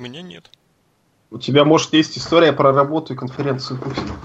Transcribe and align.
У 0.00 0.02
меня 0.02 0.22
нет. 0.22 0.50
У 1.30 1.38
тебя, 1.38 1.66
может, 1.66 1.92
есть 1.92 2.16
история 2.16 2.54
про 2.54 2.72
работу 2.72 3.12
и 3.12 3.16
конференцию 3.16 3.78
Путина? 3.78 4.18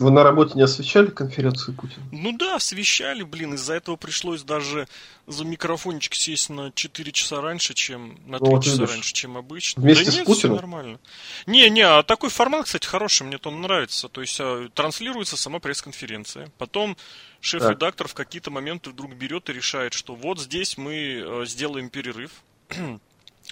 Вы 0.00 0.10
на 0.10 0.24
работе 0.24 0.54
не 0.56 0.62
освещали 0.62 1.06
конференцию 1.06 1.76
Путина? 1.76 2.04
Ну 2.10 2.32
да, 2.36 2.56
освещали, 2.56 3.22
блин. 3.22 3.54
Из-за 3.54 3.74
этого 3.74 3.94
пришлось 3.94 4.42
даже 4.42 4.88
за 5.28 5.44
микрофончик 5.44 6.16
сесть 6.16 6.50
на 6.50 6.72
4 6.72 7.12
часа 7.12 7.40
раньше, 7.40 7.74
чем 7.74 8.18
на 8.26 8.40
3 8.40 8.48
ну, 8.48 8.56
вот 8.56 8.64
часа 8.64 8.76
видишь. 8.78 8.90
раньше, 8.90 9.12
чем 9.14 9.36
обычно. 9.36 9.82
Вместе 9.82 10.06
да 10.06 10.10
с 10.10 10.14
нет, 10.16 10.26
Путиным? 10.26 10.56
нормально. 10.56 10.98
Не, 11.46 11.70
не, 11.70 11.82
а 11.82 12.02
такой 12.02 12.30
формат, 12.30 12.64
кстати, 12.64 12.88
хороший, 12.88 13.22
мне 13.22 13.38
он 13.44 13.60
нравится. 13.60 14.08
То 14.08 14.20
есть 14.20 14.40
а, 14.40 14.68
транслируется 14.74 15.36
сама 15.36 15.60
пресс-конференция. 15.60 16.50
Потом 16.58 16.96
шеф-редактор 17.40 18.08
в 18.08 18.14
какие-то 18.14 18.50
моменты 18.50 18.90
вдруг 18.90 19.14
берет 19.14 19.48
и 19.48 19.52
решает, 19.52 19.92
что 19.92 20.16
вот 20.16 20.40
здесь 20.40 20.76
мы 20.76 21.22
а, 21.24 21.44
сделаем 21.46 21.88
перерыв. 21.88 22.32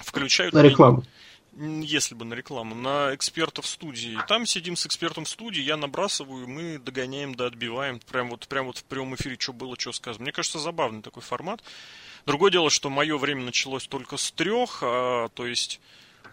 Включают... 0.03 0.55
На 0.55 0.63
рекламу 0.63 1.05
если 1.57 2.15
бы 2.15 2.25
на 2.25 2.35
рекламу, 2.35 2.75
на 2.75 3.15
экспертов 3.15 3.67
студии. 3.67 4.19
Там 4.27 4.47
сидим 4.47 4.77
с 4.77 4.87
экспертом 4.87 5.25
в 5.25 5.29
студии, 5.29 5.63
я 5.63 5.77
набрасываю, 5.77 6.49
мы 6.49 6.79
догоняем, 6.79 7.35
да 7.35 7.47
отбиваем. 7.47 8.01
Прям 8.11 8.31
вот, 8.31 8.49
прям 8.49 8.67
вот 8.67 8.79
в 8.79 8.85
прямом 8.85 9.15
эфире, 9.15 9.37
что 9.39 9.53
было, 9.53 9.77
что 9.79 9.93
сказано. 9.93 10.25
Мне 10.25 10.33
кажется, 10.33 10.59
забавный 10.59 11.03
такой 11.03 11.23
формат. 11.23 11.63
Другое 12.27 12.51
дело, 12.51 12.71
что 12.71 12.91
мое 12.91 13.17
время 13.19 13.45
началось 13.45 13.87
только 13.87 14.17
с 14.17 14.33
трех, 14.33 14.79
а, 14.83 15.29
то 15.29 15.47
есть 15.47 15.81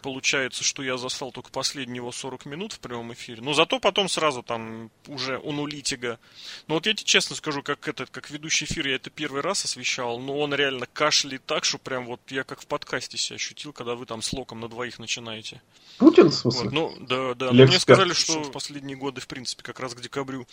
Получается, 0.01 0.63
что 0.63 0.83
я 0.83 0.97
застал 0.97 1.31
только 1.31 1.51
последние 1.51 1.97
его 1.97 2.11
40 2.11 2.45
минут 2.45 2.73
в 2.73 2.79
прямом 2.79 3.13
эфире. 3.13 3.41
Но 3.41 3.53
зато 3.53 3.79
потом 3.79 4.09
сразу 4.09 4.43
там 4.43 4.89
уже 5.07 5.37
у 5.37 5.51
нулитига. 5.51 6.19
Но 6.67 6.75
вот 6.75 6.85
я 6.85 6.93
тебе 6.93 7.05
честно 7.05 7.35
скажу, 7.35 7.61
как 7.63 7.87
этот, 7.87 8.09
как 8.09 8.29
ведущий 8.29 8.65
эфир, 8.65 8.87
я 8.87 8.95
это 8.95 9.09
первый 9.09 9.41
раз 9.41 9.65
освещал, 9.65 10.19
но 10.19 10.39
он 10.39 10.53
реально 10.53 10.87
кашляет 10.87 11.45
так, 11.45 11.65
что 11.65 11.77
прям 11.77 12.05
вот 12.05 12.19
я 12.29 12.43
как 12.43 12.61
в 12.61 12.67
подкасте 12.67 13.17
себя 13.17 13.35
ощутил, 13.35 13.73
когда 13.73 13.95
вы 13.95 14.05
там 14.05 14.21
с 14.21 14.33
локом 14.33 14.59
на 14.59 14.67
двоих 14.67 14.99
начинаете. 14.99 15.61
Путин, 15.97 16.29
в 16.29 16.33
смысле? 16.33 16.63
Вот, 16.63 16.73
ну, 16.73 16.95
да, 16.99 17.33
да. 17.35 17.51
Мне 17.51 17.79
сказали, 17.79 18.13
что 18.13 18.41
в 18.41 18.51
последние 18.51 18.97
годы, 18.97 19.21
в 19.21 19.27
принципе, 19.27 19.63
как 19.63 19.79
раз 19.79 19.93
к 19.93 20.01
декабрю 20.01 20.47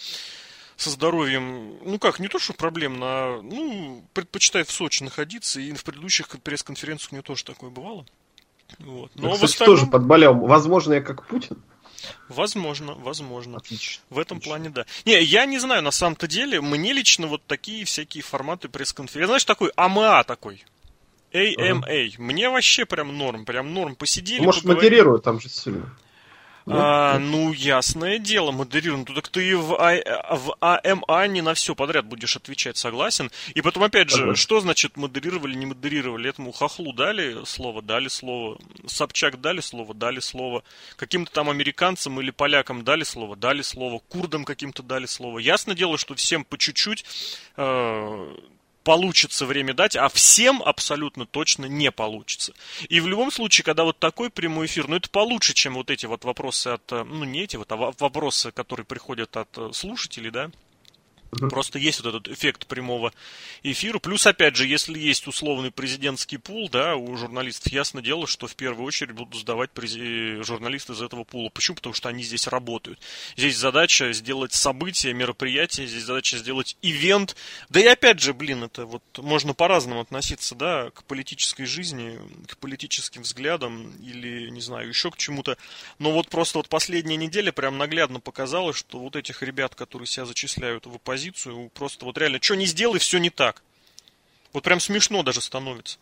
со 0.76 0.91
здоровьем, 0.91 1.76
ну 1.82 1.98
как, 1.98 2.20
не 2.20 2.28
то, 2.28 2.38
что 2.38 2.52
проблем, 2.52 3.00
на, 3.00 3.42
ну, 3.42 4.04
предпочитает 4.14 4.69
в 4.69 4.72
Сочи 4.72 5.02
находиться, 5.02 5.60
и 5.60 5.72
в 5.72 5.82
предыдущих 5.82 6.28
пресс-конференциях 6.28 7.12
у 7.12 7.16
него 7.16 7.22
тоже 7.24 7.44
такое 7.44 7.69
бывало. 7.69 8.06
Вот. 8.78 9.11
Но 9.14 9.28
я, 9.28 9.34
кстати, 9.34 9.52
остальном... 9.52 9.77
тоже 9.77 9.91
подболел. 9.91 10.34
Возможно, 10.34 10.94
я 10.94 11.00
как 11.00 11.27
Путин. 11.27 11.58
Возможно, 12.28 12.94
возможно. 12.94 13.58
Отлично. 13.58 14.02
В 14.10 14.19
этом 14.19 14.38
Отлично. 14.38 14.55
плане, 14.56 14.70
да. 14.70 14.86
Не, 15.05 15.22
я 15.22 15.47
не 15.47 15.58
знаю, 15.58 15.83
на 15.83 15.91
самом-то 15.91 16.27
деле, 16.27 16.60
мне 16.60 16.92
лично 16.92 17.27
вот 17.27 17.42
такие 17.47 17.84
всякие 17.84 18.22
форматы 18.22 18.69
пресс-конференции. 18.69 19.27
Знаешь, 19.27 19.44
такой 19.44 19.72
АМА 19.77 20.25
такой. 20.25 20.64
AMA. 21.33 21.84
Uh-huh. 21.84 22.12
Мне 22.19 22.48
вообще 22.48 22.86
прям 22.86 23.16
норм, 23.16 23.44
прям 23.44 23.75
норм. 23.75 23.97
Посидели, 23.97 24.44
Может, 24.44 24.62
поговорили. 24.62 24.86
модерируют 24.86 25.25
там 25.25 25.41
же 25.41 25.48
сильно. 25.48 25.94
А, 26.70 27.19
ну, 27.19 27.52
ясное 27.52 28.19
дело, 28.19 28.50
модерируем. 28.50 29.05
Ну, 29.08 29.14
так 29.14 29.28
ты 29.28 29.56
в, 29.56 29.74
а, 29.74 30.36
в 30.36 30.56
АМА 30.61 31.27
не 31.28 31.41
на 31.41 31.55
все 31.55 31.75
подряд 31.75 32.06
будешь 32.06 32.36
отвечать, 32.36 32.77
согласен. 32.77 33.30
И 33.55 33.62
потом, 33.62 33.84
опять 33.84 34.10
же, 34.10 34.34
что 34.36 34.60
значит 34.60 34.97
модерировали, 34.97 35.55
не 35.55 35.66
модерировали? 35.66 36.30
Этому 36.30 36.52
хохлу 36.52 36.92
дали 36.92 37.44
слово, 37.44 37.83
дали 37.83 38.08
слово. 38.08 38.58
Собчак 38.86 39.41
дали 39.41 39.60
слово, 39.60 39.94
дали 39.94 40.20
слово. 40.20 40.62
Каким-то 40.97 41.33
там 41.33 41.50
американцам 41.50 42.20
или 42.20 42.30
полякам 42.30 42.84
дали 42.84 43.05
слово, 43.05 43.36
дали 43.36 43.62
слово. 43.62 44.00
Курдам 44.08 44.44
каким-то 44.44 44.82
дали 44.82 45.06
слово. 45.06 45.38
Ясное 45.38 45.75
дело, 45.75 45.98
что 45.98 46.14
всем 46.14 46.44
по 46.44 46.58
чуть-чуть 46.58 47.05
э, 47.56 48.36
получится 48.89 49.44
время 49.44 49.75
дать, 49.75 49.97
а 49.97 50.08
всем 50.08 50.62
абсолютно 50.62 51.27
точно 51.27 51.67
не 51.67 51.91
получится. 51.91 52.55
И 52.89 53.00
в 53.00 53.06
любом 53.06 53.31
случае, 53.31 53.62
когда 53.62 53.84
вот 53.84 53.98
такой 53.98 54.31
прямой 54.31 54.64
эфир, 54.64 54.89
ну 54.89 54.97
это 54.97 55.11
получше, 55.11 55.53
чем 55.53 55.75
вот 55.75 55.91
эти 55.91 56.06
вот 56.06 56.25
вопросы 56.25 56.69
от, 56.69 56.91
э, 56.92 57.05
ну 57.05 57.25
не 57.25 57.42
эти 57.42 57.56
вот, 57.56 57.70
а 57.70 57.77
вопросы, 57.77 58.50
которые 58.50 58.86
приходят 58.86 59.36
от 59.36 59.59
э, 59.59 59.72
слушателей, 59.75 60.31
да, 60.31 60.50
Угу. 61.33 61.49
Просто 61.49 61.78
есть 61.78 62.00
вот 62.03 62.15
этот 62.15 62.33
эффект 62.33 62.66
прямого 62.66 63.12
эфира. 63.62 63.99
Плюс, 63.99 64.27
опять 64.27 64.56
же, 64.56 64.66
если 64.66 64.99
есть 64.99 65.27
условный 65.27 65.71
президентский 65.71 66.39
пул, 66.39 66.69
да, 66.71 66.97
у 66.97 67.16
журналистов 67.16 67.72
ясно 67.72 68.00
дело, 68.00 68.27
что 68.27 68.47
в 68.47 68.56
первую 68.56 68.87
очередь 68.87 69.12
будут 69.12 69.34
сдавать 69.34 69.71
прези... 69.71 70.43
журналисты 70.43 70.94
из 70.94 71.03
этого 71.03 71.25
пула. 71.25 71.50
Почему? 71.50 71.77
Потому 71.77 71.94
что 71.94 72.09
они 72.09 72.22
здесь 72.22 72.47
работают. 72.47 72.99
Здесь 73.37 73.59
задача 73.59 74.12
сделать 74.12 74.55
событие, 74.55 75.12
мероприятие, 75.12 75.87
здесь 75.87 76.05
задача 76.05 76.39
сделать 76.39 76.77
ивент. 76.81 77.37
Да 77.69 77.81
и 77.81 77.87
опять 77.87 78.21
же, 78.21 78.33
блин, 78.33 78.65
это 78.65 78.87
вот 78.87 79.03
можно 79.19 79.53
по-разному 79.53 80.00
относиться, 80.00 80.55
да, 80.55 80.91
к 80.91 81.05
политической 81.05 81.66
жизни, 81.66 82.19
к 82.47 82.56
политическим 82.56 83.22
взглядам 83.22 83.93
или, 84.03 84.49
не 84.49 84.62
знаю, 84.62 84.89
еще 84.89 85.10
к 85.10 85.19
чему-то. 85.19 85.59
Но 85.99 86.12
вот 86.12 86.28
просто 86.28 86.59
вот 86.59 86.71
последняя 86.71 87.16
неделя 87.16 87.53
прям 87.53 87.77
наглядно 87.77 88.21
показала, 88.21 88.72
что 88.72 88.99
вот 88.99 89.15
этих 89.15 89.43
ребят, 89.43 89.75
которые 89.75 90.06
себя 90.06 90.25
зачисляют 90.25 90.87
в 90.87 90.95
оппозицию, 90.95 91.17
позицию, 91.18 91.70
просто 91.74 92.04
вот 92.04 92.16
реально, 92.16 92.38
что 92.40 92.54
не 92.54 92.66
сделай, 92.66 93.00
все 93.00 93.18
не 93.18 93.30
так. 93.30 93.62
Вот 94.52 94.62
прям 94.62 94.78
смешно 94.78 95.24
даже 95.24 95.40
становится. 95.40 95.98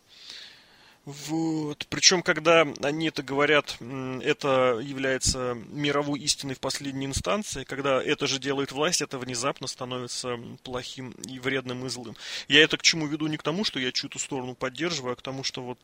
Вот. 1.05 1.87
Причем, 1.89 2.21
когда 2.21 2.67
они 2.83 3.07
это 3.07 3.23
говорят, 3.23 3.77
это 3.79 4.79
является 4.83 5.57
мировой 5.69 6.19
истиной 6.19 6.53
в 6.53 6.59
последней 6.59 7.07
инстанции, 7.07 7.63
когда 7.63 8.03
это 8.03 8.27
же 8.27 8.39
делает 8.39 8.71
власть, 8.71 9.01
это 9.01 9.17
внезапно 9.17 9.67
становится 9.67 10.37
плохим 10.63 11.11
и 11.11 11.39
вредным 11.39 11.85
и 11.85 11.89
злым. 11.89 12.15
Я 12.47 12.61
это 12.61 12.77
к 12.77 12.83
чему 12.83 13.07
веду 13.07 13.27
не 13.27 13.37
к 13.37 13.43
тому, 13.43 13.63
что 13.63 13.79
я 13.79 13.91
чью-то 13.91 14.19
сторону 14.19 14.53
поддерживаю, 14.53 15.13
а 15.13 15.15
к 15.15 15.21
тому, 15.21 15.43
что 15.43 15.63
вот 15.63 15.79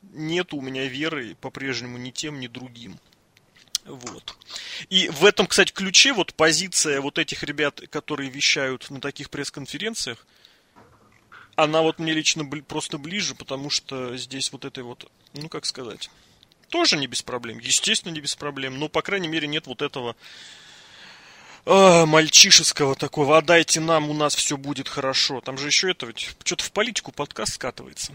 нет 0.00 0.54
у 0.54 0.62
меня 0.62 0.86
веры 0.86 1.36
по-прежнему 1.40 1.98
ни 1.98 2.10
тем, 2.10 2.40
ни 2.40 2.46
другим. 2.46 2.98
Вот. 3.88 4.36
И 4.90 5.08
в 5.08 5.24
этом, 5.24 5.46
кстати, 5.46 5.72
ключе 5.72 6.12
вот 6.12 6.34
позиция 6.34 7.00
вот 7.00 7.18
этих 7.18 7.42
ребят, 7.42 7.80
которые 7.90 8.28
вещают 8.28 8.90
на 8.90 9.00
таких 9.00 9.30
пресс-конференциях, 9.30 10.26
она 11.56 11.80
вот 11.80 11.98
мне 11.98 12.12
лично 12.12 12.44
просто 12.44 12.98
ближе, 12.98 13.34
потому 13.34 13.70
что 13.70 14.16
здесь 14.16 14.52
вот 14.52 14.64
этой 14.64 14.84
вот, 14.84 15.10
ну 15.32 15.48
как 15.48 15.64
сказать, 15.64 16.10
тоже 16.68 16.98
не 16.98 17.06
без 17.06 17.22
проблем. 17.22 17.58
Естественно, 17.58 18.12
не 18.12 18.20
без 18.20 18.36
проблем. 18.36 18.78
Но, 18.78 18.88
по 18.88 19.00
крайней 19.00 19.28
мере, 19.28 19.48
нет 19.48 19.66
вот 19.66 19.80
этого 19.80 20.14
э, 21.64 22.04
мальчишеского 22.04 22.94
такого, 22.94 23.38
отдайте 23.38 23.80
нам, 23.80 24.10
у 24.10 24.14
нас 24.14 24.34
все 24.34 24.58
будет 24.58 24.86
хорошо. 24.86 25.40
Там 25.40 25.56
же 25.56 25.66
еще 25.66 25.90
это 25.90 26.06
ведь 26.06 26.36
что-то 26.44 26.62
в 26.62 26.72
политику 26.72 27.10
подкаст 27.10 27.54
скатывается. 27.54 28.14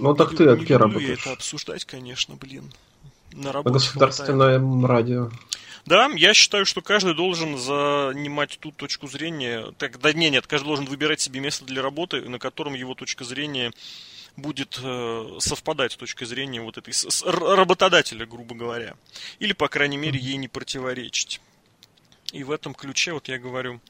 Ну 0.00 0.14
так 0.14 0.36
ты 0.36 0.48
от 0.48 0.64
кем 0.64 0.78
работаешь? 0.78 1.20
это 1.20 1.32
обсуждать, 1.32 1.84
конечно, 1.84 2.34
блин 2.34 2.72
на. 3.32 3.52
На 3.52 3.62
государственном 3.62 4.80
хватает. 4.80 4.90
радио. 4.90 5.30
Да, 5.84 6.08
я 6.14 6.32
считаю, 6.32 6.64
что 6.64 6.80
каждый 6.80 7.14
должен 7.14 7.58
занимать 7.58 8.58
ту 8.60 8.70
точку 8.70 9.08
зрения. 9.08 9.72
Так, 9.78 9.98
да 10.00 10.12
не, 10.12 10.30
нет, 10.30 10.46
каждый 10.46 10.66
должен 10.66 10.84
выбирать 10.84 11.20
себе 11.20 11.40
место 11.40 11.64
для 11.64 11.82
работы, 11.82 12.22
на 12.22 12.38
котором 12.38 12.74
его 12.74 12.94
точка 12.94 13.24
зрения 13.24 13.72
будет 14.36 14.78
э, 14.82 15.36
совпадать 15.40 15.92
с 15.92 15.96
точкой 15.96 16.24
зрения 16.24 16.60
вот 16.62 16.78
этой 16.78 16.94
с, 16.94 17.08
с, 17.10 17.22
работодателя, 17.24 18.26
грубо 18.26 18.54
говоря. 18.54 18.94
Или, 19.40 19.52
по 19.52 19.68
крайней 19.68 19.96
мере, 19.96 20.18
ей 20.18 20.36
не 20.36 20.48
противоречить. 20.48 21.40
И 22.32 22.44
в 22.44 22.50
этом 22.50 22.74
ключе, 22.74 23.12
вот 23.12 23.28
я 23.28 23.38
говорю, 23.38 23.80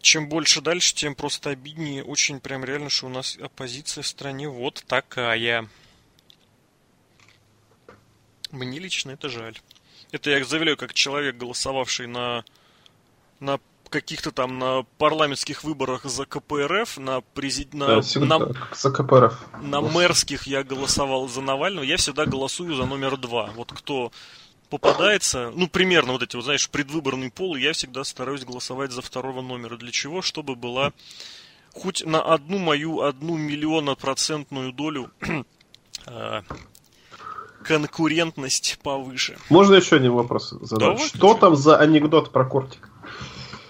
чем 0.00 0.28
больше 0.28 0.60
дальше, 0.60 0.94
тем 0.94 1.14
просто 1.14 1.50
обиднее. 1.50 2.04
Очень 2.04 2.40
прям 2.40 2.64
реально, 2.64 2.90
что 2.90 3.06
у 3.06 3.10
нас 3.10 3.36
оппозиция 3.40 4.02
в 4.02 4.06
стране 4.06 4.48
вот 4.48 4.84
такая. 4.86 5.68
Мне 8.50 8.78
лично 8.78 9.12
это 9.12 9.28
жаль. 9.28 9.56
Это 10.12 10.30
я 10.30 10.44
заявляю 10.44 10.76
как 10.76 10.94
человек, 10.94 11.36
голосовавший 11.36 12.06
на, 12.06 12.44
на 13.40 13.58
каких-то 13.90 14.30
там 14.30 14.58
на 14.58 14.84
парламентских 14.98 15.64
выборах 15.64 16.04
за 16.04 16.24
КПРФ, 16.24 16.98
на 16.98 17.20
президент, 17.20 17.74
на, 17.74 18.26
на, 18.26 18.52
за 18.74 18.90
КПРФ. 18.90 19.34
на 19.62 19.80
мэрских 19.80 20.46
я 20.46 20.62
голосовал 20.62 21.28
за 21.28 21.40
Навального, 21.40 21.84
я 21.84 21.96
всегда 21.96 22.26
голосую 22.26 22.74
за 22.74 22.86
номер 22.86 23.16
два. 23.16 23.50
Вот 23.54 23.72
кто 23.72 24.12
попадается, 24.70 25.50
ну, 25.54 25.68
примерно 25.68 26.12
вот 26.12 26.22
эти, 26.22 26.36
вот, 26.36 26.44
знаешь, 26.44 26.68
предвыборный 26.68 27.30
пол, 27.30 27.56
я 27.56 27.72
всегда 27.72 28.04
стараюсь 28.04 28.44
голосовать 28.44 28.92
за 28.92 29.02
второго 29.02 29.40
номера. 29.40 29.76
Для 29.76 29.90
чего? 29.90 30.22
Чтобы 30.22 30.56
была 30.56 30.92
хоть 31.72 32.04
на 32.04 32.20
одну 32.20 32.58
мою, 32.58 33.02
одну 33.02 33.36
миллиона 33.36 33.94
процентную 33.94 34.72
долю 34.72 35.10
а, 36.06 36.42
конкурентность 37.68 38.78
повыше. 38.82 39.36
Можно 39.50 39.74
еще 39.74 39.96
один 39.96 40.12
вопрос 40.12 40.54
задать? 40.62 40.98
Да, 40.98 41.06
что 41.06 41.34
там 41.34 41.54
за 41.54 41.76
анекдот 41.76 42.32
про 42.32 42.46
кортик? 42.46 42.88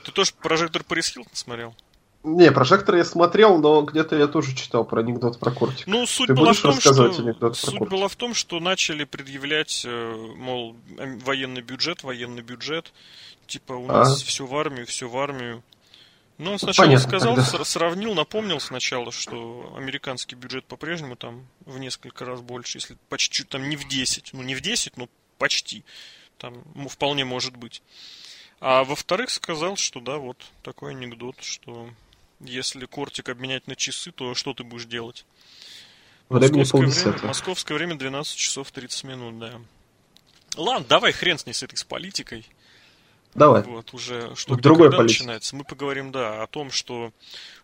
Ты 0.04 0.12
тоже 0.12 0.30
прожектор 0.40 0.84
Парис 0.84 1.08
Хилтон 1.08 1.34
смотрел? 1.34 1.74
Не, 2.22 2.52
прожектор 2.52 2.94
я 2.96 3.04
смотрел, 3.04 3.58
но 3.58 3.82
где-то 3.82 4.16
я 4.16 4.28
тоже 4.28 4.54
читал 4.54 4.84
про 4.84 5.00
анекдот 5.00 5.38
про 5.40 5.50
кортик. 5.50 5.86
Ну, 5.86 6.06
суть 6.06 6.28
Ты 6.28 6.34
была 6.34 6.52
в 6.52 6.60
том, 6.60 6.80
что 6.80 7.12
суть 7.54 7.78
была 7.88 8.08
в 8.08 8.16
том, 8.16 8.34
что 8.34 8.60
начали 8.60 9.04
предъявлять, 9.04 9.82
э, 9.84 10.32
мол, 10.36 10.76
военный 11.24 11.62
бюджет, 11.62 12.04
военный 12.04 12.42
бюджет, 12.42 12.92
типа 13.46 13.72
у 13.72 13.86
нас 13.86 14.22
а? 14.22 14.26
все 14.26 14.46
в 14.46 14.56
армию, 14.56 14.86
все 14.86 15.08
в 15.08 15.16
армию. 15.16 15.62
Ну, 16.38 16.52
он 16.52 16.58
сначала 16.60 16.86
Понятно, 16.86 17.08
сказал, 17.08 17.34
тогда. 17.34 17.64
сравнил, 17.64 18.14
напомнил 18.14 18.60
сначала, 18.60 19.10
что 19.10 19.74
американский 19.76 20.36
бюджет 20.36 20.64
по-прежнему 20.66 21.16
там 21.16 21.48
в 21.66 21.78
несколько 21.80 22.24
раз 22.24 22.40
больше, 22.40 22.78
если 22.78 22.96
почти 23.08 23.42
там 23.42 23.68
не 23.68 23.76
в 23.76 23.88
10, 23.88 24.32
ну 24.34 24.42
не 24.42 24.54
в 24.54 24.60
10, 24.60 24.96
но 24.96 25.08
почти. 25.38 25.84
Там 26.38 26.62
ну, 26.76 26.88
вполне 26.88 27.24
может 27.24 27.56
быть. 27.56 27.82
А 28.60 28.84
во-вторых, 28.84 29.30
сказал, 29.30 29.76
что 29.76 30.00
да, 30.00 30.18
вот 30.18 30.36
такой 30.62 30.92
анекдот, 30.92 31.36
что 31.42 31.90
если 32.38 32.86
кортик 32.86 33.28
обменять 33.28 33.66
на 33.66 33.74
часы, 33.74 34.12
то 34.12 34.34
что 34.34 34.54
ты 34.54 34.62
будешь 34.62 34.86
делать? 34.86 35.26
Московское 36.28 36.86
время, 36.86 37.26
московское 37.26 37.76
время 37.76 37.94
12 37.96 38.36
часов 38.36 38.70
30 38.70 39.04
минут, 39.04 39.38
да. 39.38 39.60
Ладно, 40.56 40.86
давай 40.88 41.12
хрен 41.12 41.38
с 41.38 41.46
ней 41.46 41.52
с 41.52 41.62
этой 41.62 41.76
с 41.76 41.84
политикой. 41.84 42.46
Давай. 43.34 43.62
Вот, 43.62 43.94
уже 43.94 44.34
что 44.34 44.56
другой 44.56 44.90
когда 44.90 45.04
начинается. 45.04 45.54
Мы 45.54 45.64
поговорим, 45.64 46.12
да, 46.12 46.42
о 46.42 46.46
том, 46.46 46.70
что 46.70 47.12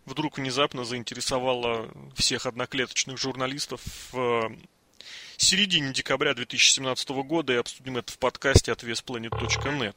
вдруг 0.05 0.39
внезапно 0.39 0.85
заинтересовало 0.85 1.89
всех 2.15 2.47
одноклеточных 2.47 3.19
журналистов 3.19 3.81
в 4.13 4.51
середине 5.37 5.93
декабря 5.93 6.35
2017 6.35 7.09
года 7.11 7.53
и 7.53 7.57
обсудим 7.57 7.97
это 7.97 8.13
в 8.13 8.19
подкасте 8.19 8.73
от 8.73 8.83
весplanet.net. 8.83 9.95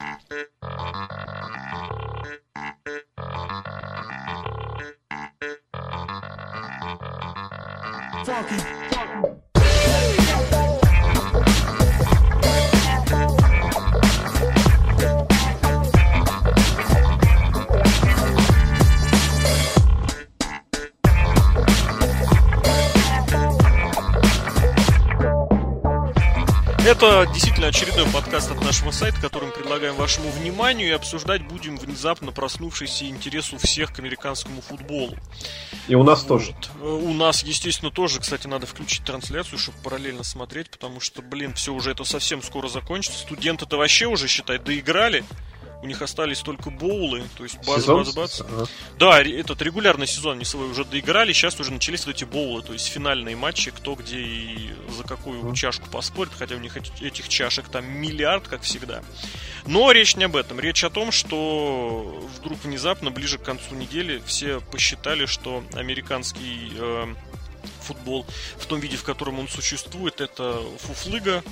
Это 26.88 27.30
действительно 27.34 27.68
очередной 27.68 28.06
подкаст 28.14 28.50
от 28.50 28.64
нашего 28.64 28.92
сайта, 28.92 29.20
который 29.20 29.48
мы 29.50 29.52
предлагаем 29.52 29.96
вашему 29.96 30.30
вниманию 30.30 30.88
и 30.88 30.92
обсуждать 30.92 31.46
будем 31.46 31.76
внезапно 31.76 32.32
проснувшийся 32.32 33.10
интерес 33.10 33.52
у 33.52 33.58
всех 33.58 33.92
к 33.92 34.00
американскому 34.00 34.62
футболу. 34.62 35.14
И 35.90 35.96
у 35.96 36.04
нас 36.04 36.22
вот. 36.22 36.28
тоже. 36.30 36.56
У 36.82 37.14
нас, 37.14 37.44
естественно, 37.44 37.92
тоже, 37.92 38.22
кстати, 38.22 38.48
надо 38.48 38.68
включить 38.68 39.04
трансляцию, 39.04 39.60
чтобы 39.60 39.78
параллельно 39.84 40.24
смотреть, 40.24 40.70
потому 40.70 41.02
что, 41.02 41.22
блин, 41.22 41.54
все 41.56 41.74
уже 41.74 41.92
это 41.92 42.06
совсем 42.06 42.42
скоро 42.42 42.70
закончится. 42.70 43.20
Студенты-то 43.20 43.76
вообще 43.76 44.06
уже, 44.06 44.30
считай, 44.30 44.58
доиграли 44.58 45.26
у 45.82 45.86
них 45.86 46.02
остались 46.02 46.40
только 46.42 46.70
боулы, 46.70 47.24
то 47.38 47.44
есть 47.44 47.58
бац, 47.66 47.82
сезон? 47.82 48.04
бац, 48.04 48.14
бац. 48.14 48.42
Ага. 48.42 48.66
Да, 48.98 49.22
этот 49.22 49.62
регулярный 49.62 50.08
сезон 50.08 50.34
они 50.34 50.46
свой 50.46 50.68
уже 50.68 50.84
доиграли, 50.86 51.34
сейчас 51.34 51.60
уже 51.60 51.72
начались 51.72 52.06
вот 52.06 52.16
эти 52.16 52.24
боулы, 52.24 52.64
то 52.64 52.74
есть 52.74 52.88
финальные 52.88 53.36
матчи, 53.36 53.72
кто 53.72 53.96
где 53.96 54.20
и 54.20 54.72
за 54.96 55.04
какую 55.04 55.46
ага. 55.46 55.56
чашку 55.56 55.90
поспорит, 55.90 56.32
хотя 56.38 56.56
у 56.56 56.60
них 56.60 56.78
этих 56.78 57.30
чашек 57.30 57.70
там 57.70 57.86
миллиард, 57.86 58.48
как 58.48 58.64
всегда. 58.64 59.04
Но 59.66 59.92
речь 59.92 60.16
не 60.16 60.24
об 60.24 60.36
этом, 60.36 60.60
речь 60.60 60.84
о 60.84 60.90
том, 60.90 61.12
что 61.12 62.28
вдруг 62.38 62.64
внезапно, 62.64 63.12
ближе 63.12 63.38
к 63.38 63.44
концу 63.44 63.76
недели, 63.76 64.22
все 64.26 64.62
посчитали, 64.62 65.26
что 65.26 65.64
американский 65.74 66.72
э, 66.76 67.14
футбол 67.82 68.26
в 68.58 68.66
том 68.66 68.80
виде, 68.80 68.98
в 68.98 69.04
котором 69.04 69.40
он 69.40 69.48
существует, 69.48 70.22
это 70.22 70.62
фуфлыга, 70.80 71.44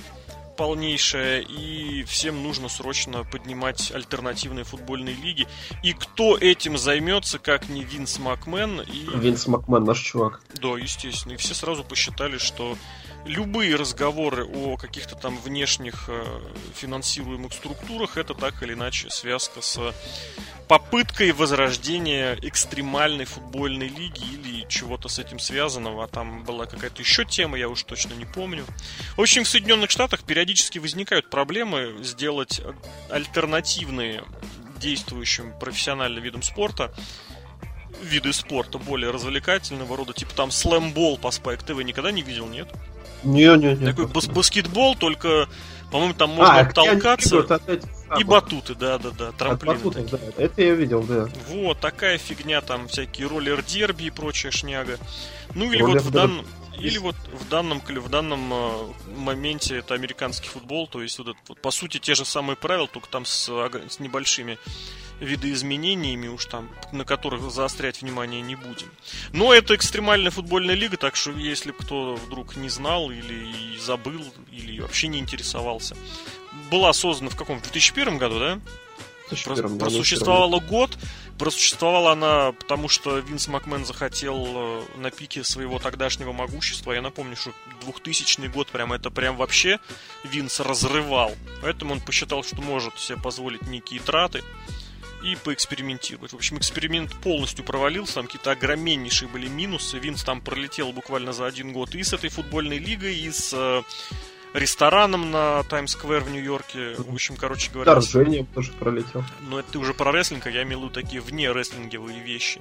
полнейшая, 0.56 1.40
и 1.40 2.02
всем 2.04 2.42
нужно 2.42 2.68
срочно 2.68 3.24
поднимать 3.24 3.92
альтернативные 3.92 4.64
футбольные 4.64 5.14
лиги. 5.14 5.46
И 5.82 5.92
кто 5.92 6.36
этим 6.36 6.78
займется, 6.78 7.38
как 7.38 7.68
не 7.68 7.84
Винс 7.84 8.18
Макмен? 8.18 8.80
И... 8.80 9.06
Винс 9.18 9.46
Макмен 9.46 9.84
наш 9.84 10.00
чувак. 10.00 10.40
Да, 10.60 10.76
естественно. 10.78 11.34
И 11.34 11.36
все 11.36 11.54
сразу 11.54 11.84
посчитали, 11.84 12.38
что 12.38 12.76
любые 13.26 13.76
разговоры 13.76 14.44
о 14.44 14.76
каких-то 14.76 15.16
там 15.16 15.38
внешних 15.38 16.04
э, 16.08 16.24
финансируемых 16.74 17.52
структурах 17.52 18.16
это 18.16 18.34
так 18.34 18.62
или 18.62 18.74
иначе 18.74 19.10
связка 19.10 19.60
с 19.60 19.94
попыткой 20.68 21.32
возрождения 21.32 22.36
экстремальной 22.42 23.24
футбольной 23.24 23.88
лиги 23.88 24.24
или 24.34 24.66
чего-то 24.68 25.08
с 25.08 25.18
этим 25.18 25.38
связанного. 25.38 26.04
А 26.04 26.08
там 26.08 26.44
была 26.44 26.66
какая-то 26.66 27.02
еще 27.02 27.24
тема, 27.24 27.58
я 27.58 27.68
уж 27.68 27.82
точно 27.82 28.14
не 28.14 28.24
помню. 28.24 28.64
В 29.16 29.20
общем, 29.20 29.44
в 29.44 29.48
Соединенных 29.48 29.90
Штатах 29.90 30.22
периодически 30.24 30.78
возникают 30.78 31.30
проблемы 31.30 31.96
сделать 32.02 32.60
альтернативные 33.10 34.24
действующим 34.80 35.58
профессиональным 35.58 36.22
видам 36.22 36.42
спорта 36.42 36.92
виды 38.02 38.32
спорта 38.32 38.78
более 38.78 39.10
развлекательного 39.10 39.96
рода, 39.96 40.12
типа 40.12 40.34
там 40.34 40.50
слэмбол 40.50 41.18
по 41.18 41.28
Spike 41.28 41.64
TV 41.66 41.82
никогда 41.82 42.10
не 42.12 42.22
видел, 42.22 42.46
нет? 42.46 42.68
Не, 43.26 43.56
не, 43.56 43.74
не. 43.74 43.86
Такой 43.86 44.06
бас 44.06 44.26
баскетбол, 44.26 44.96
только, 44.96 45.48
по-моему, 45.90 46.14
там 46.14 46.30
можно 46.30 46.60
а, 46.60 46.64
толкаться. 46.64 47.60
И 48.18 48.22
батуты, 48.22 48.76
да, 48.76 48.98
да, 48.98 49.10
да, 49.10 49.32
трамплины. 49.32 49.74
Батутов, 49.74 50.10
да, 50.10 50.18
это 50.36 50.62
я 50.62 50.74
видел, 50.74 51.02
да. 51.02 51.28
Вот, 51.48 51.80
такая 51.80 52.18
фигня, 52.18 52.60
там 52.60 52.86
всякие 52.86 53.26
роллер-дерби 53.26 54.04
и 54.04 54.10
прочая 54.10 54.52
шняга. 54.52 54.98
Ну 55.54 55.72
или 55.72 55.82
вот 55.82 56.02
в 56.02 56.10
данном... 56.10 56.46
Или 56.78 56.98
вот 56.98 57.16
в 57.32 57.48
данном, 57.48 57.80
в 57.80 58.08
данном 58.10 58.52
э, 58.52 58.70
моменте 59.16 59.78
это 59.78 59.94
американский 59.94 60.50
футбол, 60.50 60.86
то 60.86 61.00
есть 61.00 61.18
вот, 61.18 61.28
это, 61.28 61.38
вот 61.48 61.58
по 61.58 61.70
сути 61.70 61.96
те 61.96 62.14
же 62.14 62.26
самые 62.26 62.54
правила, 62.56 62.86
только 62.86 63.08
там 63.08 63.24
с, 63.24 63.48
с 63.88 63.98
небольшими 63.98 64.58
видоизменениями, 65.20 66.28
уж 66.28 66.46
там, 66.46 66.68
на 66.92 67.04
которых 67.04 67.50
заострять 67.50 68.02
внимание 68.02 68.40
не 68.40 68.54
будем. 68.54 68.90
Но 69.32 69.52
это 69.52 69.74
экстремальная 69.74 70.30
футбольная 70.30 70.74
лига, 70.74 70.96
так 70.96 71.16
что 71.16 71.32
если 71.32 71.72
кто 71.72 72.16
вдруг 72.16 72.56
не 72.56 72.68
знал 72.68 73.10
или 73.10 73.78
забыл, 73.78 74.24
или 74.52 74.80
вообще 74.80 75.08
не 75.08 75.18
интересовался, 75.18 75.96
была 76.70 76.92
создана 76.92 77.30
в 77.30 77.36
каком? 77.36 77.58
В 77.58 77.62
2001 77.62 78.18
году, 78.18 78.38
да? 78.38 78.60
2001, 79.28 79.78
просуществовала 79.78 80.60
год. 80.60 80.96
Просуществовала 81.38 82.12
она, 82.12 82.52
потому 82.52 82.88
что 82.88 83.18
Винс 83.18 83.46
Макмен 83.48 83.84
захотел 83.84 84.46
э, 84.46 84.82
на 84.96 85.10
пике 85.10 85.44
своего 85.44 85.78
тогдашнего 85.78 86.32
могущества. 86.32 86.92
Я 86.92 87.02
напомню, 87.02 87.36
что 87.36 87.52
2000 87.82 88.46
год 88.46 88.68
прям 88.68 88.92
это 88.92 89.10
прям 89.10 89.36
вообще 89.36 89.78
Винс 90.24 90.60
разрывал. 90.60 91.34
Поэтому 91.60 91.92
он 91.92 92.00
посчитал, 92.00 92.42
что 92.42 92.56
может 92.62 92.98
себе 92.98 93.18
позволить 93.18 93.62
некие 93.62 94.00
траты 94.00 94.42
и 95.26 95.36
поэкспериментировать. 95.36 96.32
В 96.32 96.36
общем, 96.36 96.58
эксперимент 96.58 97.12
полностью 97.22 97.64
провалился, 97.64 98.14
там 98.14 98.26
какие-то 98.26 98.52
огромнейшие 98.52 99.28
были 99.28 99.48
минусы. 99.48 99.98
Винс 99.98 100.22
там 100.22 100.40
пролетел 100.40 100.92
буквально 100.92 101.32
за 101.32 101.46
один 101.46 101.72
год 101.72 101.94
и 101.94 102.02
с 102.02 102.12
этой 102.12 102.30
футбольной 102.30 102.78
лигой, 102.78 103.16
и 103.16 103.30
с 103.30 103.52
э, 103.52 103.82
рестораном 104.54 105.30
на 105.30 105.62
Таймс-сквер 105.64 106.20
в 106.20 106.30
Нью-Йорке. 106.30 106.94
В 106.96 107.12
общем, 107.12 107.36
короче 107.36 107.70
говоря... 107.72 107.92
Вторжением 107.92 108.46
тоже 108.46 108.72
пролетел. 108.72 109.24
Но 109.48 109.58
это 109.58 109.72
ты 109.72 109.78
уже 109.78 109.94
про 109.94 110.12
рестлинг, 110.12 110.46
а 110.46 110.50
я 110.50 110.62
имею 110.62 110.78
в 110.78 110.82
виду 110.84 110.92
такие 110.92 111.20
вне 111.20 111.50
рестлинговые 111.50 112.20
вещи. 112.20 112.60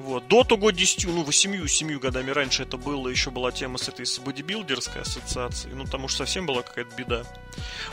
Вот. 0.00 0.26
До 0.28 0.44
того 0.44 0.70
10, 0.70 1.04
ну, 1.08 1.22
8-7 1.24 1.98
годами 1.98 2.30
раньше 2.30 2.62
это 2.62 2.78
было, 2.78 3.08
еще 3.08 3.30
была 3.30 3.52
тема 3.52 3.76
с 3.76 3.86
этой 3.86 4.06
с 4.06 4.18
бодибилдерской 4.18 5.02
ассоциацией, 5.02 5.74
ну, 5.74 5.84
потому 5.84 6.08
что 6.08 6.18
совсем 6.18 6.46
была 6.46 6.62
какая-то 6.62 6.96
беда. 6.96 7.22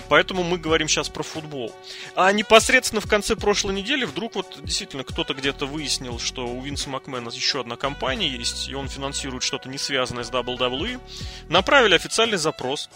Поэтому 0.07 0.43
мы 0.43 0.57
говорим 0.57 0.87
сейчас 0.87 1.09
про 1.09 1.23
футбол. 1.23 1.75
А 2.15 2.31
непосредственно 2.31 3.01
в 3.01 3.09
конце 3.09 3.35
прошлой 3.35 3.75
недели 3.75 4.05
вдруг 4.05 4.35
вот 4.35 4.57
действительно 4.63 5.03
кто-то 5.03 5.33
где-то 5.33 5.65
выяснил, 5.65 6.17
что 6.17 6.47
у 6.47 6.61
Винса 6.61 6.89
Макмена 6.89 7.27
еще 7.27 7.59
одна 7.59 7.75
компания 7.75 8.29
есть, 8.29 8.69
и 8.69 8.73
он 8.73 8.87
финансирует 8.87 9.43
что-то 9.43 9.67
не 9.67 9.77
связанное 9.77 10.23
с 10.23 10.31
WWE. 10.31 11.01
Направили 11.49 11.95
официальный 11.95 12.37
запрос 12.37 12.89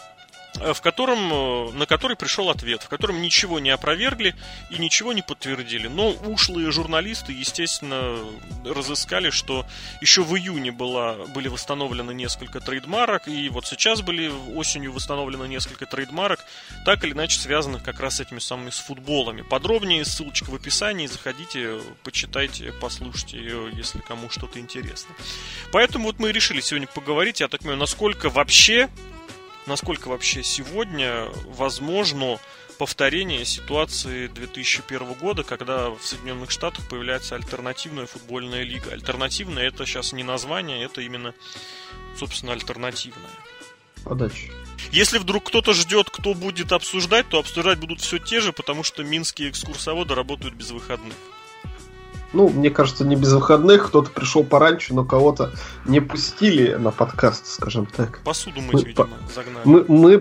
в 0.56 0.82
котором, 0.82 1.20
э, 1.32 1.72
на 1.72 1.86
который 1.86 2.18
пришел 2.18 2.50
ответ, 2.50 2.84
в 2.84 2.90
котором 2.90 3.22
ничего 3.22 3.60
не 3.60 3.70
опровергли 3.70 4.36
и 4.70 4.78
ничего 4.78 5.14
не 5.14 5.22
подтвердили. 5.22 5.88
Но 5.88 6.12
ушлые 6.12 6.72
журналисты, 6.72 7.32
естественно, 7.32 8.18
разыскали, 8.66 9.30
что 9.30 9.66
еще 10.02 10.24
в 10.24 10.36
июне 10.36 10.72
была, 10.72 11.14
были 11.28 11.48
восстановлены 11.48 12.12
несколько 12.14 12.60
трейдмарок, 12.60 13.28
и 13.28 13.50
вот 13.50 13.66
сейчас 13.66 14.02
были 14.02 14.32
осенью 14.56 14.92
восстановлены 14.92 15.48
несколько 15.48 15.86
трейдмарок, 15.86 16.40
так 16.86 17.04
или 17.04 17.14
иначе 17.14 17.40
связанных 17.40 17.84
как 17.84 18.00
раз 18.00 18.18
с 18.18 18.20
этими 18.20 18.40
самыми 18.40 18.70
с 18.70 18.80
футболами. 18.80 19.42
Подробнее 19.42 20.06
ссылочка 20.06 20.50
в 20.50 20.56
описании, 20.56 21.08
заходите, 21.08 21.80
почитайте, 22.04 22.74
послушайте 22.82 23.38
ее, 23.38 23.70
если 23.74 24.00
кому 24.00 24.30
что-то 24.30 24.60
интересно. 24.60 25.16
Поэтому 25.72 26.06
вот 26.06 26.20
мы 26.20 26.32
решили 26.32 26.62
сегодня 26.62 26.88
поговорить, 26.88 27.40
я 27.40 27.48
так 27.48 27.62
понимаю, 27.62 27.80
насколько 27.80 28.30
вообще 28.30 28.90
насколько 29.66 30.08
вообще 30.08 30.44
сегодня 30.44 31.28
возможно 31.46 32.40
повторение 32.78 33.46
ситуации 33.46 34.28
2001 34.28 35.14
года, 35.14 35.44
когда 35.44 35.90
в 35.90 36.00
Соединенных 36.02 36.50
Штатах 36.50 36.88
появляется 36.90 37.36
альтернативная 37.36 38.08
футбольная 38.08 38.64
лига. 38.64 38.92
Альтернативная 38.92 39.68
это 39.68 39.86
сейчас 39.86 40.14
не 40.14 40.24
название, 40.24 40.84
это 40.84 41.02
именно, 41.02 41.36
собственно, 42.18 42.54
альтернативная. 42.54 43.30
Подача. 44.04 44.52
Если 44.92 45.20
вдруг 45.20 45.46
кто-то 45.46 45.74
ждет, 45.74 46.10
кто 46.10 46.34
будет 46.34 46.72
обсуждать, 46.72 47.30
то 47.30 47.38
обсуждать 47.38 47.78
будут 47.78 48.02
все 48.02 48.18
те 48.18 48.42
же, 48.42 48.52
потому 48.52 48.84
что 48.84 49.04
минские 49.04 49.52
экскурсоводы 49.52 50.16
работают 50.16 50.56
без 50.56 50.72
выходных. 50.72 51.14
Ну, 52.34 52.50
мне 52.50 52.70
кажется, 52.70 53.06
не 53.06 53.16
без 53.16 53.34
выходных, 53.34 53.88
кто-то 53.88 54.10
пришел 54.10 54.44
пораньше, 54.44 54.94
но 54.94 55.04
кого-то 55.04 55.52
не 55.86 56.00
пустили 56.00 56.74
на 56.76 56.92
подкаст, 56.92 57.48
скажем 57.48 57.86
так. 57.86 58.20
Посуду 58.24 58.62
мыть, 58.62 58.74
мы, 58.74 58.80
видимо, 58.80 59.06
по, 59.06 59.34
загнали. 59.34 59.62
Мы, 59.66 59.86
мы, 59.88 60.20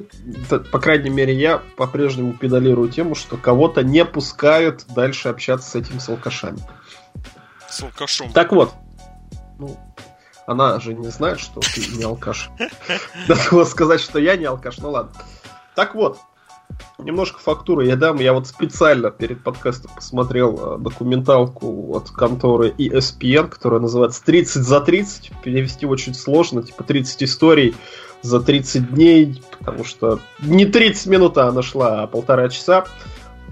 по 0.61 0.79
крайней 0.81 1.11
мере, 1.11 1.35
я 1.35 1.63
по-прежнему 1.77 2.33
педалирую 2.33 2.89
тему, 2.91 3.15
что 3.15 3.37
кого-то 3.37 3.83
не 3.83 4.05
пускают 4.05 4.85
дальше 4.89 5.29
общаться 5.29 5.71
с 5.71 5.75
этими 5.75 5.99
с 5.99 6.09
алкашами. 6.09 6.59
С 7.69 7.83
алкашом. 7.83 8.33
Так 8.33 8.53
вот, 8.53 8.75
ну, 9.59 9.79
она 10.47 10.81
же 10.81 10.95
не 10.95 11.09
знает, 11.09 11.39
что 11.39 11.61
ты 11.61 11.87
не 11.97 12.03
алкаш. 12.03 12.51
Надо 13.29 13.41
было 13.51 13.65
сказать, 13.65 14.01
что 14.01 14.19
я 14.19 14.37
не 14.37 14.47
алкаш, 14.47 14.79
ну 14.79 14.91
ладно. 14.91 15.13
Так 15.77 15.95
вот, 15.95 16.19
немножко 16.99 17.39
фактуры 17.39 17.87
я 17.87 17.97
дам. 17.97 18.19
Я 18.19 18.33
вот 18.33 18.47
специально 18.47 19.11
перед 19.11 19.43
подкастом 19.43 19.91
посмотрел 19.95 20.77
э, 20.77 20.79
документалку 20.79 21.97
от 21.97 22.11
конторы 22.11 22.71
ESPN, 22.77 23.49
которая 23.49 23.81
называется 23.81 24.23
«30 24.27 24.45
за 24.61 24.79
30». 24.79 25.33
Перевести 25.43 25.87
очень 25.87 26.15
сложно, 26.15 26.63
типа 26.63 26.85
30 26.85 27.23
историй 27.25 27.75
за 28.23 28.41
30 28.41 28.95
дней, 28.95 29.43
потому 29.59 29.85
что 29.85 30.21
не 30.41 30.67
30 30.67 31.07
минут 31.07 31.39
а 31.39 31.49
она 31.49 31.63
шла, 31.63 32.03
а 32.03 32.07
полтора 32.07 32.49
часа. 32.49 32.85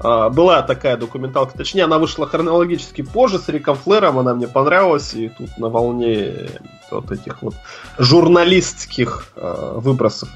А, 0.01 0.29
была 0.29 0.63
такая 0.63 0.97
документалка, 0.97 1.57
точнее, 1.57 1.85
она 1.85 1.99
вышла 1.99 2.27
хронологически 2.27 3.03
позже 3.03 3.39
с 3.39 3.49
Риком 3.49 3.77
Флэром, 3.77 4.19
она 4.19 4.35
мне 4.35 4.47
понравилась, 4.47 5.15
и 5.15 5.29
тут 5.29 5.59
на 5.59 5.69
волне 5.69 6.51
вот 6.91 7.11
этих 7.11 7.43
вот 7.43 7.55
журналистских 7.99 9.29
э, 9.37 9.73
выбросов 9.77 10.29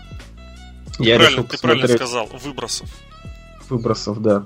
я 0.98 1.16
правильно, 1.16 1.30
решил 1.30 1.44
ты 1.44 1.58
правильно 1.58 1.88
сказал, 1.88 2.26
выбросов. 2.26 2.88
Выбросов, 3.68 4.20
да. 4.20 4.44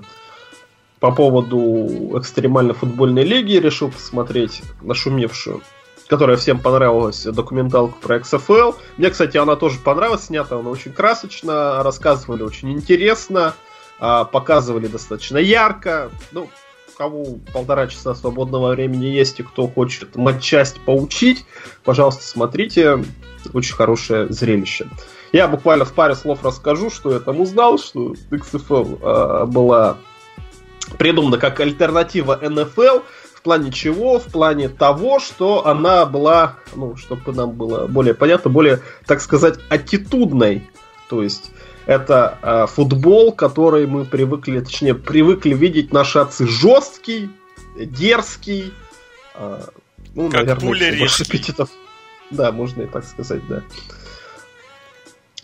По 0.99 1.11
поводу 1.11 2.17
экстремальной 2.17 2.73
футбольной 2.73 3.23
лиги 3.23 3.53
решил 3.53 3.91
посмотреть 3.91 4.63
нашумевшую, 4.81 5.61
которая 6.07 6.37
всем 6.37 6.59
понравилась, 6.59 7.23
документалку 7.23 7.99
про 7.99 8.17
XFL. 8.17 8.75
Мне, 8.97 9.09
кстати, 9.09 9.37
она 9.37 9.55
тоже 9.55 9.79
понравилась, 9.79 10.25
снята 10.25 10.57
она 10.57 10.69
очень 10.69 10.91
красочно, 10.91 11.83
рассказывали 11.83 12.41
очень 12.41 12.71
интересно, 12.71 13.53
а, 13.99 14.25
показывали 14.25 14.87
достаточно 14.87 15.37
ярко. 15.37 16.09
Ну, 16.31 16.49
кого 16.97 17.37
полтора 17.53 17.87
часа 17.87 18.15
свободного 18.15 18.73
времени 18.73 19.05
есть 19.05 19.39
и 19.39 19.43
кто 19.43 19.67
хочет 19.67 20.15
матчасть 20.15 20.79
поучить, 20.81 21.45
пожалуйста, 21.83 22.23
смотрите. 22.23 23.03
Очень 23.53 23.75
хорошее 23.75 24.27
зрелище. 24.29 24.87
Я 25.31 25.47
буквально 25.47 25.85
в 25.85 25.93
паре 25.93 26.15
слов 26.15 26.43
расскажу, 26.43 26.89
что 26.89 27.13
я 27.13 27.19
там 27.19 27.39
узнал, 27.39 27.77
что 27.77 28.13
XFL 28.31 28.99
э, 29.01 29.45
была 29.45 29.97
придумана 30.97 31.37
как 31.37 31.59
альтернатива 31.59 32.37
NFL. 32.41 33.03
В 33.33 33.41
плане 33.41 33.71
чего? 33.71 34.19
В 34.19 34.25
плане 34.25 34.67
того, 34.67 35.19
что 35.19 35.65
она 35.65 36.05
была, 36.05 36.55
ну, 36.75 36.97
чтобы 36.97 37.31
нам 37.31 37.51
было 37.51 37.87
более 37.87 38.15
понятно, 38.15 38.49
более, 38.49 38.81
так 39.05 39.21
сказать, 39.21 39.59
аттитудной. 39.69 40.67
То 41.09 41.23
есть 41.23 41.51
это 41.87 42.37
э, 42.41 42.67
футбол, 42.67 43.31
который 43.31 43.87
мы 43.87 44.03
привыкли, 44.03 44.59
точнее, 44.59 44.93
привыкли 44.93 45.53
видеть 45.53 45.93
наши 45.93 46.19
отцы 46.19 46.45
жесткий, 46.45 47.31
дерзкий, 47.77 48.73
э, 49.35 49.61
ну, 50.13 50.29
как 50.29 50.41
наверное, 50.41 50.67
пуля 50.67 50.91
Да, 52.29 52.51
можно 52.51 52.81
и 52.81 52.87
так 52.87 53.05
сказать, 53.05 53.41
да. 53.47 53.63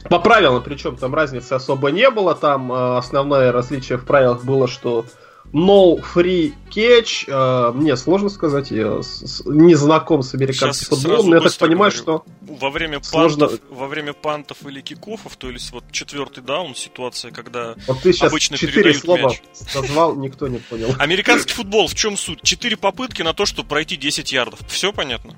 По 0.09 0.19
правилам, 0.19 0.61
причем 0.61 0.97
там 0.97 1.15
разницы 1.15 1.53
особо 1.53 1.89
не 1.91 2.09
было. 2.09 2.35
Там 2.35 2.71
э, 2.73 2.97
основное 2.97 3.53
различие 3.53 3.97
в 3.97 4.03
правилах 4.03 4.43
было, 4.43 4.67
что 4.67 5.05
no 5.53 6.01
free 6.01 6.53
catch. 6.69 7.25
Э, 7.27 7.71
мне 7.71 7.95
сложно 7.95 8.29
сказать, 8.29 8.71
я 8.71 9.01
с, 9.01 9.43
не 9.45 9.75
знаком 9.75 10.23
с 10.23 10.33
американским 10.33 10.87
Сейчас 10.87 10.99
футболом, 10.99 11.29
но 11.29 11.35
я 11.37 11.41
так 11.41 11.55
понимаю, 11.57 11.91
говорю. 11.91 12.03
что 12.03 12.25
во 12.41 12.69
время 12.71 13.01
сложно... 13.03 13.47
пантов, 13.47 13.61
во 13.69 13.87
время 13.87 14.13
пантов 14.13 14.57
или 14.65 14.81
кикофов, 14.81 15.37
то 15.37 15.49
есть 15.49 15.71
вот 15.71 15.83
четвертый 15.91 16.43
даун 16.43 16.75
ситуация, 16.75 17.31
когда 17.31 17.75
вот 17.87 18.01
ты 18.01 18.11
сейчас 18.11 18.29
обычно 18.29 18.57
четыре 18.57 18.93
слова 18.93 19.29
мяч. 19.29 19.41
назвал, 19.75 20.15
никто 20.15 20.47
не 20.47 20.57
понял. 20.57 20.93
Американский 20.99 21.53
футбол 21.53 21.87
в 21.87 21.95
чем 21.95 22.17
суть? 22.17 22.41
Четыре 22.41 22.75
попытки 22.75 23.21
на 23.21 23.33
то, 23.33 23.45
чтобы 23.45 23.69
пройти 23.69 23.95
10 23.95 24.31
ярдов. 24.31 24.59
Все 24.67 24.91
понятно? 24.91 25.35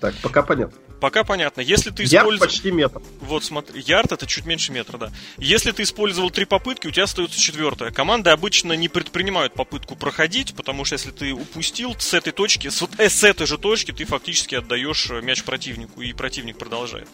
Так, 0.00 0.14
пока 0.22 0.42
понятно. 0.42 0.78
Пока 1.00 1.24
понятно. 1.24 1.60
Если 1.60 1.90
ты 1.90 2.04
использовал... 2.04 2.32
Ярд 2.32 2.40
почти 2.40 2.70
метр. 2.70 3.00
Вот 3.20 3.44
смотри, 3.44 3.82
ярд 3.86 4.12
это 4.12 4.26
чуть 4.26 4.46
меньше 4.46 4.72
метра, 4.72 4.98
да. 4.98 5.12
Если 5.36 5.70
ты 5.70 5.84
использовал 5.84 6.30
три 6.30 6.44
попытки, 6.44 6.86
у 6.88 6.90
тебя 6.90 7.04
остается 7.04 7.38
четвертая. 7.40 7.90
Команды 7.90 8.30
обычно 8.30 8.72
не 8.72 8.88
предпринимают 8.88 9.54
попытку 9.54 9.96
проходить, 9.96 10.54
потому 10.56 10.84
что 10.84 10.94
если 10.94 11.10
ты 11.10 11.32
упустил 11.32 11.94
с 11.98 12.14
этой 12.14 12.32
точки, 12.32 12.68
с, 12.68 12.80
вот, 12.80 12.90
э, 12.98 13.08
с 13.08 13.22
этой 13.22 13.46
же 13.46 13.58
точки 13.58 13.92
ты 13.92 14.04
фактически 14.04 14.56
отдаешь 14.56 15.10
э, 15.10 15.20
мяч 15.20 15.44
противнику, 15.44 16.02
и 16.02 16.12
противник 16.12 16.58
продолжает. 16.58 17.08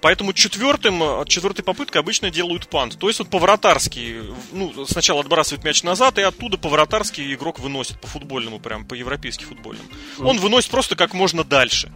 Поэтому 0.00 0.32
четвертым, 0.32 1.02
э, 1.02 1.24
четвертой 1.26 1.64
попыткой 1.64 2.02
обычно 2.02 2.30
делают 2.30 2.68
пант. 2.68 2.98
То 2.98 3.08
есть 3.08 3.18
вот 3.18 3.30
поворотарский, 3.30 4.22
ну, 4.52 4.86
сначала 4.86 5.20
отбрасывает 5.20 5.64
мяч 5.64 5.82
назад, 5.82 6.18
и 6.18 6.22
оттуда 6.22 6.58
поворотарский 6.58 7.32
игрок 7.34 7.58
выносит 7.60 8.00
по 8.00 8.06
футбольному, 8.06 8.60
прям 8.60 8.84
по 8.84 8.94
европейски 8.94 9.44
футбольному. 9.44 9.88
Он 10.18 10.38
выносит 10.38 10.70
просто 10.70 10.96
как 10.96 11.14
можно 11.14 11.44
дальше. 11.44 11.90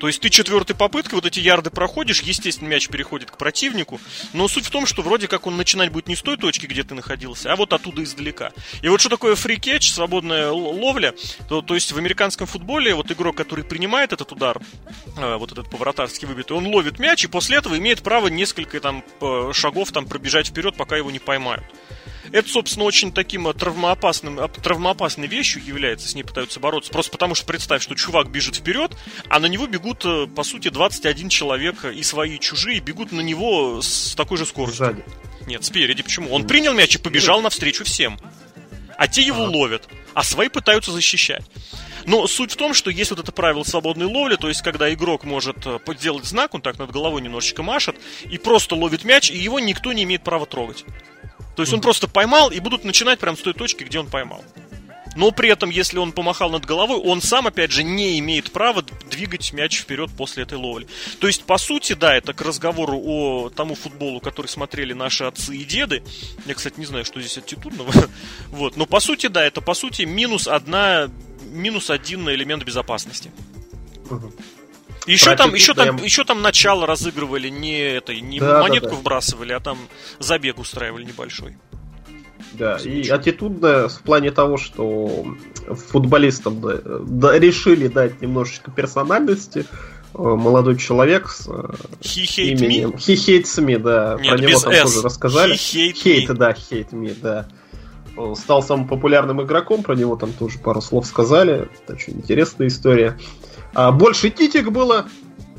То 0.00 0.06
есть 0.08 0.20
ты 0.20 0.28
четвертой 0.28 0.76
попыткой 0.76 1.16
вот 1.16 1.26
эти 1.26 1.40
ярды 1.40 1.70
проходишь, 1.70 2.20
естественно, 2.22 2.68
мяч 2.68 2.88
переходит 2.88 3.30
к 3.30 3.36
противнику, 3.36 4.00
но 4.32 4.48
суть 4.48 4.66
в 4.66 4.70
том, 4.70 4.86
что 4.86 5.02
вроде 5.02 5.28
как 5.28 5.46
он 5.46 5.56
начинать 5.56 5.90
будет 5.90 6.08
не 6.08 6.16
с 6.16 6.22
той 6.22 6.36
точки, 6.36 6.66
где 6.66 6.82
ты 6.82 6.94
находился, 6.94 7.52
а 7.52 7.56
вот 7.56 7.72
оттуда 7.72 8.02
издалека. 8.02 8.52
И 8.82 8.88
вот 8.88 9.00
что 9.00 9.10
такое 9.10 9.34
фри-кетч, 9.34 9.90
свободная 9.90 10.50
ловля, 10.50 11.14
то, 11.48 11.62
то 11.62 11.74
есть 11.74 11.92
в 11.92 11.98
американском 11.98 12.46
футболе 12.46 12.94
вот 12.94 13.10
игрок, 13.10 13.36
который 13.36 13.64
принимает 13.64 14.12
этот 14.12 14.32
удар, 14.32 14.60
э, 15.16 15.36
вот 15.36 15.52
этот 15.52 15.70
поворотарский 15.70 16.28
выбитый, 16.28 16.56
он 16.56 16.66
ловит 16.66 16.98
мяч 16.98 17.24
и 17.24 17.28
после 17.28 17.58
этого 17.58 17.78
имеет 17.78 18.02
право 18.02 18.28
несколько 18.28 18.80
там 18.80 19.04
шагов 19.52 19.92
там 19.92 20.06
пробежать 20.06 20.48
вперед, 20.48 20.76
пока 20.76 20.96
его 20.96 21.10
не 21.10 21.18
поймают. 21.18 21.64
Это, 22.32 22.48
собственно, 22.48 22.84
очень 22.84 23.12
таким 23.12 23.48
э, 23.48 23.54
травмоопасным, 23.54 24.40
э, 24.40 24.48
травмоопасной 24.48 25.26
вещью 25.26 25.62
является, 25.64 26.08
с 26.08 26.14
ней 26.14 26.22
пытаются 26.22 26.60
бороться. 26.60 26.90
Просто 26.90 27.12
потому 27.12 27.34
что 27.34 27.46
представь, 27.46 27.82
что 27.82 27.94
чувак 27.94 28.30
бежит 28.30 28.56
вперед, 28.56 28.92
а 29.28 29.38
на 29.38 29.46
него 29.46 29.66
бегут, 29.66 30.04
э, 30.04 30.26
по 30.26 30.42
сути, 30.42 30.68
21 30.68 31.28
человек 31.28 31.84
и 31.84 32.02
свои, 32.02 32.36
и 32.36 32.40
чужие, 32.40 32.80
бегут 32.80 33.12
на 33.12 33.20
него 33.20 33.80
с 33.80 34.14
такой 34.14 34.38
же 34.38 34.46
скоростью. 34.46 34.86
Сзади. 34.86 35.04
Нет, 35.46 35.64
спереди. 35.64 36.02
Почему? 36.02 36.32
Он 36.32 36.46
принял 36.46 36.72
мяч 36.72 36.96
и 36.96 36.98
побежал 36.98 37.40
навстречу 37.40 37.84
всем. 37.84 38.18
А 38.98 39.08
те 39.08 39.22
его 39.22 39.44
ловят, 39.44 39.88
а 40.14 40.22
свои 40.22 40.48
пытаются 40.48 40.90
защищать. 40.90 41.44
Но 42.06 42.26
суть 42.26 42.52
в 42.52 42.56
том, 42.56 42.72
что 42.72 42.90
есть 42.90 43.10
вот 43.10 43.20
это 43.20 43.30
правило 43.30 43.62
свободной 43.62 44.06
ловли, 44.06 44.36
то 44.36 44.48
есть 44.48 44.62
когда 44.62 44.92
игрок 44.92 45.24
может 45.24 45.56
сделать 45.98 46.24
знак, 46.24 46.54
он 46.54 46.62
так 46.62 46.78
над 46.78 46.90
головой 46.92 47.20
немножечко 47.20 47.62
машет, 47.62 47.96
и 48.30 48.38
просто 48.38 48.74
ловит 48.74 49.04
мяч, 49.04 49.30
и 49.30 49.36
его 49.36 49.58
никто 49.60 49.92
не 49.92 50.04
имеет 50.04 50.22
права 50.22 50.46
трогать. 50.46 50.84
То 51.54 51.62
есть 51.62 51.72
он 51.72 51.80
просто 51.80 52.06
поймал 52.08 52.50
и 52.50 52.60
будут 52.60 52.84
начинать 52.84 53.18
прямо 53.18 53.36
с 53.36 53.40
той 53.40 53.54
точки, 53.54 53.84
где 53.84 53.98
он 53.98 54.08
поймал. 54.08 54.44
Но 55.16 55.30
при 55.30 55.48
этом, 55.48 55.70
если 55.70 55.98
он 55.98 56.12
помахал 56.12 56.50
над 56.50 56.66
головой, 56.66 56.98
он 56.98 57.22
сам, 57.22 57.46
опять 57.46 57.72
же, 57.72 57.82
не 57.82 58.18
имеет 58.18 58.52
права 58.52 58.84
двигать 59.10 59.52
мяч 59.54 59.80
вперед 59.80 60.10
после 60.14 60.42
этой 60.42 60.58
ловли. 60.58 60.86
То 61.20 61.26
есть, 61.26 61.44
по 61.44 61.56
сути, 61.56 61.94
да, 61.94 62.14
это 62.14 62.34
к 62.34 62.42
разговору 62.42 63.00
о 63.02 63.48
тому 63.48 63.74
футболу, 63.74 64.20
который 64.20 64.48
смотрели 64.48 64.92
наши 64.92 65.24
отцы 65.24 65.56
и 65.56 65.64
деды. 65.64 66.02
Я, 66.44 66.54
кстати, 66.54 66.78
не 66.78 66.84
знаю, 66.84 67.06
что 67.06 67.18
здесь 67.20 67.38
аттитудного. 67.38 67.90
вот. 68.48 68.76
Но, 68.76 68.84
по 68.84 69.00
сути, 69.00 69.28
да, 69.28 69.44
это, 69.44 69.62
по 69.62 69.72
сути, 69.72 70.02
минус 70.02 70.46
одна, 70.46 71.08
минус 71.50 71.88
один 71.88 72.28
элемент 72.28 72.64
безопасности. 72.64 73.32
Еще 75.06 75.36
там, 75.36 75.54
еще 75.54 75.74
там, 75.74 75.96
еще 75.96 76.24
там 76.24 76.42
начало 76.42 76.86
разыгрывали 76.86 77.48
не 77.48 77.78
это, 77.78 78.14
не 78.14 78.40
да, 78.40 78.60
монетку 78.60 78.88
да, 78.88 78.94
да. 78.94 79.00
вбрасывали, 79.00 79.52
а 79.52 79.60
там 79.60 79.78
забег 80.18 80.58
устраивали 80.58 81.04
небольшой. 81.04 81.56
Да, 82.52 82.76
и 82.76 83.08
аттитудно 83.08 83.88
в 83.88 84.00
плане 84.02 84.30
того, 84.30 84.56
что 84.56 85.26
футболистам 85.68 86.60
да, 86.60 86.78
да, 87.06 87.38
решили 87.38 87.88
дать 87.88 88.20
немножечко 88.20 88.70
персональности. 88.70 89.66
Э, 90.14 90.18
молодой 90.18 90.76
человек 90.76 91.28
с 91.28 91.46
э, 91.48 91.52
He 92.00 92.24
hate 92.24 92.44
именем... 92.44 92.90
Me? 92.90 92.96
He 92.96 93.14
hates 93.14 93.62
me, 93.62 93.78
да. 93.78 94.16
Нет, 94.20 94.36
Про 94.36 94.46
него 94.46 94.60
там 94.60 94.72
S. 94.72 94.82
тоже 94.82 95.02
рассказали. 95.02 95.54
He 95.54 95.92
hate, 95.92 96.04
hate 96.04 96.28
me. 96.28 96.34
да, 96.34 96.50
hate 96.52 96.90
me, 96.90 97.16
да. 97.20 97.48
Стал 98.34 98.62
самым 98.62 98.88
популярным 98.88 99.42
игроком, 99.42 99.82
про 99.82 99.94
него 99.94 100.16
там 100.16 100.32
тоже 100.32 100.58
пару 100.58 100.80
слов 100.80 101.06
сказали. 101.06 101.68
Это 101.84 101.92
очень 101.92 102.14
интересная 102.14 102.68
история. 102.68 103.18
А 103.78 103.92
больше 103.92 104.30
титик 104.30 104.70
было, 104.70 105.04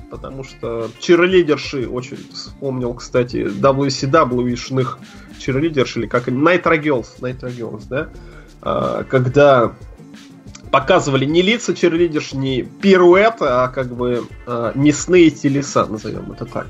потому 0.09 0.43
что 0.43 0.89
чирлидерши, 0.99 1.87
очень 1.87 2.17
вспомнил, 2.33 2.95
кстати, 2.95 3.45
WCW-шных 3.45 4.97
чирлидерш, 5.37 5.97
или 5.97 6.07
как 6.07 6.27
Nitro 6.27 6.81
Girls, 6.81 7.05
Nitro 7.19 7.55
Girls, 7.55 7.83
да, 7.87 8.09
а, 8.63 9.03
когда 9.03 9.75
показывали 10.71 11.25
не 11.25 11.43
лица 11.43 11.75
чирлидерш, 11.75 12.33
не 12.33 12.63
пируэт, 12.63 13.35
а 13.41 13.67
как 13.67 13.93
бы 13.95 14.25
а, 14.47 14.71
мясные 14.73 15.29
телеса, 15.29 15.85
назовем 15.85 16.31
это 16.31 16.45
так. 16.45 16.69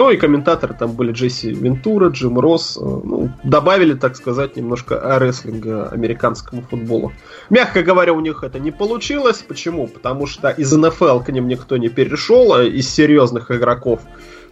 Ну 0.00 0.10
и 0.10 0.16
комментаторы 0.16 0.72
там 0.72 0.92
были 0.92 1.12
Джесси 1.12 1.50
Вентура, 1.50 2.08
Джим 2.08 2.40
Росс. 2.40 2.78
Э, 2.78 2.80
ну, 2.80 3.28
добавили, 3.44 3.92
так 3.92 4.16
сказать, 4.16 4.56
немножко 4.56 4.98
рестлинга 5.18 5.90
американскому 5.90 6.62
футболу. 6.62 7.12
Мягко 7.50 7.82
говоря, 7.82 8.14
у 8.14 8.20
них 8.20 8.42
это 8.42 8.58
не 8.58 8.70
получилось. 8.70 9.44
Почему? 9.46 9.86
Потому 9.88 10.26
что 10.26 10.48
из 10.48 10.72
НФЛ 10.72 11.18
к 11.18 11.28
ним 11.28 11.48
никто 11.48 11.76
не 11.76 11.90
перешел, 11.90 12.54
а 12.54 12.64
из 12.64 12.88
серьезных 12.88 13.50
игроков 13.50 14.00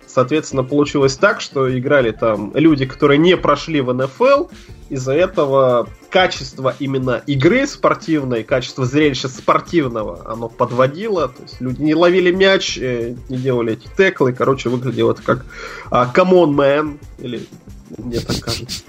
Соответственно, 0.09 0.65
получилось 0.65 1.17
так, 1.17 1.41
что 1.41 1.79
играли 1.79 2.13
там 2.13 2.53
люди, 2.55 2.87
которые 2.87 3.19
не 3.19 3.37
прошли 3.37 3.83
в 3.83 3.93
НФЛ. 3.93 4.47
Из-за 4.91 5.13
этого 5.13 5.89
качество 6.11 6.75
именно 6.79 7.23
игры 7.27 7.67
спортивной, 7.67 8.43
качество 8.43 8.87
зрелища 8.87 9.29
спортивного, 9.29 10.31
оно 10.31 10.49
подводило. 10.49 11.29
То 11.29 11.43
есть 11.43 11.61
люди 11.61 11.83
не 11.83 11.95
ловили 11.95 12.31
мяч, 12.31 12.79
э, 12.79 13.15
не 13.29 13.37
делали 13.37 13.75
эти 13.75 13.89
теклы. 13.97 14.33
Короче, 14.33 14.69
выглядело 14.69 15.13
это 15.13 15.23
как 15.23 15.45
uh, 15.91 16.13
Come 16.15 16.33
on, 16.33 16.55
man. 16.55 16.99
Или 17.19 17.47
мне 17.97 18.21
так 18.21 18.41
кажется. 18.41 18.83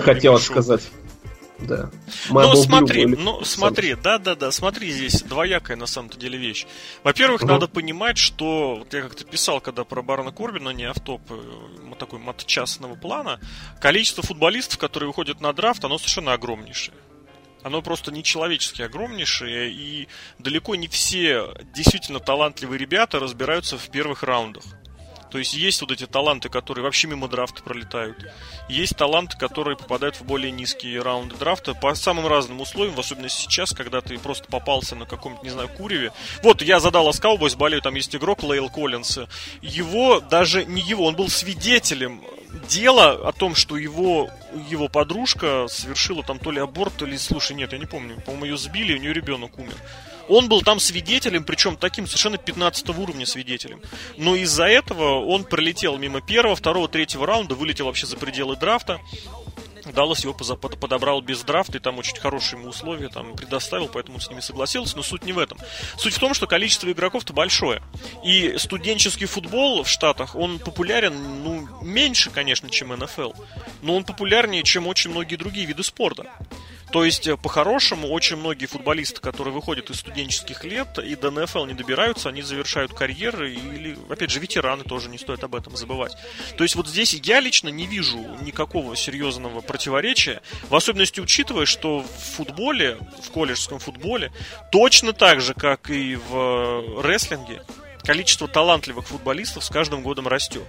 Хотелось 0.00 0.44
сказать. 0.44 0.82
Да. 1.58 1.90
Ну, 2.30 2.54
смотри, 2.54 3.06
ну, 3.06 3.42
смотри, 3.44 3.94
да-да-да, 3.94 4.52
смотри, 4.52 4.90
здесь 4.90 5.22
двоякая 5.22 5.76
на 5.76 5.86
самом-то 5.86 6.18
деле 6.18 6.38
вещь. 6.38 6.66
Во-первых, 7.02 7.42
угу. 7.42 7.50
надо 7.50 7.66
понимать, 7.66 8.16
что, 8.16 8.76
вот 8.76 8.94
я 8.94 9.02
как-то 9.02 9.24
писал, 9.24 9.60
когда 9.60 9.84
про 9.84 10.02
Барона 10.02 10.30
Корбина, 10.30 10.70
не 10.70 10.84
автоп, 10.84 11.20
э, 11.30 11.94
такой 11.98 12.18
матчастного 12.18 12.94
плана, 12.94 13.40
количество 13.80 14.22
футболистов, 14.22 14.78
которые 14.78 15.08
выходят 15.08 15.40
на 15.40 15.52
драфт, 15.52 15.84
оно 15.84 15.98
совершенно 15.98 16.32
огромнейшее. 16.32 16.96
Оно 17.62 17.82
просто 17.82 18.12
нечеловечески 18.12 18.82
огромнейшее, 18.82 19.70
и 19.70 20.08
далеко 20.38 20.76
не 20.76 20.86
все 20.86 21.54
действительно 21.74 22.20
талантливые 22.20 22.78
ребята 22.78 23.18
разбираются 23.18 23.76
в 23.76 23.88
первых 23.90 24.22
раундах. 24.22 24.62
То 25.30 25.38
есть 25.38 25.54
есть 25.54 25.80
вот 25.80 25.90
эти 25.90 26.06
таланты, 26.06 26.48
которые 26.48 26.84
вообще 26.84 27.08
мимо 27.08 27.28
драфта 27.28 27.62
пролетают. 27.62 28.16
Есть 28.68 28.96
таланты, 28.96 29.36
которые 29.36 29.76
попадают 29.76 30.16
в 30.16 30.24
более 30.24 30.50
низкие 30.50 31.02
раунды 31.02 31.36
драфта 31.36 31.74
по 31.74 31.94
самым 31.94 32.26
разным 32.26 32.60
условиям, 32.60 32.94
в 32.94 33.00
особенности 33.00 33.42
сейчас, 33.42 33.72
когда 33.72 34.00
ты 34.00 34.18
просто 34.18 34.46
попался 34.48 34.94
на 34.96 35.06
каком-то, 35.06 35.44
не 35.44 35.50
знаю, 35.50 35.68
куреве. 35.68 36.12
Вот 36.42 36.62
я 36.62 36.80
задал 36.80 37.08
Cowboys, 37.08 37.56
болею, 37.56 37.82
там 37.82 37.94
есть 37.94 38.14
игрок 38.14 38.42
Лейл 38.42 38.68
Коллинс. 38.70 39.18
Его, 39.62 40.20
даже 40.20 40.64
не 40.64 40.82
его, 40.82 41.06
он 41.06 41.16
был 41.16 41.28
свидетелем 41.28 42.22
дела 42.68 43.12
о 43.12 43.32
том, 43.32 43.54
что 43.54 43.76
его, 43.76 44.30
его 44.68 44.88
подружка 44.88 45.66
совершила 45.68 46.22
там 46.22 46.38
то 46.38 46.50
ли 46.50 46.60
аборт, 46.60 46.94
то 46.96 47.06
ли, 47.06 47.18
слушай, 47.18 47.54
нет, 47.54 47.72
я 47.72 47.78
не 47.78 47.86
помню, 47.86 48.20
по-моему, 48.20 48.44
ее 48.46 48.58
сбили, 48.58 48.94
у 48.94 49.00
нее 49.00 49.12
ребенок 49.12 49.58
умер. 49.58 49.74
Он 50.28 50.48
был 50.48 50.62
там 50.62 50.78
свидетелем, 50.80 51.44
причем 51.44 51.76
таким 51.76 52.06
совершенно 52.06 52.38
15 52.38 52.88
уровня 52.90 53.26
свидетелем. 53.26 53.80
Но 54.16 54.36
из-за 54.36 54.64
этого 54.64 55.24
он 55.24 55.44
пролетел 55.44 55.96
мимо 55.96 56.20
первого, 56.20 56.54
второго, 56.54 56.88
третьего 56.88 57.26
раунда, 57.26 57.54
вылетел 57.54 57.86
вообще 57.86 58.06
за 58.06 58.16
пределы 58.16 58.56
драфта. 58.56 59.00
Даллас 59.92 60.22
его 60.22 60.34
подобрал 60.34 61.22
без 61.22 61.42
драфта, 61.42 61.78
и 61.78 61.80
там 61.80 61.98
очень 61.98 62.16
хорошие 62.16 62.58
ему 62.58 62.70
условия 62.70 63.08
там 63.08 63.34
предоставил, 63.34 63.88
поэтому 63.88 64.16
он 64.16 64.20
с 64.20 64.28
ними 64.28 64.40
согласился. 64.40 64.96
Но 64.96 65.02
суть 65.02 65.24
не 65.24 65.32
в 65.32 65.38
этом. 65.38 65.58
Суть 65.96 66.14
в 66.14 66.18
том, 66.18 66.34
что 66.34 66.46
количество 66.46 66.90
игроков-то 66.90 67.32
большое. 67.32 67.82
И 68.24 68.54
студенческий 68.58 69.26
футбол 69.26 69.82
в 69.82 69.88
Штатах, 69.88 70.34
он 70.34 70.58
популярен, 70.58 71.42
ну, 71.42 71.68
меньше, 71.82 72.30
конечно, 72.30 72.68
чем 72.70 72.94
НФЛ. 72.94 73.32
Но 73.82 73.96
он 73.96 74.04
популярнее, 74.04 74.62
чем 74.62 74.86
очень 74.86 75.10
многие 75.10 75.36
другие 75.36 75.66
виды 75.66 75.82
спорта. 75.82 76.26
То 76.92 77.04
есть, 77.04 77.26
э, 77.26 77.36
по-хорошему, 77.36 78.08
очень 78.08 78.36
многие 78.36 78.66
футболисты, 78.66 79.20
которые 79.20 79.52
выходят 79.52 79.90
из 79.90 80.00
студенческих 80.00 80.64
лет 80.64 80.98
и 80.98 81.14
до 81.16 81.30
НФЛ 81.30 81.66
не 81.66 81.74
добираются, 81.74 82.30
они 82.30 82.42
завершают 82.42 82.94
карьеры, 82.94 83.52
или, 83.52 83.98
опять 84.08 84.30
же, 84.30 84.40
ветераны 84.40 84.84
тоже 84.84 85.08
не 85.08 85.18
стоит 85.18 85.44
об 85.44 85.54
этом 85.54 85.76
забывать. 85.76 86.16
То 86.56 86.64
есть, 86.64 86.76
вот 86.76 86.88
здесь 86.88 87.14
я 87.14 87.40
лично 87.40 87.68
не 87.68 87.86
вижу 87.86 88.18
никакого 88.40 88.96
серьезного 88.96 89.60
противоречия, 89.60 90.40
в 90.68 90.74
особенности 90.74 91.20
учитывая, 91.20 91.66
что 91.66 92.00
в 92.00 92.36
футболе, 92.36 92.98
в 93.22 93.30
колледжском 93.30 93.78
футболе, 93.78 94.32
точно 94.72 95.12
так 95.12 95.40
же, 95.40 95.54
как 95.54 95.90
и 95.90 96.16
в 96.16 96.34
э, 96.34 97.02
рестлинге, 97.02 97.62
количество 98.02 98.48
талантливых 98.48 99.06
футболистов 99.06 99.64
с 99.64 99.68
каждым 99.68 100.02
годом 100.02 100.26
растет. 100.26 100.66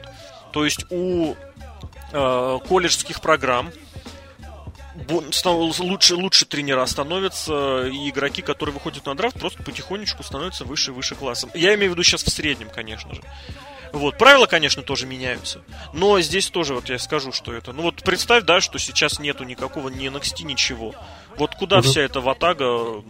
То 0.52 0.66
есть 0.66 0.86
у 0.90 1.36
э, 2.12 2.60
колледжских 2.68 3.22
программ 3.22 3.72
лучше, 5.09 6.16
лучше 6.16 6.46
тренера 6.46 6.85
становятся, 6.85 7.88
и 7.88 8.09
игроки, 8.09 8.42
которые 8.42 8.74
выходят 8.74 9.05
на 9.05 9.16
драфт, 9.16 9.40
просто 9.40 9.64
потихонечку 9.64 10.24
становятся 10.24 10.66
выше 10.66 10.92
и 10.92 10.94
выше 10.94 11.16
классом. 11.16 11.50
Я 11.53 11.75
имею 11.75 11.92
в 11.92 11.94
виду 11.94 12.03
сейчас 12.03 12.24
в 12.24 12.29
среднем, 12.29 12.70
конечно 12.70 13.14
же. 13.14 13.22
Вот, 13.92 14.18
правила, 14.18 14.46
конечно, 14.46 14.83
тоже 14.83 15.07
меняются. 15.07 15.64
Но 15.94 16.20
здесь 16.22 16.50
тоже, 16.50 16.75
вот 16.75 16.90
я 16.90 17.00
скажу, 17.00 17.31
что 17.31 17.53
это. 17.53 17.74
Ну 17.74 17.83
вот 17.83 18.03
представь, 18.03 18.44
да, 18.44 18.62
что 18.62 18.77
сейчас 18.77 19.20
нету 19.20 19.44
никакого 19.44 19.90
ни 19.90 20.07
NXT, 20.09 20.44
ничего. 20.44 20.94
Вот 21.38 21.55
куда 21.55 21.79
угу. 21.79 21.88
вся 21.88 22.01
эта 22.01 22.22
ватага 22.22 23.03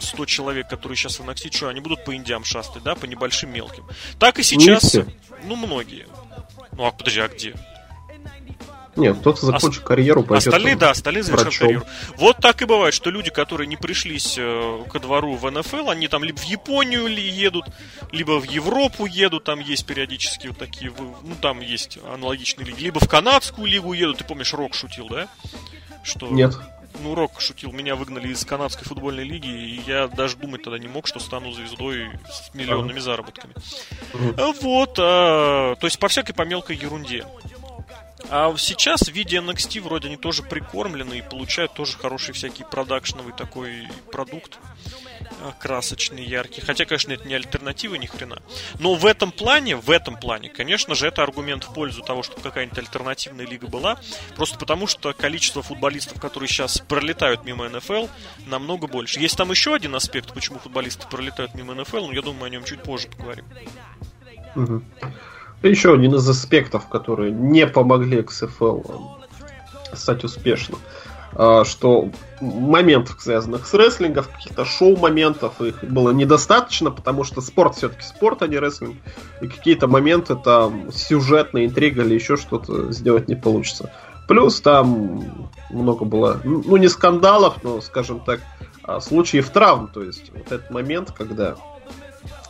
100 0.00 0.26
человек, 0.26 0.68
которые 0.68 0.96
сейчас 0.96 1.18
в 1.18 1.22
NXT, 1.22 1.56
что 1.56 1.68
они 1.68 1.80
будут 1.80 2.04
по 2.04 2.14
индиам 2.14 2.44
шастать, 2.44 2.82
да, 2.82 2.94
по 2.94 3.06
небольшим 3.06 3.52
мелким. 3.52 3.86
Так 4.18 4.38
и 4.38 4.42
сейчас, 4.42 4.96
ну, 5.44 5.56
многие. 5.56 6.06
Ну, 6.72 6.84
а 6.84 6.92
подожди, 6.92 7.20
а 7.20 7.28
где? 7.28 7.54
Нет, 8.96 9.18
кто-то 9.18 9.46
закончит 9.46 9.82
а, 9.84 9.86
карьеру, 9.86 10.22
пойдет 10.22 10.48
Остальные, 10.48 10.76
да, 10.76 10.90
остальные 10.90 11.22
завершат 11.22 11.56
карьеру. 11.56 11.84
Вот 12.16 12.38
так 12.38 12.60
и 12.62 12.64
бывает, 12.64 12.92
что 12.92 13.10
люди, 13.10 13.30
которые 13.30 13.66
не 13.66 13.76
пришлись 13.76 14.36
э, 14.38 14.84
ко 14.90 14.98
двору 14.98 15.36
в 15.36 15.48
НФЛ, 15.50 15.90
они 15.90 16.08
там 16.08 16.24
либо 16.24 16.38
в 16.38 16.44
Японию 16.44 17.06
ли 17.06 17.22
едут, 17.22 17.66
либо 18.10 18.40
в 18.40 18.44
Европу 18.44 19.06
едут, 19.06 19.44
там 19.44 19.60
есть 19.60 19.86
периодически 19.86 20.48
вот 20.48 20.58
такие, 20.58 20.92
ну 20.98 21.34
там 21.40 21.60
есть 21.60 21.98
аналогичные 22.12 22.66
лиги, 22.66 22.84
либо 22.84 23.00
в 23.00 23.08
канадскую 23.08 23.66
лигу 23.66 23.92
едут, 23.92 24.18
ты 24.18 24.24
помнишь, 24.24 24.52
Рок 24.54 24.74
шутил, 24.74 25.08
да? 25.08 25.28
Что... 26.02 26.28
Нет 26.28 26.56
ну, 27.02 27.14
Рок 27.14 27.40
шутил, 27.40 27.72
меня 27.72 27.94
выгнали 27.94 28.28
из 28.28 28.44
канадской 28.44 28.84
футбольной 28.84 29.24
лиги, 29.24 29.48
и 29.48 29.80
я 29.86 30.08
даже 30.08 30.36
думать 30.36 30.62
тогда 30.62 30.78
не 30.78 30.88
мог, 30.88 31.06
что 31.06 31.18
стану 31.18 31.52
звездой 31.52 32.10
с 32.28 32.54
миллионными 32.54 32.98
заработками. 32.98 33.54
Вот, 34.60 34.98
а, 34.98 35.76
то 35.76 35.86
есть 35.86 35.98
по 35.98 36.08
всякой 36.08 36.32
по 36.32 36.42
мелкой 36.42 36.76
ерунде. 36.76 37.24
А 38.28 38.54
сейчас 38.56 39.02
в 39.02 39.12
виде 39.12 39.38
NXT 39.38 39.80
вроде 39.80 40.08
они 40.08 40.16
тоже 40.16 40.42
прикормлены 40.42 41.18
и 41.18 41.22
получают 41.22 41.74
тоже 41.74 41.96
хороший 41.96 42.32
всякий 42.32 42.64
продакшновый 42.64 43.32
такой 43.32 43.88
продукт 44.12 44.58
а, 45.42 45.52
красочный, 45.58 46.24
яркий. 46.24 46.60
Хотя, 46.60 46.84
конечно, 46.84 47.12
это 47.12 47.26
не 47.26 47.34
альтернатива 47.34 47.94
ни 47.94 48.06
хрена. 48.06 48.42
Но 48.78 48.94
в 48.94 49.06
этом 49.06 49.32
плане, 49.32 49.76
в 49.76 49.90
этом 49.90 50.16
плане, 50.16 50.48
конечно 50.48 50.94
же, 50.94 51.06
это 51.06 51.22
аргумент 51.22 51.64
в 51.64 51.72
пользу 51.72 52.02
того, 52.02 52.22
чтобы 52.22 52.42
какая-нибудь 52.42 52.78
альтернативная 52.78 53.46
лига 53.46 53.66
была. 53.66 53.98
Просто 54.36 54.58
потому, 54.58 54.86
что 54.86 55.12
количество 55.12 55.62
футболистов, 55.62 56.20
которые 56.20 56.48
сейчас 56.48 56.78
пролетают 56.80 57.44
мимо 57.44 57.68
НФЛ, 57.68 58.06
намного 58.46 58.86
больше. 58.86 59.18
Есть 59.20 59.36
там 59.36 59.50
еще 59.50 59.74
один 59.74 59.94
аспект, 59.94 60.34
почему 60.34 60.58
футболисты 60.58 61.06
пролетают 61.08 61.54
мимо 61.54 61.74
НФЛ, 61.74 62.06
но 62.06 62.12
я 62.12 62.22
думаю, 62.22 62.44
о 62.44 62.50
нем 62.50 62.64
чуть 62.64 62.82
позже 62.82 63.08
поговорим. 63.08 63.46
Угу. 64.56 64.82
Еще 65.62 65.92
один 65.92 66.14
из 66.14 66.28
аспектов, 66.28 66.88
которые 66.88 67.32
не 67.32 67.66
помогли 67.66 68.20
XFL 68.20 69.10
э, 69.92 69.96
стать 69.96 70.24
успешным, 70.24 70.78
а, 71.32 71.64
что 71.64 72.10
моментов, 72.40 73.20
связанных 73.20 73.66
с 73.66 73.74
рестлингом, 73.74 74.24
каких-то 74.24 74.64
шоу-моментов, 74.64 75.60
их 75.60 75.84
было 75.84 76.10
недостаточно, 76.10 76.90
потому 76.90 77.24
что 77.24 77.40
спорт 77.40 77.76
все-таки 77.76 78.02
спорт, 78.02 78.42
а 78.42 78.46
не 78.46 78.58
рестлинг. 78.58 78.96
И 79.40 79.48
какие-то 79.48 79.86
моменты 79.86 80.34
там 80.34 80.90
сюжетная 80.92 81.66
интрига 81.66 82.02
или 82.02 82.14
еще 82.14 82.36
что-то 82.36 82.90
сделать 82.92 83.28
не 83.28 83.36
получится. 83.36 83.92
Плюс 84.26 84.60
там 84.60 85.48
много 85.70 86.04
было, 86.04 86.40
ну 86.44 86.76
не 86.76 86.88
скандалов, 86.88 87.62
но, 87.62 87.80
скажем 87.80 88.20
так, 88.20 88.40
а, 88.82 89.00
случаев 89.00 89.50
травм. 89.50 89.88
То 89.88 90.02
есть 90.02 90.32
вот 90.32 90.50
этот 90.50 90.70
момент, 90.70 91.12
когда 91.12 91.56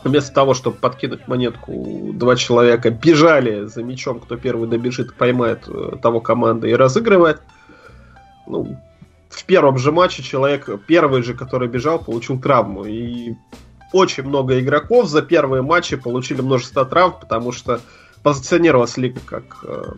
вместо 0.03 0.33
того, 0.33 0.53
чтобы 0.53 0.77
подкинуть 0.77 1.27
монетку, 1.27 2.11
два 2.13 2.35
человека 2.35 2.89
бежали 2.89 3.65
за 3.65 3.83
мячом, 3.83 4.19
кто 4.19 4.37
первый 4.37 4.67
добежит, 4.67 5.13
поймает 5.15 5.67
э, 5.67 5.97
того 6.01 6.21
команды 6.21 6.69
и 6.69 6.75
разыгрывает. 6.75 7.41
Ну, 8.47 8.77
в 9.29 9.45
первом 9.45 9.77
же 9.77 9.91
матче 9.91 10.23
человек, 10.23 10.69
первый 10.87 11.23
же, 11.23 11.33
который 11.33 11.67
бежал, 11.67 11.99
получил 11.99 12.39
травму. 12.39 12.85
И 12.85 13.35
очень 13.93 14.23
много 14.23 14.59
игроков 14.59 15.07
за 15.07 15.21
первые 15.21 15.61
матчи 15.61 15.95
получили 15.95 16.41
множество 16.41 16.85
травм, 16.85 17.15
потому 17.19 17.51
что 17.51 17.79
позиционировалась 18.23 18.97
лига 18.97 19.19
как 19.25 19.43
э, 19.63 19.93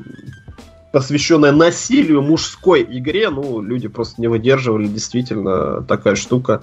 посвященная 0.91 1.51
насилию 1.51 2.21
мужской 2.21 2.83
игре. 2.83 3.29
Ну, 3.29 3.61
люди 3.61 3.87
просто 3.87 4.21
не 4.21 4.27
выдерживали. 4.27 4.87
Действительно, 4.87 5.81
такая 5.81 6.15
штука 6.15 6.61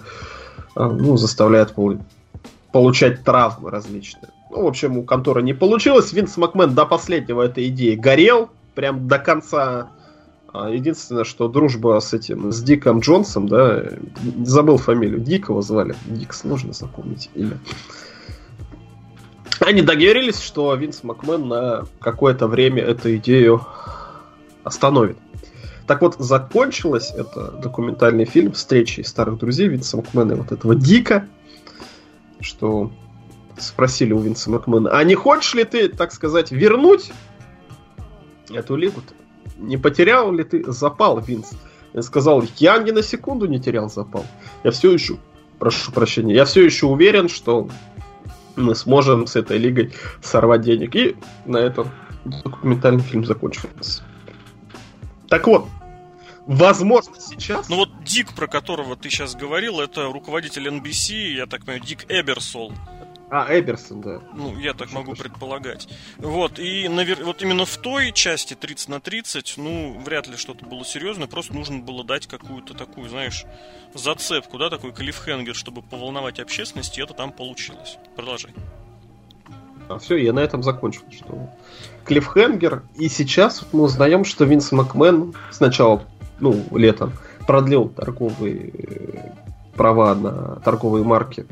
э, 0.76 0.84
ну, 0.84 1.16
заставляет 1.16 1.72
получать 2.72 3.24
травмы 3.24 3.70
различные. 3.70 4.30
Ну, 4.50 4.64
в 4.64 4.66
общем, 4.66 4.98
у 4.98 5.02
конторы 5.02 5.42
не 5.42 5.52
получилось. 5.52 6.12
Винс 6.12 6.36
Макмен 6.36 6.74
до 6.74 6.86
последнего 6.86 7.42
этой 7.42 7.68
идеи 7.68 7.94
горел, 7.94 8.50
прям 8.74 9.06
до 9.06 9.18
конца. 9.18 9.90
А, 10.52 10.68
единственное, 10.68 11.24
что 11.24 11.48
дружба 11.48 12.00
с 12.00 12.12
этим, 12.12 12.50
с 12.50 12.60
Диком 12.62 13.00
Джонсом, 13.00 13.48
да, 13.48 13.84
забыл 14.44 14.78
фамилию, 14.78 15.20
Дикого 15.20 15.62
звали. 15.62 15.94
Дикс, 16.06 16.44
нужно 16.44 16.72
запомнить 16.72 17.30
имя. 17.34 17.58
Они 19.60 19.82
договорились, 19.82 20.40
что 20.40 20.74
Винс 20.74 21.04
Макмен 21.04 21.46
на 21.46 21.84
какое-то 22.00 22.48
время 22.48 22.82
эту 22.82 23.14
идею 23.16 23.64
остановит. 24.64 25.18
Так 25.86 26.02
вот, 26.02 26.16
закончилось 26.18 27.12
это 27.16 27.50
документальный 27.50 28.24
фильм 28.24 28.52
встречи 28.52 29.00
старых 29.00 29.38
друзей 29.38 29.66
Винса 29.66 29.96
Макмена 29.96 30.32
и 30.32 30.36
вот 30.36 30.52
этого 30.52 30.76
Дика, 30.76 31.26
что 32.40 32.90
спросили 33.58 34.12
у 34.12 34.18
Винса 34.20 34.50
Макмена, 34.50 34.90
а 34.90 35.04
не 35.04 35.14
хочешь 35.14 35.54
ли 35.54 35.64
ты, 35.64 35.88
так 35.88 36.12
сказать, 36.12 36.50
вернуть 36.50 37.12
эту 38.50 38.76
лигу? 38.76 39.00
-то? 39.00 39.14
Не 39.58 39.76
потерял 39.76 40.32
ли 40.32 40.44
ты 40.44 40.70
запал, 40.72 41.20
Винс? 41.20 41.52
Я 41.92 42.02
сказал, 42.02 42.42
я 42.56 42.78
ни 42.78 42.92
на 42.92 43.02
секунду 43.02 43.46
не 43.46 43.60
терял 43.60 43.90
запал. 43.90 44.24
Я 44.64 44.70
все 44.70 44.92
еще, 44.92 45.16
прошу 45.58 45.92
прощения, 45.92 46.34
я 46.34 46.44
все 46.44 46.64
еще 46.64 46.86
уверен, 46.86 47.28
что 47.28 47.68
мы 48.56 48.74
сможем 48.74 49.26
с 49.26 49.36
этой 49.36 49.58
лигой 49.58 49.92
сорвать 50.22 50.62
денег. 50.62 50.94
И 50.94 51.16
на 51.46 51.58
этом 51.58 51.88
документальный 52.24 53.02
фильм 53.02 53.24
закончился. 53.24 54.02
Так 55.28 55.46
вот, 55.46 55.66
возможно, 56.50 57.14
сейчас... 57.18 57.68
Ну 57.68 57.76
вот 57.76 58.04
Дик, 58.04 58.34
про 58.34 58.46
которого 58.46 58.96
ты 58.96 59.08
сейчас 59.08 59.34
говорил, 59.34 59.80
это 59.80 60.04
руководитель 60.04 60.68
NBC, 60.68 61.32
я 61.32 61.46
так 61.46 61.60
понимаю, 61.60 61.82
Дик 61.82 62.04
Эберсол. 62.08 62.72
А, 63.30 63.46
Эберсон, 63.48 64.00
да. 64.00 64.20
Ну, 64.34 64.58
я 64.58 64.74
так 64.74 64.90
могу 64.90 65.14
предполагать. 65.14 65.88
Вот, 66.18 66.58
и 66.58 66.88
навер... 66.88 67.24
вот 67.24 67.42
именно 67.42 67.64
в 67.64 67.76
той 67.76 68.10
части 68.10 68.54
30 68.54 68.88
на 68.88 69.00
30, 69.00 69.54
ну, 69.56 69.96
вряд 70.04 70.26
ли 70.26 70.36
что-то 70.36 70.66
было 70.66 70.84
серьезное, 70.84 71.28
просто 71.28 71.54
нужно 71.54 71.78
было 71.78 72.02
дать 72.02 72.26
какую-то 72.26 72.74
такую, 72.74 73.08
знаешь, 73.08 73.44
зацепку, 73.94 74.58
да, 74.58 74.68
такой 74.68 74.92
клиффхенгер, 74.92 75.54
чтобы 75.54 75.82
поволновать 75.82 76.40
общественность, 76.40 76.98
и 76.98 77.02
это 77.02 77.14
там 77.14 77.30
получилось. 77.30 77.98
Продолжай. 78.16 78.52
А 79.88 79.98
все, 80.00 80.16
я 80.16 80.32
на 80.32 80.40
этом 80.40 80.64
закончил. 80.64 81.02
Что 81.12 81.50
клиффхенгер, 82.04 82.82
и 82.96 83.08
сейчас 83.08 83.64
мы 83.70 83.82
узнаем, 83.84 84.24
что 84.24 84.44
Винс 84.44 84.72
Макмен 84.72 85.34
сначала, 85.52 86.02
ну, 86.40 86.64
летом, 86.72 87.12
продлил 87.46 87.88
торговые 87.88 88.70
э, 88.70 89.32
права 89.74 90.14
на 90.14 90.56
торговые 90.56 91.04
марки 91.04 91.46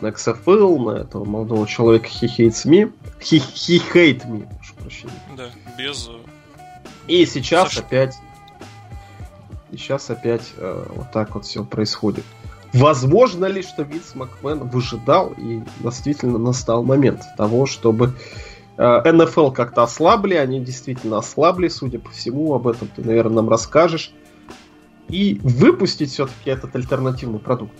на 0.00 0.08
XFL, 0.08 0.78
на 0.78 0.98
этого 0.98 1.24
молодого 1.24 1.66
человека 1.66 2.08
He 2.08 2.28
Hates 2.28 2.66
Me. 2.66 2.92
He, 3.20 3.38
he 3.38 3.82
Hate 3.92 4.26
Me, 4.26 4.46
прошу 4.56 4.74
прощения. 4.74 5.22
Да, 5.36 5.50
без... 5.76 6.08
Э, 6.08 6.12
и 7.06 7.26
сейчас 7.26 7.68
Саша... 7.68 7.80
опять... 7.80 8.16
И 9.70 9.76
сейчас 9.76 10.08
опять 10.08 10.52
э, 10.56 10.86
вот 10.94 11.10
так 11.12 11.34
вот 11.34 11.44
все 11.44 11.64
происходит. 11.64 12.24
Возможно 12.72 13.46
ли, 13.46 13.62
что 13.62 13.82
Винс 13.82 14.14
Макмен 14.14 14.60
выжидал 14.68 15.34
и 15.36 15.62
действительно 15.80 16.38
настал 16.38 16.82
момент 16.82 17.22
того, 17.36 17.66
чтобы 17.66 18.14
э, 18.76 19.12
НФЛ 19.12 19.50
как-то 19.50 19.82
ослабли, 19.82 20.34
они 20.34 20.60
действительно 20.60 21.18
ослабли, 21.18 21.68
судя 21.68 21.98
по 21.98 22.10
всему, 22.10 22.54
об 22.54 22.68
этом 22.68 22.88
ты, 22.88 23.02
наверное, 23.02 23.36
нам 23.36 23.48
расскажешь, 23.48 24.12
и 25.08 25.40
выпустить 25.42 26.10
все-таки 26.10 26.50
этот 26.50 26.74
альтернативный 26.76 27.38
продукт. 27.38 27.72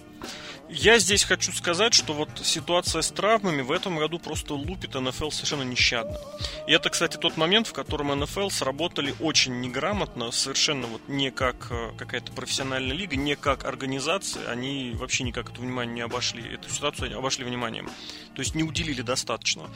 Я 0.70 0.98
здесь 0.98 1.24
хочу 1.24 1.50
сказать, 1.52 1.94
что 1.94 2.12
вот 2.12 2.28
ситуация 2.44 3.00
с 3.00 3.08
травмами 3.08 3.62
в 3.62 3.72
этом 3.72 3.96
году 3.96 4.18
просто 4.18 4.52
лупит 4.52 4.94
НФЛ 4.94 5.30
совершенно 5.30 5.62
нещадно. 5.62 6.18
И 6.66 6.72
это, 6.72 6.90
кстати, 6.90 7.16
тот 7.16 7.38
момент, 7.38 7.68
в 7.68 7.72
котором 7.72 8.08
НФЛ 8.20 8.50
сработали 8.50 9.14
очень 9.18 9.60
неграмотно, 9.60 10.30
совершенно 10.30 10.86
вот 10.86 11.00
не 11.08 11.30
как 11.30 11.68
э, 11.70 11.92
какая-то 11.96 12.32
профессиональная 12.32 12.94
лига, 12.94 13.16
не 13.16 13.34
как 13.34 13.64
организация, 13.64 14.46
они 14.50 14.92
вообще 14.94 15.24
никак 15.24 15.50
это 15.50 15.60
внимание 15.62 15.94
не 15.94 16.00
обошли, 16.02 16.42
эту 16.52 16.68
ситуацию 16.68 17.16
обошли 17.16 17.46
вниманием. 17.46 17.88
То 18.34 18.42
есть 18.42 18.54
не 18.54 18.62
уделили 18.62 19.00
достаточно. 19.00 19.70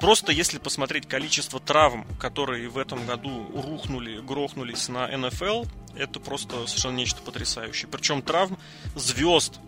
Просто 0.00 0.32
если 0.32 0.58
посмотреть 0.58 1.06
количество 1.06 1.60
травм, 1.60 2.06
которые 2.18 2.70
в 2.70 2.78
этом 2.78 3.04
году 3.04 3.50
рухнули, 3.54 4.20
грохнулись 4.20 4.88
на 4.88 5.14
НФЛ, 5.14 5.64
это 5.94 6.20
просто 6.20 6.66
совершенно 6.66 6.96
нечто 6.96 7.20
потрясающее. 7.20 7.88
Причем 7.90 8.22
травм 8.22 8.58
звезд 8.96 9.60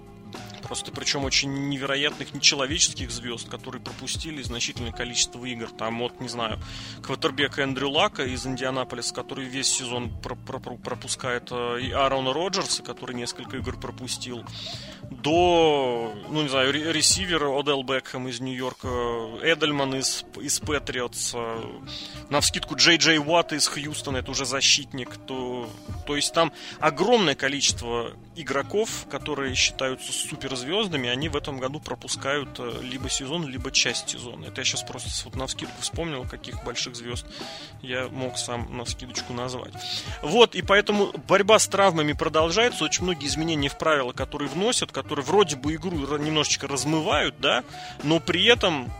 Просто 0.62 0.92
причем 0.92 1.24
очень 1.24 1.68
невероятных 1.68 2.34
нечеловеческих 2.34 3.10
звезд, 3.10 3.48
которые 3.48 3.82
пропустили 3.82 4.42
значительное 4.42 4.92
количество 4.92 5.44
игр. 5.44 5.70
Там 5.70 5.98
вот, 5.98 6.20
не 6.20 6.28
знаю, 6.28 6.60
квотербека 7.02 7.62
Эндрю 7.62 7.90
Лака 7.90 8.24
из 8.24 8.46
Индианаполиса, 8.46 9.14
который 9.14 9.46
весь 9.46 9.68
сезон 9.68 10.10
про 10.20 10.34
про 10.34 10.60
пропускает, 10.60 11.48
э, 11.50 11.80
и 11.80 11.90
Аарона 11.90 12.32
Роджерса, 12.32 12.82
который 12.82 13.14
несколько 13.14 13.56
игр 13.56 13.78
пропустил, 13.78 14.44
до, 15.10 16.14
ну 16.28 16.42
не 16.42 16.48
знаю, 16.48 16.72
ресивера 16.72 17.48
Одел 17.58 17.82
Бекхэм 17.82 18.28
из 18.28 18.40
Нью-Йорка, 18.40 18.88
Эдельман 19.42 19.96
из, 19.96 20.24
из 20.40 20.60
Патриотс, 20.60 21.34
на 22.28 22.40
вскидку 22.40 22.76
Джей 22.76 22.96
Джей 22.96 23.18
Уатт 23.18 23.52
из 23.52 23.66
Хьюстона, 23.66 24.18
это 24.18 24.30
уже 24.30 24.44
защитник, 24.46 25.16
то, 25.26 25.68
то 26.06 26.16
есть 26.16 26.32
там 26.32 26.52
огромное 26.78 27.34
количество 27.34 28.12
игроков, 28.36 29.06
которые 29.10 29.54
считаются 29.54 30.12
суперзвездами, 30.50 31.08
они 31.08 31.28
в 31.28 31.36
этом 31.36 31.58
году 31.58 31.80
пропускают 31.80 32.48
э, 32.58 32.80
либо 32.82 33.08
сезон, 33.08 33.46
либо 33.46 33.70
часть 33.70 34.10
сезона. 34.10 34.46
Это 34.46 34.60
я 34.60 34.64
сейчас 34.64 34.82
просто 34.82 35.08
вот 35.24 35.36
на 35.36 35.46
вскидку 35.46 35.80
вспомнил, 35.80 36.24
каких 36.24 36.62
больших 36.64 36.96
звезд 36.96 37.26
я 37.82 38.08
мог 38.08 38.36
сам 38.36 38.76
на 38.76 38.84
вскидочку 38.84 39.32
назвать. 39.32 39.72
Вот, 40.22 40.54
и 40.54 40.62
поэтому 40.62 41.12
борьба 41.28 41.58
с 41.58 41.68
травмами 41.68 42.12
продолжается, 42.12 42.84
очень 42.84 43.04
многие 43.04 43.26
изменения 43.26 43.68
в 43.68 43.78
правила, 43.78 44.12
которые 44.12 44.48
вносят, 44.48 44.92
которые 44.92 45.24
вроде 45.24 45.56
бы 45.56 45.74
игру 45.74 45.96
немножечко 46.18 46.66
размывают, 46.66 47.34
да, 47.38 47.64
но 48.02 48.20
при 48.20 48.44
этом 48.46 48.92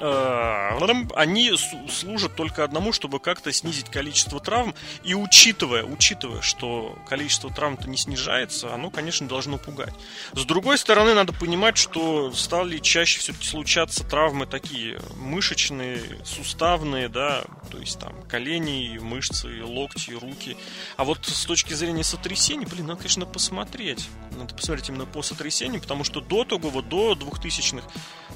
они 0.00 1.52
служат 1.88 2.36
только 2.36 2.64
одному, 2.64 2.92
чтобы 2.92 3.20
как-то 3.20 3.52
снизить 3.52 3.90
количество 3.90 4.40
травм. 4.40 4.74
И 5.02 5.14
учитывая, 5.14 5.84
учитывая, 5.84 6.42
что 6.42 6.98
количество 7.08 7.50
травм-то 7.50 7.88
не 7.88 7.96
снижается, 7.96 8.74
оно, 8.74 8.90
конечно, 8.90 9.26
должно 9.28 9.58
пугать. 9.58 9.94
С 10.32 10.44
другой 10.44 10.78
стороны, 10.78 11.14
надо 11.14 11.32
понимать, 11.32 11.76
что 11.76 12.32
стали 12.32 12.78
чаще 12.78 13.20
все-таки 13.20 13.46
случаться 13.46 14.04
травмы 14.04 14.46
такие 14.46 15.00
мышечные, 15.16 16.00
суставные, 16.24 17.08
да, 17.08 17.44
то 17.70 17.78
есть 17.78 17.98
там 17.98 18.22
колени, 18.28 18.98
мышцы, 19.00 19.62
локти, 19.62 20.12
руки. 20.12 20.56
А 20.96 21.04
вот 21.04 21.26
с 21.26 21.44
точки 21.46 21.72
зрения 21.72 22.04
сотрясений, 22.04 22.66
блин, 22.66 22.86
надо, 22.86 22.98
конечно, 22.98 23.26
посмотреть. 23.26 24.08
Надо 24.36 24.54
посмотреть 24.54 24.88
именно 24.88 25.06
по 25.06 25.22
сотрясениям, 25.22 25.80
потому 25.80 26.04
что 26.04 26.20
до 26.20 26.44
того, 26.44 26.68
вот 26.70 26.88
до 26.88 27.12
2000-х, 27.14 27.88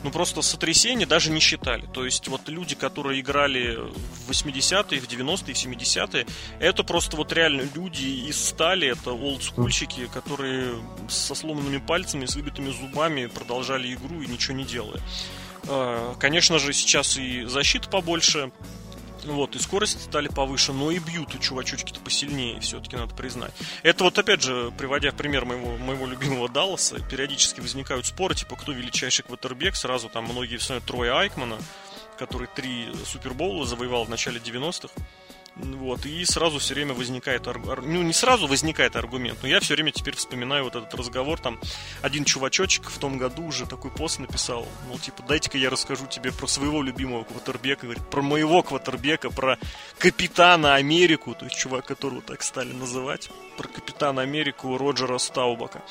ну 0.02 0.10
просто 0.10 0.40
сотрясения 0.42 1.06
даже 1.06 1.30
не 1.30 1.40
считали. 1.50 1.86
То 1.92 2.04
есть 2.04 2.28
вот 2.28 2.48
люди, 2.48 2.74
которые 2.74 3.20
играли 3.20 3.76
в 4.26 4.30
80-е, 4.30 5.00
в 5.00 5.08
90-е, 5.08 5.54
в 5.54 5.56
70-е, 5.56 6.26
это 6.60 6.84
просто 6.84 7.16
вот 7.16 7.32
реально 7.32 7.62
люди 7.74 8.28
из 8.28 8.42
стали, 8.42 8.88
это 8.88 9.12
олдскульщики, 9.12 10.08
которые 10.14 10.74
со 11.08 11.34
сломанными 11.34 11.78
пальцами, 11.78 12.26
с 12.26 12.36
выбитыми 12.36 12.70
зубами 12.70 13.26
продолжали 13.26 13.92
игру 13.94 14.22
и 14.22 14.26
ничего 14.26 14.56
не 14.56 14.64
делая. 14.64 15.00
А, 15.68 16.14
конечно 16.18 16.58
же, 16.58 16.72
сейчас 16.72 17.16
и 17.16 17.44
защита 17.44 17.88
побольше, 17.88 18.52
вот, 19.24 19.56
и 19.56 19.58
скорости 19.58 19.98
стали 19.98 20.28
повыше, 20.28 20.72
но 20.72 20.90
и 20.90 20.98
бьют 20.98 21.34
у 21.34 21.38
чувачочки-то 21.38 22.00
посильнее, 22.00 22.60
все-таки 22.60 22.96
надо 22.96 23.14
признать. 23.14 23.52
Это 23.82 24.04
вот, 24.04 24.18
опять 24.18 24.42
же, 24.42 24.72
приводя 24.76 25.12
пример 25.12 25.44
моего, 25.44 25.76
моего 25.76 26.06
любимого 26.06 26.48
Далласа, 26.48 27.00
периодически 27.00 27.60
возникают 27.60 28.06
споры, 28.06 28.34
типа, 28.34 28.56
кто 28.56 28.72
величайший 28.72 29.24
квотербек, 29.24 29.76
сразу 29.76 30.08
там 30.08 30.24
многие 30.24 30.56
вспоминают 30.56 30.86
Троя 30.86 31.18
Айкмана, 31.18 31.58
который 32.18 32.48
три 32.54 32.88
супербоула 33.06 33.66
завоевал 33.66 34.04
в 34.04 34.10
начале 34.10 34.40
90-х. 34.40 34.92
Вот, 35.56 36.06
и 36.06 36.24
сразу 36.24 36.58
все 36.58 36.74
время 36.74 36.94
возникает, 36.94 37.46
ну 37.46 38.02
не 38.02 38.12
сразу 38.12 38.46
возникает 38.46 38.96
аргумент, 38.96 39.40
но 39.42 39.48
я 39.48 39.60
все 39.60 39.74
время 39.74 39.90
теперь 39.90 40.16
вспоминаю 40.16 40.64
вот 40.64 40.76
этот 40.76 40.94
разговор, 40.94 41.38
там 41.38 41.58
один 42.02 42.24
чувачочек 42.24 42.88
в 42.88 42.98
том 42.98 43.18
году 43.18 43.44
уже 43.44 43.66
такой 43.66 43.90
пост 43.90 44.20
написал, 44.20 44.66
ну 44.88 44.98
типа 44.98 45.22
дайте-ка 45.26 45.58
я 45.58 45.68
расскажу 45.68 46.06
тебе 46.06 46.32
про 46.32 46.46
своего 46.46 46.82
любимого 46.82 47.24
квотербека, 47.24 47.82
говорит, 47.82 48.08
про 48.08 48.22
моего 48.22 48.62
квотербека, 48.62 49.30
про 49.30 49.58
капитана 49.98 50.76
Америку, 50.76 51.34
то 51.34 51.44
есть 51.44 51.58
чувак, 51.58 51.84
которого 51.84 52.22
так 52.22 52.42
стали 52.42 52.72
называть, 52.72 53.28
про 53.58 53.68
капитана 53.68 54.22
Америку 54.22 54.78
Роджера 54.78 55.18
Стаубака. 55.18 55.82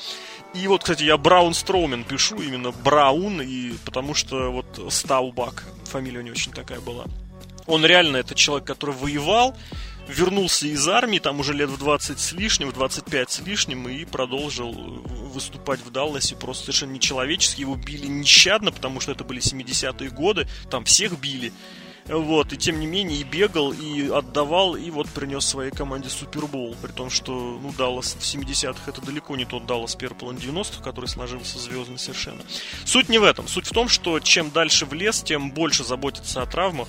И 0.54 0.66
вот, 0.66 0.82
кстати, 0.82 1.04
я 1.04 1.16
Браун 1.16 1.54
Строумен 1.54 2.02
пишу, 2.02 2.40
именно 2.40 2.72
Браун, 2.72 3.40
и 3.40 3.74
потому 3.84 4.14
что 4.14 4.50
вот 4.50 4.92
Стаубак, 4.92 5.64
фамилия 5.84 6.18
у 6.18 6.22
него 6.22 6.32
очень 6.32 6.52
такая 6.52 6.80
была. 6.80 7.04
Он 7.66 7.84
реально 7.84 8.18
это 8.18 8.34
человек, 8.34 8.66
который 8.66 8.94
воевал, 8.94 9.56
вернулся 10.08 10.66
из 10.66 10.86
армии, 10.88 11.18
там 11.18 11.40
уже 11.40 11.52
лет 11.52 11.70
в 11.70 11.78
20 11.78 12.18
с 12.18 12.32
лишним, 12.32 12.70
в 12.70 12.72
25 12.72 13.30
с 13.30 13.40
лишним, 13.40 13.88
и 13.88 14.04
продолжил 14.04 14.72
выступать 14.72 15.80
в 15.80 15.90
Далласе 15.90 16.36
просто 16.36 16.64
совершенно 16.64 16.92
нечеловечески. 16.92 17.60
Его 17.60 17.76
били 17.76 18.06
нещадно, 18.06 18.72
потому 18.72 19.00
что 19.00 19.12
это 19.12 19.24
были 19.24 19.40
70-е 19.40 20.10
годы, 20.10 20.48
там 20.70 20.84
всех 20.84 21.18
били. 21.18 21.52
Вот, 22.06 22.52
и 22.52 22.56
тем 22.56 22.80
не 22.80 22.86
менее 22.86 23.20
и 23.20 23.24
бегал, 23.24 23.72
и 23.72 24.08
отдавал, 24.08 24.74
и 24.74 24.90
вот 24.90 25.08
принес 25.10 25.44
своей 25.44 25.70
команде 25.70 26.08
Супербол. 26.08 26.74
При 26.82 26.90
том, 26.90 27.08
что, 27.08 27.32
ну, 27.62 27.72
Даллас 27.72 28.16
в 28.18 28.22
70-х 28.22 28.90
это 28.90 29.00
далеко 29.00 29.36
не 29.36 29.44
тот 29.44 29.66
Даллас 29.66 29.94
первый 29.94 30.14
половины 30.14 30.40
90-х, 30.40 30.82
который 30.82 31.06
сложился 31.06 31.58
звездный 31.58 31.98
совершенно. 31.98 32.42
Суть 32.84 33.08
не 33.10 33.18
в 33.18 33.22
этом. 33.22 33.46
Суть 33.46 33.66
в 33.66 33.72
том, 33.72 33.88
что 33.88 34.18
чем 34.18 34.50
дальше 34.50 34.86
в 34.86 34.92
лес, 34.92 35.22
тем 35.22 35.52
больше 35.52 35.84
заботиться 35.84 36.42
о 36.42 36.46
травмах. 36.46 36.88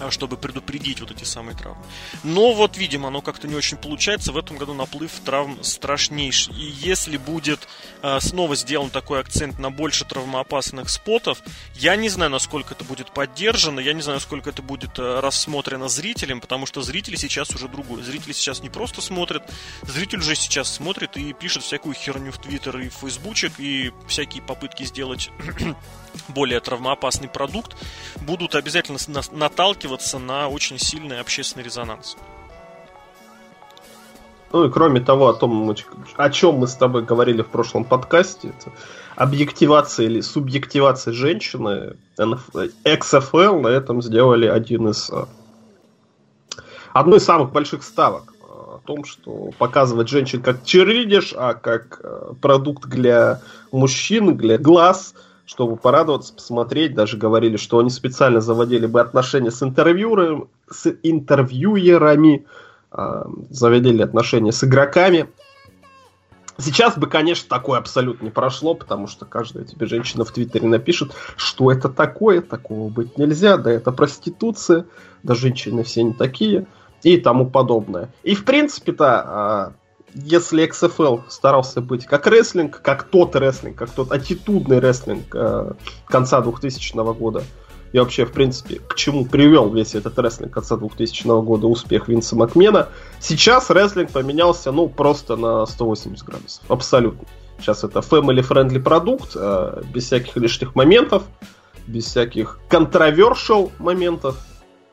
А, 0.00 0.10
чтобы 0.10 0.36
предупредить 0.36 1.00
вот 1.00 1.12
эти 1.12 1.22
самые 1.22 1.56
травмы. 1.56 1.82
Но 2.24 2.52
вот, 2.52 2.76
видимо, 2.76 3.08
оно 3.08 3.20
как-то 3.20 3.46
не 3.46 3.54
очень 3.54 3.76
получается. 3.76 4.32
В 4.32 4.36
этом 4.36 4.56
году 4.56 4.74
наплыв 4.74 5.12
травм 5.24 5.62
страшнейший. 5.62 6.52
И 6.54 6.64
если 6.64 7.16
будет 7.16 7.68
э, 8.02 8.18
снова 8.20 8.56
сделан 8.56 8.90
такой 8.90 9.20
акцент 9.20 9.58
на 9.60 9.70
больше 9.70 10.04
травмоопасных 10.04 10.88
спотов, 10.88 11.38
я 11.76 11.94
не 11.94 12.08
знаю, 12.08 12.32
насколько 12.32 12.74
это 12.74 12.84
будет 12.84 13.12
поддержано, 13.12 13.78
я 13.78 13.92
не 13.92 14.02
знаю, 14.02 14.16
насколько 14.16 14.50
это 14.50 14.62
будет 14.62 14.98
э, 14.98 15.20
рассмотрено 15.20 15.88
зрителем, 15.88 16.40
потому 16.40 16.66
что 16.66 16.82
зрители 16.82 17.14
сейчас 17.14 17.50
уже 17.50 17.68
другой. 17.68 18.02
Зрители 18.02 18.32
сейчас 18.32 18.62
не 18.62 18.70
просто 18.70 19.00
смотрят, 19.00 19.48
зритель 19.82 20.18
уже 20.18 20.34
сейчас 20.34 20.72
смотрит 20.72 21.16
и 21.16 21.32
пишет 21.32 21.62
всякую 21.62 21.94
херню 21.94 22.32
в 22.32 22.38
Твиттер 22.38 22.80
и 22.80 22.88
в 22.88 22.94
Фейсбучек, 22.94 23.52
и 23.58 23.92
всякие 24.08 24.42
попытки 24.42 24.82
сделать 24.82 25.30
более 26.28 26.60
травмоопасный 26.60 27.28
продукт 27.28 27.76
будут 28.22 28.54
обязательно 28.54 28.98
наталкиваться 29.32 30.18
на 30.18 30.48
очень 30.48 30.78
сильный 30.78 31.20
общественный 31.20 31.64
резонанс. 31.64 32.16
Ну 34.52 34.66
и 34.66 34.70
кроме 34.70 35.00
того, 35.00 35.28
о 35.28 35.34
том, 35.34 35.74
о 36.16 36.30
чем 36.30 36.54
мы 36.56 36.68
с 36.68 36.74
тобой 36.74 37.02
говорили 37.02 37.42
в 37.42 37.48
прошлом 37.48 37.84
подкасте, 37.84 38.50
это 38.50 38.70
объективация 39.16 40.06
или 40.06 40.20
субъективация 40.20 41.12
женщины, 41.12 41.96
XFL 42.16 43.60
на 43.60 43.68
этом 43.68 44.00
сделали 44.00 44.46
один 44.46 44.90
из 44.90 45.10
а, 45.10 45.26
одну 46.92 47.16
из 47.16 47.24
самых 47.24 47.50
больших 47.50 47.82
ставок 47.82 48.32
а, 48.42 48.76
о 48.76 48.80
том, 48.86 49.04
что 49.04 49.50
показывать 49.58 50.08
женщин 50.08 50.40
как 50.40 50.64
черлидишь, 50.64 51.34
а 51.36 51.54
как 51.54 52.00
а, 52.04 52.34
продукт 52.40 52.88
для 52.88 53.40
мужчин, 53.72 54.36
для 54.36 54.56
глаз– 54.56 55.14
чтобы 55.46 55.76
порадоваться, 55.76 56.34
посмотреть. 56.34 56.94
Даже 56.94 57.16
говорили, 57.16 57.56
что 57.56 57.78
они 57.78 57.90
специально 57.90 58.40
заводили 58.40 58.86
бы 58.86 59.00
отношения 59.00 59.50
с, 59.50 59.62
интервьюерами, 59.62 60.46
с 60.70 60.94
интервьюерами, 61.02 62.46
э, 62.92 63.24
заводили 63.50 64.02
отношения 64.02 64.52
с 64.52 64.64
игроками. 64.64 65.28
Сейчас 66.56 66.96
бы, 66.96 67.08
конечно, 67.08 67.48
такое 67.48 67.80
абсолютно 67.80 68.26
не 68.26 68.30
прошло, 68.30 68.74
потому 68.74 69.08
что 69.08 69.24
каждая 69.24 69.64
тебе 69.64 69.86
женщина 69.86 70.24
в 70.24 70.30
Твиттере 70.30 70.68
напишет, 70.68 71.12
что 71.36 71.72
это 71.72 71.88
такое, 71.88 72.40
такого 72.42 72.88
быть 72.88 73.18
нельзя, 73.18 73.56
да 73.56 73.72
это 73.72 73.90
проституция, 73.90 74.86
да 75.24 75.34
женщины 75.34 75.82
все 75.82 76.04
не 76.04 76.12
такие 76.12 76.66
и 77.02 77.18
тому 77.18 77.50
подобное. 77.50 78.08
И 78.22 78.36
в 78.36 78.44
принципе-то 78.44 79.74
если 80.14 80.68
XFL 80.68 81.22
старался 81.28 81.80
быть 81.80 82.06
как 82.06 82.26
рестлинг, 82.26 82.80
как 82.80 83.04
тот 83.04 83.34
рестлинг, 83.36 83.76
как 83.76 83.90
тот 83.90 84.12
аттитудный 84.12 84.78
рестлинг 84.78 85.34
э, 85.34 85.72
конца 86.06 86.40
2000 86.40 86.94
года, 87.14 87.42
и 87.92 87.98
вообще, 87.98 88.24
в 88.24 88.32
принципе, 88.32 88.80
к 88.80 88.94
чему 88.94 89.24
привел 89.24 89.70
весь 89.70 89.94
этот 89.94 90.18
рестлинг 90.18 90.52
конца 90.52 90.76
2000 90.76 91.42
года 91.42 91.66
успех 91.66 92.08
Винса 92.08 92.36
Макмена, 92.36 92.88
сейчас 93.20 93.70
рестлинг 93.70 94.10
поменялся, 94.10 94.72
ну, 94.72 94.88
просто 94.88 95.36
на 95.36 95.66
180 95.66 96.24
градусов. 96.24 96.64
Абсолютно. 96.68 97.26
Сейчас 97.58 97.84
это 97.84 98.00
family-friendly 98.00 98.80
продукт, 98.80 99.32
э, 99.34 99.82
без 99.92 100.06
всяких 100.06 100.36
лишних 100.36 100.74
моментов, 100.74 101.24
без 101.86 102.06
всяких 102.06 102.58
controversial 102.68 103.70
моментов. 103.78 104.38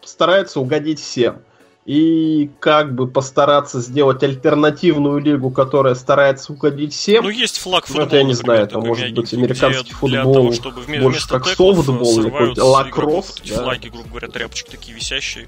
Старается 0.03 0.60
угодить 0.60 0.99
всем 0.99 1.41
и 1.86 2.52
как 2.60 2.94
бы 2.94 3.08
постараться 3.08 3.82
сделать 3.82 4.22
альтернативную 4.22 5.20
лигу, 5.20 5.50
которая 5.50 5.96
старается 5.96 6.54
угодить 6.54 6.94
всем. 6.94 7.24
Ну, 7.24 7.30
есть 7.30 7.58
флаг 7.58 7.88
футбола, 7.88 8.06
Это 8.06 8.17
я 8.17 8.24
не 8.24 8.34
знаю, 8.34 8.63
это 8.63 8.80
может 8.80 9.13
быть 9.13 9.34
американский 9.34 9.94
футбол, 9.94 10.34
того, 10.34 10.52
чтобы 10.54 10.84
больше 10.84 11.28
как 11.28 11.48
софтбол 11.48 12.20
или 12.22 12.30
какой-то 12.30 12.65
лакросс. 12.65 13.41
Да. 13.44 13.63
Флаги, 13.63 13.88
грубо 13.88 14.10
говоря, 14.10 14.28
тряпочки 14.28 14.70
такие 14.70 14.96
висящие. 14.96 15.48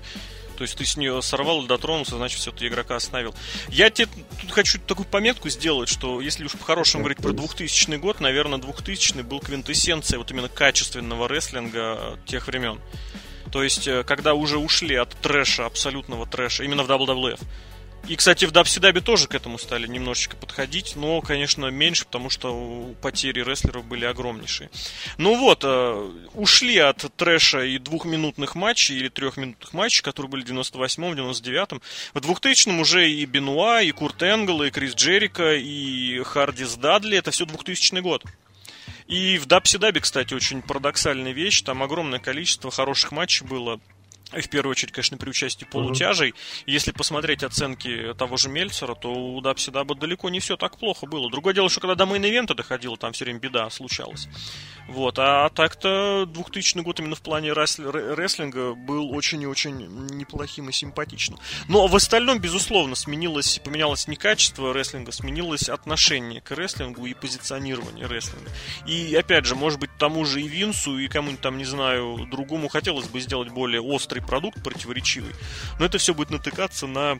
То 0.57 0.63
есть 0.63 0.75
ты 0.75 0.85
с 0.85 0.97
нее 0.97 1.21
сорвал 1.21 1.63
и 1.63 1.67
дотронулся, 1.67 2.15
значит, 2.15 2.39
все, 2.39 2.51
ты 2.51 2.67
игрока 2.67 2.95
остановил. 2.95 3.33
Я 3.69 3.89
тебе 3.89 4.07
тут 4.39 4.51
хочу 4.51 4.79
такую 4.79 5.07
пометку 5.07 5.49
сделать, 5.49 5.89
что 5.89 6.21
если 6.21 6.45
уж 6.45 6.53
по-хорошему 6.53 7.03
говорить 7.03 7.19
про 7.19 7.31
2000 7.31 7.95
год, 7.97 8.19
наверное, 8.19 8.59
2000 8.59 9.21
был 9.21 9.39
квинтэссенция 9.39 10.19
вот 10.19 10.29
именно 10.31 10.49
качественного 10.49 11.27
рестлинга 11.27 12.17
тех 12.25 12.47
времен. 12.47 12.79
То 13.51 13.63
есть, 13.63 13.87
э, 13.87 14.03
когда 14.03 14.33
уже 14.33 14.57
ушли 14.57 14.95
от 14.95 15.09
трэша, 15.09 15.65
абсолютного 15.65 16.25
трэша, 16.25 16.63
именно 16.63 16.83
в 16.83 16.89
WWF. 16.89 17.39
И, 18.07 18.17
кстати, 18.17 18.43
в 18.43 18.51
WCW 18.51 18.99
тоже 18.99 19.29
к 19.29 19.35
этому 19.35 19.57
стали 19.57 19.87
немножечко 19.87 20.35
подходить, 20.35 20.97
но, 20.97 21.21
конечно, 21.21 21.67
меньше, 21.67 22.03
потому 22.05 22.29
что 22.29 22.93
потери 23.01 23.41
рестлеров 23.41 23.85
были 23.85 24.03
огромнейшие. 24.03 24.69
Ну 25.17 25.37
вот, 25.37 25.63
э, 25.63 26.11
ушли 26.33 26.77
от 26.79 27.05
трэша 27.15 27.63
и 27.63 27.77
двухминутных 27.77 28.55
матчей 28.55 28.97
или 28.97 29.07
трехминутных 29.07 29.71
матчей, 29.71 30.03
которые 30.03 30.29
были 30.29 30.43
в 30.43 30.49
98-м, 30.49 31.13
99-м. 31.13 31.81
В 32.13 32.17
2000-м 32.17 32.81
уже 32.81 33.09
и 33.09 33.23
Бенуа, 33.25 33.81
и 33.81 33.91
Курт 33.91 34.21
Энгл, 34.21 34.63
и 34.63 34.69
Крис 34.69 34.95
Джерико, 34.95 35.55
и 35.55 36.21
Харди 36.23 36.68
с 36.68 36.75
Дадли. 36.75 37.17
Это 37.17 37.31
все 37.31 37.45
2000 37.45 38.01
год. 38.01 38.25
И 39.13 39.37
в 39.37 39.45
Dub-C-Dub 39.45 39.89
е, 39.89 39.99
кстати, 39.99 40.33
очень 40.33 40.63
парадоксальная 40.63 41.33
вещь. 41.33 41.61
Там 41.61 41.83
огромное 41.83 42.17
количество 42.17 42.71
хороших 42.71 43.11
матчей 43.11 43.45
было 43.45 43.79
в 44.41 44.49
первую 44.49 44.71
очередь, 44.71 44.91
конечно, 44.91 45.17
при 45.17 45.29
участии 45.29 45.65
полутяжей. 45.65 46.31
Uh-huh. 46.31 46.63
Если 46.65 46.91
посмотреть 46.91 47.43
оценки 47.43 48.13
того 48.17 48.37
же 48.37 48.49
Мельцера, 48.49 48.95
то 48.95 49.11
у 49.11 49.41
Dub-C-Dub 49.41 49.71
а 49.71 49.95
далеко 49.95 50.29
не 50.29 50.39
все 50.39 50.57
так 50.57 50.77
плохо 50.77 51.05
было. 51.05 51.29
Другое 51.29 51.53
дело, 51.53 51.69
что 51.69 51.79
когда 51.81 51.95
до 51.95 52.05
main 52.05 52.25
event 52.25 52.50
а 52.50 52.55
доходило, 52.55 52.97
там 52.97 53.13
все 53.13 53.25
время 53.25 53.39
беда 53.39 53.69
случалась. 53.69 54.27
Вот. 54.87 55.17
А 55.19 55.49
так-то 55.49 56.25
2000 56.25 56.79
год 56.79 56.99
именно 56.99 57.15
в 57.15 57.21
плане 57.21 57.53
рестлинга 57.53 58.73
был 58.73 59.11
очень 59.13 59.41
и 59.41 59.45
очень 59.45 59.77
неплохим 60.07 60.69
и 60.69 60.71
симпатичным. 60.71 61.39
Но 61.67 61.87
в 61.87 61.95
остальном, 61.95 62.39
безусловно, 62.39 62.95
сменилось, 62.95 63.59
поменялось 63.63 64.07
не 64.07 64.15
качество 64.15 64.73
рестлинга, 64.73 65.11
сменилось 65.11 65.69
отношение 65.69 66.41
к 66.41 66.51
рестлингу 66.51 67.05
и 67.05 67.13
позиционирование 67.13 68.07
рестлинга. 68.07 68.49
И, 68.87 69.15
опять 69.15 69.45
же, 69.45 69.55
может 69.55 69.79
быть, 69.79 69.91
тому 69.97 70.25
же 70.25 70.41
и 70.41 70.47
Винсу, 70.47 70.97
и 70.97 71.07
кому-нибудь 71.07 71.41
там, 71.41 71.57
не 71.57 71.65
знаю, 71.65 72.27
другому 72.29 72.67
хотелось 72.67 73.07
бы 73.07 73.19
сделать 73.19 73.49
более 73.49 73.81
острый 73.81 74.21
продукт, 74.23 74.63
противоречивый. 74.63 75.33
Но 75.79 75.85
это 75.85 75.97
все 75.97 76.13
будет 76.13 76.29
натыкаться 76.29 76.87
на 76.87 77.19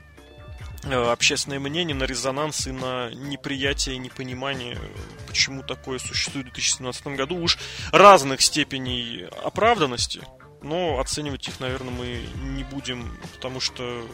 Э, 0.85 1.11
общественное 1.11 1.59
мнение, 1.59 1.95
на 1.95 2.03
резонанс 2.03 2.67
и 2.67 2.71
на 2.71 3.09
неприятие 3.11 3.95
и 3.95 3.99
непонимание, 3.99 4.77
почему 5.27 5.63
такое 5.63 5.97
существует 5.97 6.47
в 6.47 6.51
2017 6.51 7.07
году. 7.07 7.37
Уж 7.37 7.57
разных 7.91 8.41
степеней 8.41 9.25
оправданности, 9.43 10.21
но 10.61 10.99
оценивать 10.99 11.47
их, 11.47 11.59
наверное, 11.61 11.91
мы 11.91 12.21
не 12.55 12.65
будем, 12.65 13.17
потому 13.33 13.61
что 13.61 14.05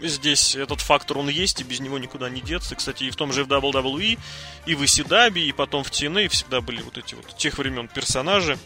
здесь 0.00 0.56
этот 0.56 0.80
фактор, 0.80 1.18
он 1.18 1.28
есть, 1.28 1.60
и 1.60 1.64
без 1.64 1.78
него 1.78 1.98
никуда 1.98 2.28
не 2.28 2.40
деться. 2.40 2.74
Кстати, 2.74 3.04
и 3.04 3.10
в 3.10 3.16
том 3.16 3.32
же 3.32 3.44
в 3.44 3.48
WWE, 3.48 4.18
и 4.66 4.74
в 4.74 4.82
ECW, 4.82 5.38
и 5.38 5.52
потом 5.52 5.84
в 5.84 5.90
TNA 5.90 6.28
всегда 6.28 6.60
были 6.60 6.82
вот 6.82 6.98
эти 6.98 7.14
вот 7.14 7.36
тех 7.36 7.58
времен 7.58 7.86
персонажи, 7.86 8.58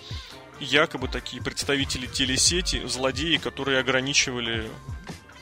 якобы 0.61 1.09
такие 1.09 1.43
представители 1.43 2.07
телесети, 2.07 2.87
злодеи, 2.87 3.37
которые 3.37 3.79
ограничивали 3.79 4.69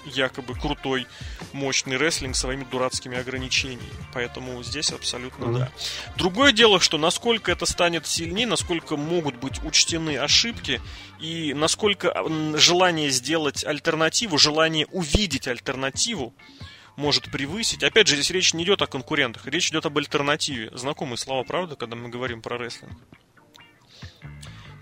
якобы 0.05 0.55
крутой, 0.55 1.07
мощный 1.53 1.96
рестлинг 1.96 2.37
своими 2.37 2.64
дурацкими 2.64 3.16
ограничениями. 3.16 3.83
Поэтому 4.12 4.62
здесь 4.62 4.90
абсолютно 4.90 5.44
mm-hmm. 5.44 5.59
да. 5.59 5.72
Другое 6.16 6.53
дело, 6.53 6.81
что 6.81 6.98
насколько 6.98 7.53
это 7.53 7.66
станет 7.66 8.07
сильнее, 8.07 8.46
насколько 8.46 8.96
могут 8.96 9.37
быть 9.37 9.62
учтены 9.62 10.16
ошибки 10.18 10.81
и 11.20 11.55
насколько 11.55 12.14
желание 12.57 13.11
сделать 13.11 13.64
альтернативу, 13.64 14.38
желание 14.38 14.87
увидеть 14.87 15.46
альтернативу 15.46 16.35
может 16.96 17.31
превысить. 17.31 17.83
Опять 17.83 18.09
же, 18.09 18.14
здесь 18.14 18.31
речь 18.31 18.55
не 18.55 18.64
идет 18.64 18.83
о 18.83 18.87
конкурентах, 18.87 19.46
речь 19.46 19.70
идет 19.70 19.87
об 19.87 19.96
альтернативе. 19.98 20.70
Знакомые 20.77 21.16
слова, 21.16 21.42
правда, 21.44 21.77
когда 21.77 21.96
мы 21.96 22.09
говорим 22.09 22.42
про 22.42 22.59
рестлинг? 22.59 22.92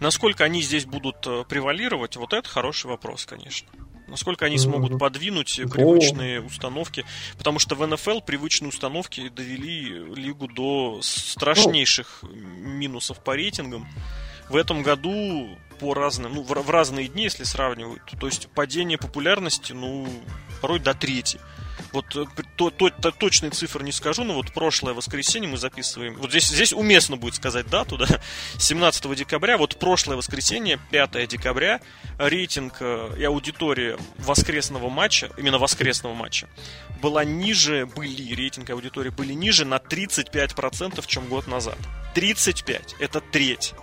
Насколько 0.00 0.44
они 0.44 0.62
здесь 0.62 0.86
будут 0.86 1.26
э, 1.26 1.44
превалировать, 1.48 2.16
вот 2.16 2.32
это 2.32 2.48
хороший 2.48 2.86
вопрос, 2.86 3.26
конечно. 3.26 3.68
Насколько 4.08 4.46
они 4.46 4.58
смогут 4.58 4.98
подвинуть 4.98 5.60
привычные 5.70 6.40
установки. 6.40 7.04
Потому 7.38 7.60
что 7.60 7.76
в 7.76 7.86
НФЛ 7.86 8.20
привычные 8.20 8.70
установки 8.70 9.28
довели 9.28 10.04
лигу 10.14 10.48
до 10.48 11.00
страшнейших 11.02 12.24
минусов 12.24 13.22
по 13.22 13.36
рейтингам. 13.36 13.86
В 14.48 14.56
этом 14.56 14.82
году 14.82 15.56
по 15.78 15.94
разным, 15.94 16.34
ну, 16.34 16.42
в, 16.42 16.48
в 16.48 16.70
разные 16.70 17.06
дни, 17.06 17.24
если 17.24 17.44
сравнивать, 17.44 18.02
то 18.18 18.26
есть 18.26 18.48
падение 18.48 18.98
популярности, 18.98 19.72
ну, 19.72 20.08
порой 20.60 20.80
до 20.80 20.92
трети. 20.92 21.38
Вот 21.92 22.16
э, 22.16 22.24
то, 22.57 22.70
то, 22.70 22.90
то, 22.90 23.11
точные 23.11 23.50
цифры 23.50 23.85
не 23.85 23.92
скажу, 23.92 24.24
но 24.24 24.35
вот 24.35 24.53
прошлое 24.53 24.94
воскресенье 24.94 25.48
мы 25.48 25.57
записываем. 25.57 26.16
Вот 26.16 26.31
здесь, 26.31 26.48
здесь 26.48 26.72
уместно 26.72 27.16
будет 27.16 27.35
сказать 27.35 27.66
дату, 27.68 27.96
да, 27.96 28.07
17 28.59 29.14
декабря, 29.14 29.57
вот 29.59 29.79
прошлое 29.79 30.16
воскресенье, 30.16 30.79
5 30.90 31.29
декабря, 31.29 31.81
рейтинг 32.18 32.76
э, 32.81 33.14
и 33.18 33.24
аудитория 33.24 33.98
воскресного 34.18 34.88
матча, 34.88 35.31
именно 35.37 35.59
воскресного 35.59 36.14
матча, 36.14 36.48
была 37.00 37.24
ниже, 37.24 37.87
были, 37.87 38.35
рейтинг 38.35 38.70
и 38.70 38.72
аудитории 38.72 39.11
были 39.11 39.33
ниже 39.33 39.64
на 39.64 39.76
35%, 39.76 41.03
чем 41.07 41.26
год 41.26 41.46
назад. 41.46 41.79
35, 42.14 42.96
это 42.98 43.20
треть. 43.20 43.74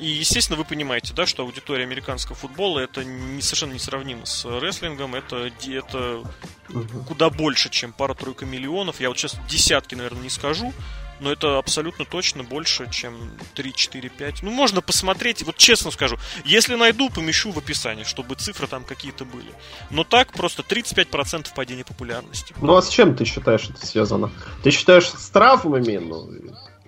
И, 0.00 0.06
естественно, 0.06 0.56
вы 0.56 0.64
понимаете, 0.64 1.12
да, 1.14 1.26
что 1.26 1.42
аудитория 1.42 1.84
американского 1.84 2.36
футбола 2.36 2.80
это 2.80 3.04
не, 3.04 3.42
совершенно 3.42 3.72
несравнимо 3.72 4.26
с 4.26 4.44
рестлингом. 4.60 5.14
Это, 5.14 5.50
это 5.66 6.22
угу. 6.68 7.04
куда 7.08 7.30
больше, 7.30 7.68
чем 7.68 7.92
пара-тройка 7.92 8.46
миллионов. 8.46 9.00
Я 9.00 9.08
вот 9.08 9.18
сейчас 9.18 9.36
десятки, 9.48 9.94
наверное, 9.94 10.22
не 10.22 10.30
скажу, 10.30 10.72
но 11.20 11.32
это 11.32 11.58
абсолютно 11.58 12.04
точно 12.04 12.44
больше, 12.44 12.88
чем 12.90 13.32
3, 13.54 13.72
4, 13.74 14.08
5. 14.08 14.42
Ну, 14.42 14.50
можно 14.50 14.80
посмотреть, 14.80 15.42
вот 15.42 15.56
честно 15.56 15.90
скажу, 15.90 16.16
если 16.44 16.74
найду, 16.74 17.10
помещу 17.10 17.50
в 17.50 17.58
описании, 17.58 18.04
чтобы 18.04 18.34
цифры 18.36 18.66
там 18.66 18.84
какие-то 18.84 19.24
были. 19.24 19.52
Но 19.90 20.04
так 20.04 20.32
просто 20.32 20.62
35% 20.62 21.48
падения 21.54 21.84
популярности. 21.84 22.54
Ну, 22.60 22.76
а 22.76 22.82
с 22.82 22.88
чем 22.88 23.16
ты 23.16 23.24
считаешь 23.24 23.68
это 23.68 23.84
связано? 23.84 24.30
Ты 24.62 24.70
считаешь 24.70 25.08
с 25.08 25.28
травмами? 25.30 25.96
Ну, 25.96 26.30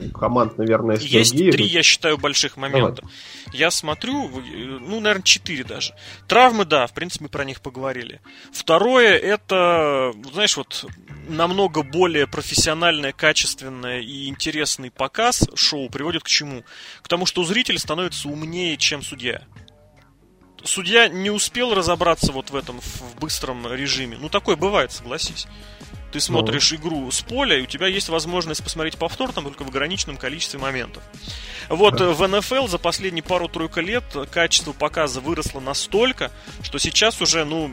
команд, 0.09 0.59
наверное, 0.59 0.97
есть, 0.97 1.13
есть 1.13 1.31
другие. 1.33 1.53
три, 1.53 1.67
я 1.67 1.83
считаю, 1.83 2.19
больших 2.19 2.57
момента. 2.57 3.03
Давай. 3.03 3.15
Я 3.53 3.71
смотрю, 3.71 4.29
ну, 4.29 5.01
наверное, 5.01 5.23
четыре 5.23 5.65
даже. 5.65 5.95
Травмы, 6.29 6.65
да, 6.65 6.87
в 6.87 6.95
принципе, 6.95 7.25
мы 7.25 7.29
про 7.29 7.45
них 7.45 7.61
поговорили. 7.61 8.21
Второе, 8.53 9.17
это, 9.17 10.13
знаешь, 10.33 10.57
вот 10.57 10.87
намного 11.29 11.83
более 11.83 12.27
профессиональное, 12.27 13.13
качественное 13.13 14.01
и 14.01 14.29
интересный 14.29 14.91
показ 14.91 15.49
шоу 15.55 15.89
приводит 15.91 16.23
к 16.23 16.29
чему? 16.29 16.65
К 17.03 17.09
тому, 17.09 17.27
что 17.27 17.45
зритель 17.45 17.79
становится 17.79 18.29
умнее, 18.29 18.77
чем 18.77 19.03
судья 19.03 19.43
судья 20.65 21.09
не 21.09 21.31
успел 21.31 21.75
разобраться 21.75 22.33
вот 22.33 22.51
в 22.51 22.57
этом 22.57 22.81
в 22.81 23.19
быстром 23.19 23.67
режиме. 23.73 24.19
Ну, 24.21 24.29
такое 24.29 24.57
бывает, 24.57 24.93
согласись. 24.93 25.47
Ты 26.13 26.21
смотришь 26.21 26.73
ну. 26.73 26.77
игру 26.79 27.11
с 27.11 27.21
поля, 27.23 27.59
и 27.59 27.63
у 27.63 27.67
тебя 27.67 27.87
есть 27.87 28.09
возможность 28.09 28.63
посмотреть 28.65 28.97
повтор 28.97 29.33
там 29.33 29.45
только 29.45 29.65
в 29.65 29.69
ограниченном 29.69 30.17
количестве 30.17 30.59
моментов. 30.59 31.03
Вот 31.69 31.97
да. 31.97 32.11
в 32.11 32.27
НФЛ 32.27 32.67
за 32.67 32.79
последние 32.79 33.23
пару-тройку 33.23 33.81
лет 33.81 34.05
качество 34.31 34.73
показа 34.73 35.21
выросло 35.21 35.61
настолько, 35.61 36.33
что 36.63 36.79
сейчас 36.79 37.21
уже, 37.21 37.45
ну, 37.45 37.73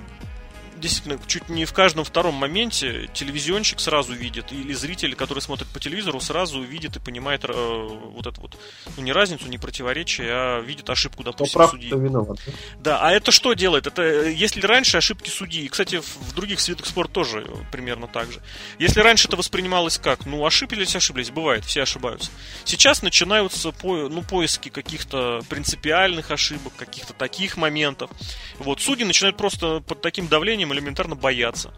действительно, 0.77 1.19
чуть 1.27 1.49
не 1.49 1.65
в 1.65 1.73
каждом 1.73 2.03
втором 2.03 2.35
моменте 2.35 3.09
телевизионщик 3.13 3.79
сразу 3.79 4.13
видит, 4.13 4.51
или 4.51 4.73
зритель, 4.73 5.15
который 5.15 5.39
смотрит 5.39 5.67
по 5.67 5.79
телевизору, 5.79 6.19
сразу 6.19 6.61
видит 6.61 6.95
и 6.95 6.99
понимает 6.99 7.43
э, 7.43 7.51
вот 7.51 8.25
это 8.27 8.39
вот, 8.39 8.57
ну 8.95 9.03
не 9.03 9.11
разницу, 9.11 9.47
не 9.47 9.57
противоречие, 9.57 10.29
а 10.31 10.61
видит 10.61 10.89
ошибку, 10.89 11.23
допустим, 11.23 11.57
прав, 11.57 11.71
судьи. 11.71 11.89
Виноват. 11.89 12.39
Да, 12.79 12.99
а 13.01 13.11
это 13.11 13.31
что 13.31 13.53
делает? 13.53 13.87
Это 13.87 14.27
если 14.27 14.61
раньше 14.61 14.97
ошибки 14.97 15.29
судьи, 15.29 15.67
кстати, 15.67 16.01
в 16.01 16.33
других 16.33 16.65
видах 16.67 16.85
спорта 16.85 17.13
тоже 17.13 17.47
примерно 17.71 18.07
так 18.07 18.31
же. 18.31 18.41
Если 18.79 18.99
раньше 18.99 19.27
это 19.27 19.37
воспринималось 19.37 19.97
как, 19.97 20.25
ну 20.25 20.45
ошиблись, 20.45 20.95
ошиблись, 20.95 21.31
бывает, 21.31 21.65
все 21.65 21.83
ошибаются. 21.83 22.31
Сейчас 22.63 23.01
начинаются 23.01 23.71
по, 23.71 24.09
ну, 24.09 24.21
поиски 24.21 24.69
каких-то 24.69 25.41
принципиальных 25.49 26.31
ошибок, 26.31 26.73
каких-то 26.75 27.13
таких 27.13 27.57
моментов. 27.57 28.11
Вот, 28.59 28.81
судьи 28.81 29.05
начинают 29.05 29.37
просто 29.37 29.79
под 29.79 30.01
таким 30.01 30.27
давлением 30.27 30.66
элементарно 30.73 31.15
бояться. 31.15 31.73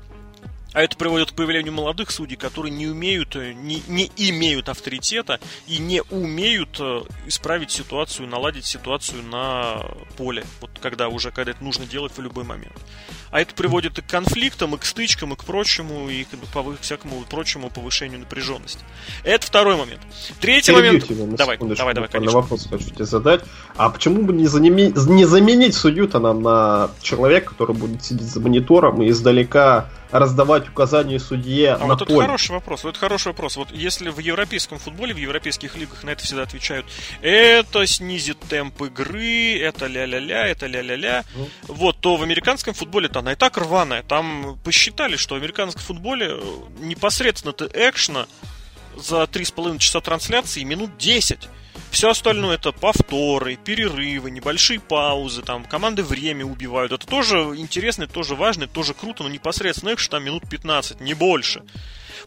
А 0.71 0.82
это 0.84 0.95
приводит 0.95 1.32
к 1.32 1.34
появлению 1.34 1.73
молодых 1.73 2.12
судей, 2.12 2.36
которые 2.36 2.71
не 2.71 2.88
умеют, 2.88 3.36
э, 3.36 3.53
не, 3.53 3.82
не 3.88 4.12
имеют 4.17 4.69
авторитета 4.69 5.39
и 5.67 5.79
не 5.79 6.03
умеют 6.12 6.77
э, 6.79 7.01
исправить 7.25 7.71
ситуацию, 7.71 8.27
наладить 8.27 8.65
ситуацию 8.65 9.23
на 9.23 9.82
поле, 10.15 10.43
вот 10.62 10.69
когда 10.79 11.08
уже, 11.08 11.32
когда 11.32 11.51
это 11.51 11.63
нужно 11.63 11.86
делать 11.86 12.12
в 12.15 12.21
любой 12.21 12.43
момент. 12.43 12.75
А 13.32 13.41
это 13.41 13.53
приводит 13.55 13.97
и 13.97 14.01
к 14.01 14.08
конфликтам, 14.08 14.75
и 14.75 14.77
к 14.77 14.86
стычкам, 14.86 15.34
и 15.34 15.36
к 15.36 15.43
прочему, 15.43 16.08
и 16.08 16.23
к, 16.23 16.29
по 16.53 16.75
всякому 16.82 17.21
прочему 17.21 17.69
повышению 17.69 18.19
напряженности. 18.19 18.84
Это 19.23 19.45
второй 19.45 19.75
момент. 19.75 20.01
Третий 20.39 20.71
момент. 20.71 21.05
Тебя, 21.05 21.25
давай, 21.36 21.58
давай, 21.58 21.93
давай, 21.93 22.10
конечно. 22.10 22.38
На 22.38 22.41
вопрос 22.41 22.67
хочу 22.69 22.89
тебе 22.89 23.05
задать. 23.05 23.41
А 23.75 23.89
почему 23.89 24.23
бы 24.23 24.34
не, 24.34 24.47
заними... 24.47 24.93
не 25.10 25.25
заменить 25.25 25.75
судью-то 25.75 26.19
нам 26.19 26.41
на 26.41 26.91
человека, 27.01 27.51
который 27.51 27.75
будет 27.75 28.03
сидеть 28.03 28.27
за 28.27 28.39
монитором 28.39 29.01
и 29.01 29.10
издалека 29.10 29.89
раздавать 30.12 30.67
указания 30.69 31.19
судье 31.19 31.74
а 31.74 31.80
на 31.80 31.88
вот 31.88 32.00
поле? 32.00 32.13
это 32.13 32.22
хороший 32.22 32.52
вопрос. 32.52 32.84
Вот 32.84 32.91
это 32.91 33.00
хороший 33.00 33.28
вопрос. 33.28 33.58
Вот 33.58 33.72
если 33.72 34.10
в 34.10 34.19
европейском 34.19 34.80
футболе, 34.80 35.13
в 35.13 35.17
европейских 35.17 35.76
лигах 35.76 36.04
на 36.04 36.12
это 36.12 36.24
всегда 36.24 36.43
отвечают, 36.43 36.86
это 37.22 37.86
снизит 37.86 38.39
темп 38.39 38.82
игры, 38.84 39.60
это 39.60 39.88
ля-ля-ля, 39.88 40.48
это 40.48 40.65
ля-ля-ля, 40.67 41.24
ну. 41.36 41.50
вот, 41.67 41.98
то 42.00 42.17
в 42.17 42.24
американском 42.24 42.74
футболе-то 42.74 43.19
она 43.19 43.34
и 43.34 43.36
так 43.36 43.58
рваная. 43.58 44.04
Там 44.04 44.58
посчитали, 44.63 45.15
что 45.15 45.36
в 45.36 45.38
американском 45.38 45.82
футболе 45.82 46.32
э, 46.32 46.41
непосредственно-то 46.80 47.69
экшна 47.74 48.28
за 48.98 49.24
3,5 49.24 49.78
часа 49.78 50.02
трансляции 50.02 50.63
минут 50.63 50.98
10. 50.98 51.50
Все 51.91 52.12
остальное 52.12 52.56
это 52.56 52.71
повторы, 52.71 53.56
перерывы, 53.56 54.32
небольшие 54.32 54.80
паузы, 54.80 55.41
там 55.41 55.65
команды 55.65 56.04
время 56.04 56.45
убивают. 56.45 56.91
Это 56.91 57.06
тоже 57.06 57.38
интересно, 57.58 58.08
тоже 58.08 58.36
важно, 58.36 58.67
тоже 58.67 58.93
круто, 58.93 59.23
но 59.23 59.30
непосредственно 59.30 59.89
их 59.89 60.08
там 60.08 60.23
минут 60.23 60.47
15, 60.49 61.02
не 61.02 61.13
больше. 61.13 61.63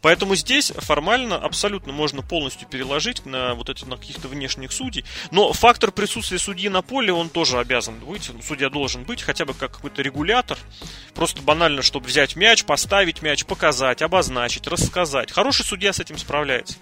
Поэтому 0.01 0.35
здесь 0.35 0.73
формально 0.77 1.37
абсолютно 1.37 1.93
можно 1.93 2.23
полностью 2.23 2.69
переложить 2.69 3.27
на 3.27 3.55
вот 3.55 3.69
эти 3.69 3.85
на 3.85 3.97
каких-то 3.97 4.29
внешних 4.29 4.73
судей. 4.73 5.05
Но 5.31 5.53
фактор 5.53 5.93
присутствия 5.93 6.39
судьи 6.39 6.69
на 6.69 6.83
поле, 6.83 7.13
он 7.13 7.29
тоже 7.29 7.59
обязан 7.59 7.99
быть. 7.99 8.31
Судья 8.47 8.71
должен 8.71 9.05
быть 9.05 9.23
хотя 9.23 9.45
бы 9.45 9.55
как 9.55 9.73
какой-то 9.73 10.03
регулятор. 10.03 10.59
Просто 11.15 11.43
банально, 11.43 11.83
чтобы 11.83 12.07
взять 12.07 12.37
мяч, 12.37 12.65
поставить 12.65 13.23
мяч, 13.23 13.45
показать, 13.45 14.03
обозначить, 14.03 14.67
рассказать. 14.67 15.33
Хороший 15.33 15.65
судья 15.65 15.93
с 15.93 16.01
этим 16.01 16.19
справляется. 16.19 16.77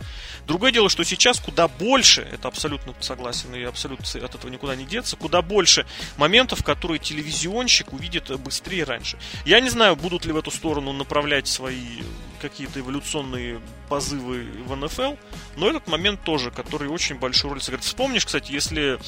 Другое 0.47 0.73
дело, 0.73 0.89
что 0.89 1.05
сейчас 1.05 1.41
куда 1.41 1.69
больше, 1.69 2.23
это 2.33 2.49
абсолютно 2.49 2.95
согласен 3.01 3.55
и 3.55 3.63
абсолютно 3.63 4.07
от 4.25 4.35
этого 4.35 4.51
никуда 4.51 4.77
не 4.77 4.85
деться, 4.85 5.17
куда 5.17 5.43
больше 5.43 5.87
моментов, 6.17 6.65
которые 6.65 6.99
телевизионщик 6.99 7.93
увидит 7.93 8.31
быстрее 8.41 8.85
раньше. 8.85 9.19
Я 9.45 9.61
не 9.61 9.71
знаю, 9.71 9.97
будут 9.97 10.25
ли 10.25 10.33
в 10.33 10.37
эту 10.37 10.51
сторону 10.51 10.93
направлять 10.93 11.47
свои 11.47 12.03
какие-то 12.41 12.81
эволюционные 12.81 13.61
позывы 13.89 14.47
в 14.67 14.75
НФЛ, 14.77 15.15
но 15.57 15.69
этот 15.69 15.87
момент 15.89 16.23
тоже, 16.25 16.51
который 16.51 16.89
очень 16.89 17.17
большую 17.17 17.53
роль 17.53 17.61
сыграет. 17.61 17.85
Вспомнишь, 17.85 18.27
кстати, 18.27 18.53
если 18.53 18.99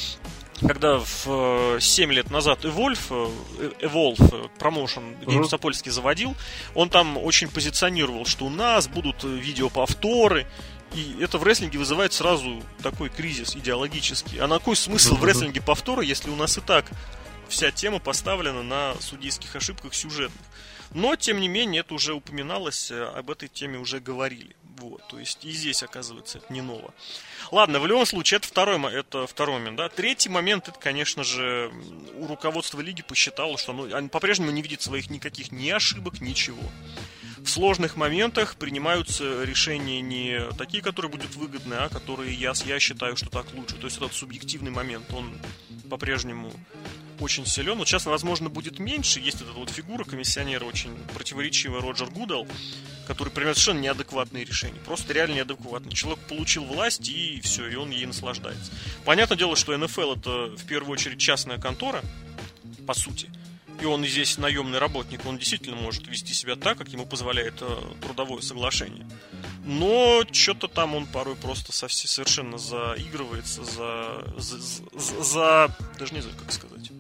когда 0.61 0.99
в 0.99 1.81
7 1.81 2.11
э, 2.11 2.15
лет 2.15 2.31
назад 2.31 2.65
Evolve, 2.65 3.33
э, 3.59 3.87
Evolve 3.87 4.51
промоушен 4.59 5.17
Геймс 5.27 5.49
Сапольский 5.49 5.91
заводил, 5.91 6.37
он 6.75 6.89
там 6.89 7.17
очень 7.17 7.49
позиционировал, 7.49 8.27
что 8.27 8.47
у 8.47 8.51
нас 8.51 8.87
будут 8.87 9.25
видеоповторы, 9.25 10.47
и 10.95 11.17
это 11.21 11.39
в 11.39 11.45
рестлинге 11.45 11.79
вызывает 11.79 12.13
сразу 12.13 12.63
такой 12.83 13.09
кризис 13.09 13.57
идеологический. 13.57 14.39
А 14.39 14.47
на 14.47 14.59
какой 14.59 14.77
смысл 14.77 15.17
в 15.17 15.25
рестлинге 15.25 15.61
повтора, 15.61 16.03
если 16.03 16.31
у 16.31 16.37
нас 16.37 16.59
и 16.59 16.61
так 16.61 16.87
вся 17.49 17.71
тема 17.71 17.99
поставлена 17.99 18.63
на 18.63 18.95
судейских 19.01 19.55
ошибках 19.57 19.95
сюжетных? 19.95 20.41
Но, 20.95 21.17
тем 21.17 21.41
не 21.41 21.49
менее, 21.49 21.81
это 21.81 21.95
уже 21.95 22.15
упоминалось, 22.15 22.91
э, 22.91 23.03
об 23.03 23.31
этой 23.31 23.49
теме 23.49 23.79
уже 23.79 24.01
говорили. 24.01 24.57
Вот, 24.79 25.07
то 25.09 25.19
есть 25.19 25.45
и 25.45 25.53
здесь, 25.53 25.83
оказывается, 25.83 26.39
это 26.39 26.53
не 26.53 26.61
ново. 26.61 26.93
Ладно, 27.51 27.79
в 27.79 27.87
любом 27.87 28.05
случае, 28.05 28.39
это 28.39 28.49
второй, 28.49 28.79
это 28.93 29.27
второй 29.27 29.59
момент. 29.59 29.77
Да? 29.77 29.89
Третий 29.89 30.29
момент, 30.29 30.69
это, 30.69 30.79
конечно 30.79 31.23
же, 31.23 31.73
у 32.17 32.27
руководства 32.27 32.81
лиги 32.81 33.03
посчитало, 33.03 33.59
что 33.59 33.73
оно 33.73 34.09
по-прежнему 34.09 34.51
не 34.51 34.63
видит 34.63 34.83
своих 34.83 35.09
никаких 35.11 35.53
ни 35.53 35.69
ошибок, 35.69 36.21
ничего. 36.21 36.63
В 37.45 37.49
сложных 37.49 37.97
моментах 37.97 38.57
принимаются 38.57 39.43
решения 39.45 40.01
не 40.01 40.49
такие, 40.57 40.83
которые 40.83 41.11
будут 41.11 41.35
выгодны, 41.35 41.75
а 41.75 41.89
которые 41.89 42.33
я, 42.35 42.53
я 42.65 42.79
считаю, 42.79 43.17
что 43.17 43.31
так 43.31 43.53
лучше. 43.55 43.75
То 43.77 43.87
есть 43.87 43.97
этот 43.97 44.15
субъективный 44.15 44.71
момент, 44.71 45.13
он 45.13 45.33
по-прежнему 45.91 46.53
очень 47.21 47.47
силен. 47.47 47.79
Вот 47.79 47.89
сейчас, 47.89 48.07
возможно, 48.07 48.49
будет 48.49 48.79
меньше. 48.79 49.21
Есть 49.21 49.41
эта 49.41 49.53
вот 49.53 49.71
фигура 49.71 50.05
комиссионера 50.05 50.65
очень 50.65 50.97
противоречивая 51.15 51.81
Роджер 51.81 52.11
Гудал, 52.11 52.47
который 53.07 53.31
принимает 53.31 53.57
совершенно 53.57 53.81
неадекватные 53.81 54.45
решения. 54.45 54.79
Просто 54.85 55.13
реально 55.13 55.35
неадекватный. 55.35 55.93
Человек 55.93 56.21
получил 56.29 56.65
власть 56.65 57.09
и 57.09 57.41
все, 57.43 57.69
и 57.69 57.75
он 57.75 57.91
ей 57.91 58.07
наслаждается. 58.07 58.73
Понятное 59.05 59.37
дело, 59.37 59.57
что 59.57 59.77
НФЛ 59.77 60.15
это 60.15 60.57
в 60.57 60.65
первую 60.67 60.93
очередь 60.93 61.19
частная 61.19 61.59
контора, 61.59 62.03
по 62.87 62.95
сути. 62.95 63.29
И 63.83 63.85
он 63.85 64.07
здесь 64.07 64.39
наемный 64.39 64.79
работник, 64.79 65.27
он 65.27 65.39
действительно 65.39 65.75
может 65.75 66.07
вести 66.07 66.33
себя 66.35 66.55
так, 66.55 66.79
как 66.79 66.89
ему 66.91 67.05
позволяет 67.05 67.55
э, 67.63 67.79
трудовое 68.01 68.41
соглашение. 68.41 69.05
Но 69.65 70.23
что-то 70.31 70.69
там 70.69 70.95
он 70.95 71.07
порой 71.07 71.35
просто 71.35 71.73
совсем, 71.73 72.09
совершенно 72.09 72.59
заигрывается, 72.59 73.65
за, 73.65 74.25
за, 74.37 74.59
за, 74.59 75.23
за... 75.25 75.77
Даже 75.99 76.15
не 76.15 76.21
знаю, 76.21 76.37
как 76.39 76.53
сказать 76.53 76.93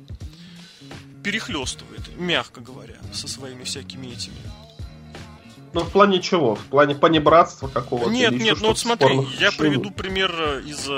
перехлестывает, 1.22 2.00
мягко 2.18 2.60
говоря, 2.60 2.96
со 3.12 3.28
своими 3.28 3.62
всякими 3.62 4.08
этими 4.08 4.34
Ну, 5.72 5.82
в 5.82 5.90
плане 5.90 6.20
чего? 6.20 6.56
В 6.56 6.64
плане 6.64 6.96
понебратства 6.96 7.68
какого-то? 7.68 8.10
Нет, 8.10 8.32
нет, 8.32 8.58
ну 8.60 8.68
вот 8.68 8.78
смотри, 8.78 9.20
я 9.38 9.52
приведу 9.52 9.92
пример 9.92 10.32
из, 10.66 10.88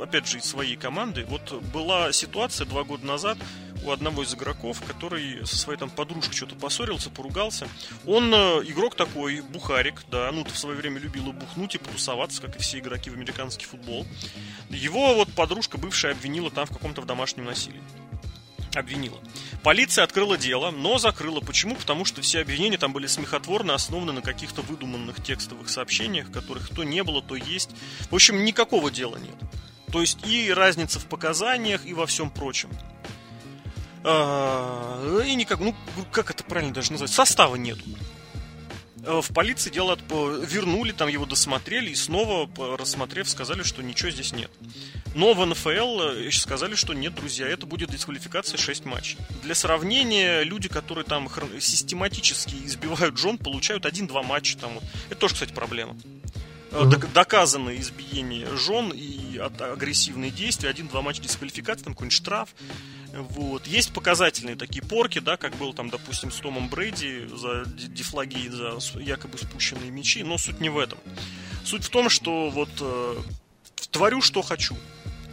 опять 0.00 0.26
же, 0.26 0.38
из 0.38 0.44
своей 0.44 0.76
команды. 0.76 1.26
Вот 1.28 1.62
была 1.74 2.10
ситуация 2.12 2.66
два 2.66 2.84
года 2.84 3.04
назад 3.04 3.36
у 3.84 3.90
одного 3.90 4.22
из 4.22 4.34
игроков, 4.34 4.82
который 4.86 5.44
со 5.46 5.56
своей 5.56 5.78
там 5.78 5.90
подружкой 5.90 6.34
что-то 6.34 6.54
поссорился, 6.54 7.10
поругался. 7.10 7.68
Он 8.06 8.32
э, 8.32 8.36
игрок 8.66 8.94
такой, 8.94 9.40
бухарик, 9.40 10.02
да, 10.10 10.30
ну, 10.32 10.44
в 10.44 10.58
свое 10.58 10.76
время 10.76 10.98
любил 10.98 11.32
бухнуть 11.32 11.74
и 11.74 11.78
потусоваться, 11.78 12.42
как 12.42 12.56
и 12.56 12.58
все 12.58 12.78
игроки 12.78 13.10
в 13.10 13.14
американский 13.14 13.66
футбол. 13.66 14.06
Его 14.68 15.14
вот 15.14 15.32
подружка 15.32 15.78
бывшая 15.78 16.12
обвинила 16.12 16.50
там 16.50 16.66
в 16.66 16.70
каком-то 16.70 17.02
в 17.02 17.06
домашнем 17.06 17.44
насилии 17.44 17.82
обвинила. 18.74 19.18
Полиция 19.62 20.04
открыла 20.04 20.36
дело, 20.38 20.70
но 20.70 20.98
закрыла. 20.98 21.40
Почему? 21.40 21.74
Потому 21.74 22.04
что 22.04 22.22
все 22.22 22.40
обвинения 22.40 22.78
там 22.78 22.92
были 22.92 23.06
смехотворно, 23.06 23.74
основаны 23.74 24.12
на 24.12 24.22
каких-то 24.22 24.62
выдуманных 24.62 25.22
текстовых 25.22 25.68
сообщениях, 25.68 26.30
которых 26.30 26.68
то 26.68 26.84
не 26.84 27.02
было, 27.02 27.22
то 27.22 27.36
есть. 27.36 27.70
В 28.10 28.14
общем, 28.14 28.44
никакого 28.44 28.90
дела 28.90 29.16
нет. 29.16 29.36
То 29.92 30.00
есть 30.00 30.24
и 30.26 30.52
разница 30.52 31.00
в 31.00 31.06
показаниях, 31.06 31.84
и 31.84 31.94
во 31.94 32.06
всем 32.06 32.30
прочем. 32.30 32.70
А, 34.02 35.22
и 35.22 35.34
никак, 35.34 35.60
ну, 35.60 35.74
как 36.10 36.30
это 36.30 36.42
правильно 36.44 36.72
даже 36.72 36.92
назвать? 36.92 37.10
Состава 37.10 37.56
нету. 37.56 37.84
Э, 39.04 39.20
в 39.22 39.32
полиции 39.32 39.70
дело 39.70 39.98
вернули, 40.08 40.92
там 40.92 41.08
его 41.08 41.26
досмотрели 41.26 41.90
и 41.90 41.94
снова, 41.94 42.48
рассмотрев, 42.76 43.28
сказали, 43.28 43.62
что 43.62 43.82
ничего 43.82 44.10
здесь 44.10 44.32
нет. 44.32 44.50
Но 45.14 45.34
в 45.34 45.44
НФЛ 45.44 46.00
э, 46.00 46.30
сказали, 46.30 46.74
что 46.74 46.94
нет, 46.94 47.14
друзья, 47.14 47.46
это 47.48 47.66
будет 47.66 47.90
дисквалификация 47.90 48.58
6 48.58 48.84
матчей. 48.84 49.18
Для 49.42 49.54
сравнения, 49.54 50.42
люди, 50.42 50.68
которые 50.68 51.04
там 51.04 51.28
систематически 51.60 52.54
избивают 52.66 53.18
жен, 53.18 53.38
получают 53.38 53.86
1-2 53.86 54.22
матча. 54.24 54.56
Там. 54.58 54.78
Это 55.08 55.20
тоже, 55.20 55.34
кстати, 55.34 55.52
проблема. 55.52 55.96
Mm-hmm. 56.70 57.12
Доказано 57.12 57.76
избиение 57.76 58.46
жен 58.56 58.92
и 58.94 59.38
агрессивные 59.38 60.30
действия, 60.30 60.68
один-два 60.68 61.02
матча 61.02 61.20
дисквалификации, 61.20 61.82
там 61.82 61.94
какой-нибудь 61.94 62.16
штраф. 62.16 62.50
Вот. 63.12 63.66
Есть 63.66 63.92
показательные 63.92 64.56
такие 64.56 64.82
порки, 64.82 65.18
да, 65.18 65.36
как 65.36 65.56
был 65.56 65.74
там, 65.74 65.90
допустим, 65.90 66.30
с 66.30 66.36
Томом 66.36 66.68
Брейди 66.68 67.26
за 67.26 67.64
дефлаги, 67.66 68.48
за 68.48 68.78
якобы 69.00 69.38
спущенные 69.38 69.90
мячи, 69.90 70.22
но 70.22 70.38
суть 70.38 70.60
не 70.60 70.68
в 70.68 70.78
этом. 70.78 70.98
Суть 71.64 71.84
в 71.84 71.90
том, 71.90 72.08
что 72.08 72.50
вот 72.50 72.70
э, 72.80 73.16
творю, 73.90 74.22
что 74.22 74.42
хочу 74.42 74.76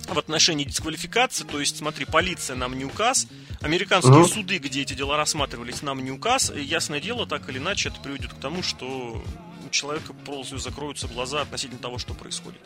в 0.07 0.17
отношении 0.17 0.63
дисквалификации, 0.63 1.43
то 1.43 1.59
есть, 1.59 1.77
смотри, 1.77 2.05
полиция 2.05 2.55
нам 2.55 2.77
не 2.77 2.85
указ, 2.85 3.27
американские 3.61 4.13
uh-huh. 4.13 4.27
суды, 4.27 4.57
где 4.57 4.81
эти 4.81 4.93
дела 4.93 5.17
рассматривались, 5.17 5.81
нам 5.81 6.03
не 6.03 6.11
указ, 6.11 6.51
и 6.55 6.61
ясное 6.61 7.01
дело, 7.01 7.27
так 7.27 7.49
или 7.49 7.57
иначе, 7.57 7.89
это 7.89 7.99
приведет 7.99 8.33
к 8.33 8.39
тому, 8.39 8.63
что 8.63 9.23
у 9.67 9.69
человека 9.69 10.13
полностью 10.13 10.57
закроются 10.57 11.07
глаза 11.07 11.41
относительно 11.41 11.79
того, 11.79 11.97
что 11.97 12.13
происходит. 12.13 12.59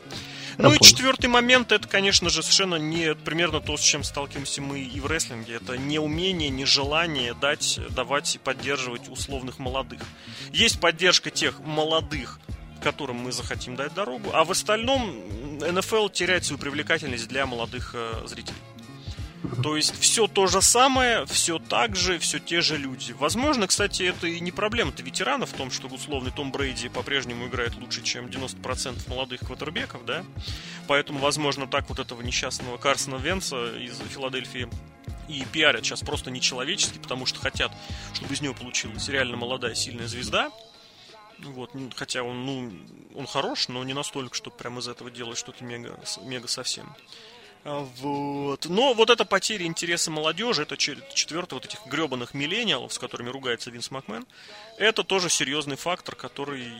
Я 0.57 0.63
ну 0.63 0.69
понял. 0.69 0.79
и 0.79 0.83
четвертый 0.83 1.27
момент, 1.27 1.71
это, 1.71 1.87
конечно 1.87 2.29
же, 2.29 2.41
совершенно 2.41 2.75
не 2.75 3.15
примерно 3.15 3.59
то, 3.59 3.75
с 3.77 3.81
чем 3.81 4.03
сталкиваемся 4.03 4.61
мы 4.61 4.79
и 4.79 4.99
в 4.99 5.07
рестлинге. 5.07 5.55
Это 5.55 5.77
не 5.77 5.99
умение, 5.99 6.49
не 6.49 6.65
желание 6.65 7.33
дать, 7.33 7.79
давать 7.89 8.35
и 8.35 8.37
поддерживать 8.37 9.09
условных 9.09 9.59
молодых. 9.59 10.01
Есть 10.53 10.79
поддержка 10.79 11.29
тех 11.29 11.59
молодых, 11.59 12.39
которым 12.81 13.17
мы 13.17 13.31
захотим 13.31 13.75
дать 13.75 13.93
дорогу, 13.93 14.29
а 14.33 14.43
в 14.43 14.51
остальном 14.51 15.59
НФЛ 15.59 16.09
теряет 16.09 16.45
свою 16.45 16.59
привлекательность 16.59 17.27
для 17.27 17.45
молодых 17.45 17.91
э, 17.93 18.23
зрителей. 18.25 18.57
То 19.63 19.75
есть 19.75 19.99
все 19.99 20.27
то 20.27 20.45
же 20.47 20.61
самое, 20.61 21.25
все 21.25 21.57
так 21.57 21.95
же, 21.95 22.19
все 22.19 22.39
те 22.39 22.61
же 22.61 22.77
люди. 22.77 23.11
Возможно, 23.13 23.67
кстати, 23.67 24.03
это 24.03 24.27
и 24.27 24.39
не 24.39 24.51
проблема-то 24.51 25.01
ветеранов 25.01 25.51
в 25.51 25.57
том, 25.57 25.71
что 25.71 25.87
условный 25.87 26.31
Том 26.31 26.51
Брейди 26.51 26.89
по-прежнему 26.89 27.47
играет 27.47 27.75
лучше, 27.75 28.03
чем 28.03 28.27
90% 28.27 29.09
молодых 29.09 29.41
квотербеков, 29.41 30.05
да? 30.05 30.23
Поэтому, 30.87 31.19
возможно, 31.19 31.67
так 31.67 31.89
вот 31.89 31.99
этого 31.99 32.21
несчастного 32.21 32.77
Карсона 32.77 33.15
Венца 33.15 33.75
из 33.77 33.99
Филадельфии 34.09 34.69
и 35.27 35.45
пиарят 35.51 35.85
сейчас 35.85 36.01
просто 36.01 36.29
нечеловечески, 36.29 36.99
потому 36.99 37.25
что 37.25 37.39
хотят, 37.39 37.71
чтобы 38.13 38.33
из 38.33 38.41
него 38.41 38.53
получилась 38.53 39.07
реально 39.09 39.37
молодая 39.37 39.73
сильная 39.73 40.07
звезда. 40.07 40.51
Вот, 41.39 41.71
хотя 41.95 42.21
он, 42.21 42.45
ну, 42.45 42.71
он 43.15 43.25
хорош, 43.25 43.67
но 43.67 43.83
не 43.83 43.93
настолько, 43.93 44.35
чтобы 44.35 44.55
прямо 44.57 44.79
из 44.79 44.87
этого 44.87 45.09
делать 45.09 45.39
что-то 45.39 45.63
мега, 45.63 45.99
мега 46.23 46.47
совсем. 46.47 46.95
А, 47.63 47.87
вот. 47.97 48.65
Но 48.65 48.93
вот 48.93 49.09
эта 49.09 49.23
потеря 49.23 49.65
интереса 49.65 50.09
молодежи, 50.09 50.63
это 50.63 50.77
четвертый 50.77 51.53
вот 51.55 51.65
этих 51.65 51.85
гребаных 51.85 52.33
миллениалов, 52.33 52.93
с 52.93 52.99
которыми 52.99 53.29
ругается 53.29 53.69
Винс 53.69 53.91
Макмен, 53.91 54.25
это 54.77 55.03
тоже 55.03 55.29
серьезный 55.29 55.75
фактор, 55.75 56.15
который, 56.15 56.73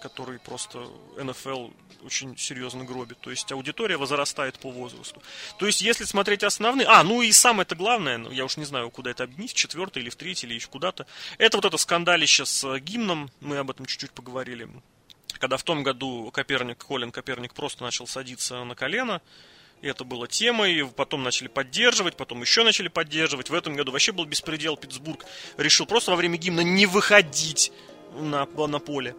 который 0.00 0.38
просто 0.38 0.86
НФЛ 1.22 1.68
очень 2.04 2.38
серьезно 2.38 2.84
гробит. 2.84 3.18
То 3.20 3.30
есть 3.30 3.52
аудитория 3.52 3.98
возрастает 3.98 4.58
по 4.58 4.70
возрасту. 4.70 5.22
То 5.58 5.66
есть 5.66 5.82
если 5.82 6.04
смотреть 6.04 6.42
основные... 6.42 6.86
А, 6.86 7.02
ну 7.02 7.20
и 7.20 7.30
самое 7.32 7.62
это 7.62 7.74
главное, 7.74 8.18
ну, 8.18 8.30
я 8.30 8.44
уж 8.44 8.56
не 8.56 8.64
знаю, 8.64 8.90
куда 8.90 9.10
это 9.10 9.24
объединить, 9.24 9.50
в 9.50 9.54
четвертый 9.54 10.02
или 10.02 10.08
в 10.08 10.16
третий, 10.16 10.46
или 10.46 10.54
еще 10.54 10.68
куда-то. 10.68 11.06
Это 11.36 11.58
вот 11.58 11.66
это 11.66 11.76
скандалище 11.76 12.46
с 12.46 12.78
гимном, 12.78 13.30
мы 13.40 13.58
об 13.58 13.70
этом 13.70 13.84
чуть-чуть 13.84 14.12
поговорили. 14.12 14.68
Когда 15.38 15.56
в 15.56 15.62
том 15.62 15.82
году 15.82 16.30
Коперник, 16.32 16.78
Колин 16.78 17.12
Коперник 17.12 17.52
просто 17.52 17.84
начал 17.84 18.06
садиться 18.06 18.64
на 18.64 18.74
колено, 18.74 19.20
это 19.82 20.04
было 20.04 20.26
темой, 20.26 20.86
потом 20.96 21.22
начали 21.22 21.48
поддерживать, 21.48 22.16
потом 22.16 22.40
еще 22.40 22.64
начали 22.64 22.88
поддерживать. 22.88 23.50
В 23.50 23.54
этом 23.54 23.74
году 23.74 23.92
вообще 23.92 24.12
был 24.12 24.24
беспредел. 24.24 24.76
Питтсбург 24.76 25.24
решил 25.56 25.86
просто 25.86 26.10
во 26.10 26.16
время 26.16 26.36
гимна 26.36 26.60
не 26.60 26.86
выходить 26.86 27.72
на, 28.18 28.46
на 28.46 28.78
поле. 28.78 29.14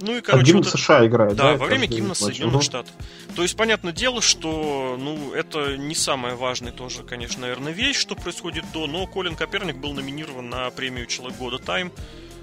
Ну 0.00 0.16
и, 0.16 0.20
короче, 0.20 0.42
а 0.42 0.46
гимн 0.46 0.62
вот 0.62 0.68
США 0.68 1.06
играет, 1.06 1.36
да? 1.36 1.52
Да, 1.52 1.56
во 1.56 1.66
время 1.66 1.86
гимна 1.86 2.14
Соединенных 2.14 2.62
Штатов. 2.62 2.92
То 3.34 3.42
есть, 3.42 3.56
понятное 3.56 3.92
дело, 3.92 4.20
что, 4.20 4.96
ну, 4.98 5.32
это 5.32 5.76
не 5.76 5.94
самая 5.94 6.34
важная 6.34 6.72
тоже, 6.72 7.02
конечно, 7.02 7.40
наверное, 7.40 7.72
вещь, 7.72 7.96
что 7.96 8.14
происходит 8.14 8.64
до, 8.72 8.86
но 8.86 9.06
Колин 9.06 9.36
Коперник 9.36 9.76
был 9.76 9.94
номинирован 9.94 10.50
на 10.50 10.68
премию 10.70 11.06
Человек 11.06 11.38
года 11.38 11.58
Тайм 11.58 11.92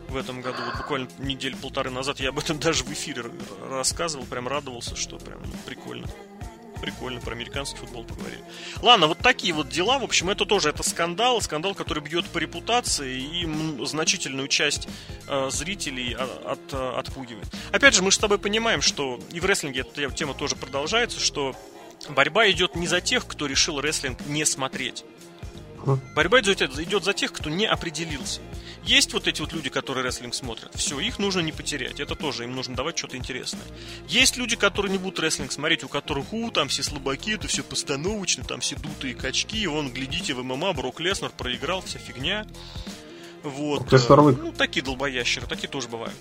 в 0.10 0.18
этом 0.18 0.42
году. 0.42 0.58
Вот 0.66 0.78
буквально 0.78 1.10
неделю 1.20 1.58
полторы 1.58 1.92
назад 1.92 2.20
я 2.20 2.30
об 2.30 2.40
этом 2.40 2.60
даже 2.60 2.84
в 2.84 2.92
эфире 2.92 3.26
рассказывал, 3.70 4.26
прям 4.26 4.48
радовался, 4.48 4.96
что 4.96 5.18
прям 5.18 5.42
ну, 5.44 5.54
прикольно 5.68 6.08
прикольно, 6.84 7.22
про 7.22 7.32
американский 7.32 7.78
футбол 7.78 8.04
поговорили. 8.04 8.44
Ладно, 8.82 9.08
вот 9.08 9.18
такие 9.20 9.54
вот 9.54 9.70
дела, 9.70 10.00
в 10.00 10.04
общем, 10.04 10.30
это 10.30 10.46
тоже 10.46 10.68
это 10.68 10.84
скандал, 10.84 11.40
скандал, 11.40 11.76
который 11.76 12.04
бьет 12.04 12.26
по 12.28 12.40
репутации 12.40 13.22
и 13.22 13.86
значительную 13.86 14.50
часть 14.50 14.90
э, 15.30 15.50
зрителей 15.50 16.14
от, 16.14 16.74
от, 16.74 16.74
отпугивает. 16.74 17.48
Опять 17.72 17.96
же, 17.96 18.04
мы 18.04 18.12
же 18.12 18.18
с 18.18 18.20
тобой 18.20 18.38
понимаем, 18.38 18.82
что 18.82 19.18
и 19.32 19.40
в 19.40 19.46
рестлинге 19.46 19.82
эта 19.82 20.12
тема 20.12 20.34
тоже 20.34 20.58
продолжается, 20.58 21.22
что 21.22 21.56
борьба 22.10 22.52
идет 22.52 22.76
не 22.76 22.88
за 22.88 23.00
тех, 23.00 23.26
кто 23.28 23.46
решил 23.46 23.80
рестлинг 23.80 24.20
не 24.26 24.44
смотреть. 24.44 25.06
Борьба 26.16 26.42
идет, 26.42 26.62
идет 26.62 27.06
за 27.06 27.14
тех, 27.14 27.32
кто 27.32 27.50
не 27.50 27.66
определился. 27.66 28.42
Есть 28.86 29.14
вот 29.14 29.28
эти 29.28 29.42
вот 29.42 29.54
люди, 29.54 29.70
которые 29.70 30.04
рестлинг 30.04 30.36
смотрят. 30.36 30.74
Все, 30.76 31.00
их 31.00 31.20
нужно 31.20 31.40
не 31.40 31.52
потерять. 31.52 32.00
Это 32.00 32.16
тоже 32.16 32.44
им 32.44 32.56
нужно 32.56 32.76
давать 32.76 32.98
что-то 32.98 33.16
интересное. 33.16 33.64
Есть 34.10 34.36
люди, 34.36 34.56
которые 34.56 34.92
не 34.92 34.98
будут 34.98 35.20
рестлинг 35.20 35.52
смотреть, 35.52 35.84
у 35.84 35.88
которых, 35.88 36.34
у, 36.34 36.52
там 36.52 36.68
все 36.68 36.84
слабаки, 36.84 37.34
это 37.34 37.48
все 37.48 37.64
постановочно, 37.64 38.44
там 38.44 38.60
все 38.60 38.76
дутые 38.76 39.16
качки. 39.16 39.66
Вон, 39.68 39.92
глядите, 39.94 40.34
в 40.34 40.44
ММА 40.44 40.74
Брок 40.74 41.00
Леснер 41.00 41.30
проиграл, 41.30 41.82
вся 41.82 42.00
фигня. 42.00 42.46
Вот. 43.44 43.88
Ну, 44.42 44.52
такие 44.52 44.84
долбоящеры, 44.84 45.48
такие 45.48 45.70
тоже 45.70 45.88
бывают 45.88 46.18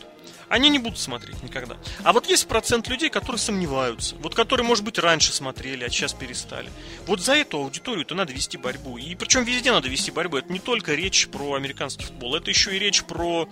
они 0.52 0.68
не 0.68 0.78
будут 0.78 0.98
смотреть 0.98 1.42
никогда. 1.42 1.78
А 2.04 2.12
вот 2.12 2.26
есть 2.26 2.46
процент 2.46 2.86
людей, 2.86 3.08
которые 3.08 3.40
сомневаются. 3.40 4.16
Вот 4.16 4.34
которые, 4.34 4.66
может 4.66 4.84
быть, 4.84 4.98
раньше 4.98 5.32
смотрели, 5.32 5.82
а 5.82 5.88
сейчас 5.88 6.12
перестали. 6.12 6.68
Вот 7.06 7.22
за 7.22 7.32
эту 7.36 7.56
аудиторию-то 7.56 8.14
надо 8.14 8.34
вести 8.34 8.58
борьбу. 8.58 8.98
И 8.98 9.14
причем 9.14 9.44
везде 9.44 9.72
надо 9.72 9.88
вести 9.88 10.10
борьбу. 10.10 10.36
Это 10.36 10.52
не 10.52 10.58
только 10.58 10.94
речь 10.94 11.28
про 11.28 11.54
американский 11.54 12.04
футбол, 12.04 12.34
это 12.36 12.50
еще 12.50 12.76
и 12.76 12.78
речь 12.78 13.02
про 13.04 13.48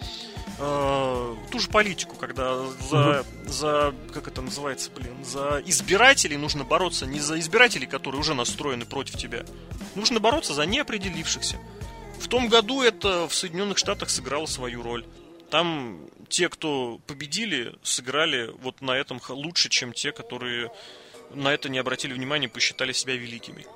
э, 0.59 1.37
ту 1.51 1.59
же 1.59 1.71
политику, 1.71 2.17
когда 2.17 2.67
за, 2.91 3.25
за, 3.47 3.95
как 4.13 4.29
это 4.29 4.43
называется, 4.43 4.91
блин, 4.91 5.25
за 5.25 5.63
избирателей 5.65 6.37
нужно 6.37 6.65
бороться 6.65 7.07
не 7.07 7.19
за 7.19 7.41
избирателей, 7.41 7.87
которые 7.87 8.21
уже 8.21 8.35
настроены 8.35 8.85
против 8.85 9.17
тебя. 9.17 9.45
Нужно 9.95 10.21
бороться 10.21 10.53
за 10.53 10.67
неопределившихся. 10.67 11.57
В 12.21 12.29
том 12.29 12.49
году 12.49 12.83
это 12.83 13.27
в 13.27 13.35
Соединенных 13.35 13.79
Штатах 13.79 14.11
сыграло 14.11 14.45
свою 14.45 14.83
роль. 14.83 15.07
Там 15.51 15.99
те, 16.29 16.49
кто 16.49 17.01
победили, 17.07 17.75
сыграли 17.83 18.51
вот 18.63 18.81
на 18.81 18.97
этом 18.97 19.21
лучше, 19.29 19.69
чем 19.69 19.93
те, 19.93 20.13
которые 20.13 20.71
на 21.35 21.53
это 21.53 21.69
не 21.69 21.79
обратили 21.79 22.13
внимания, 22.13 22.49
посчитали 22.49 22.93
себя 22.93 23.17
великими. 23.17 23.67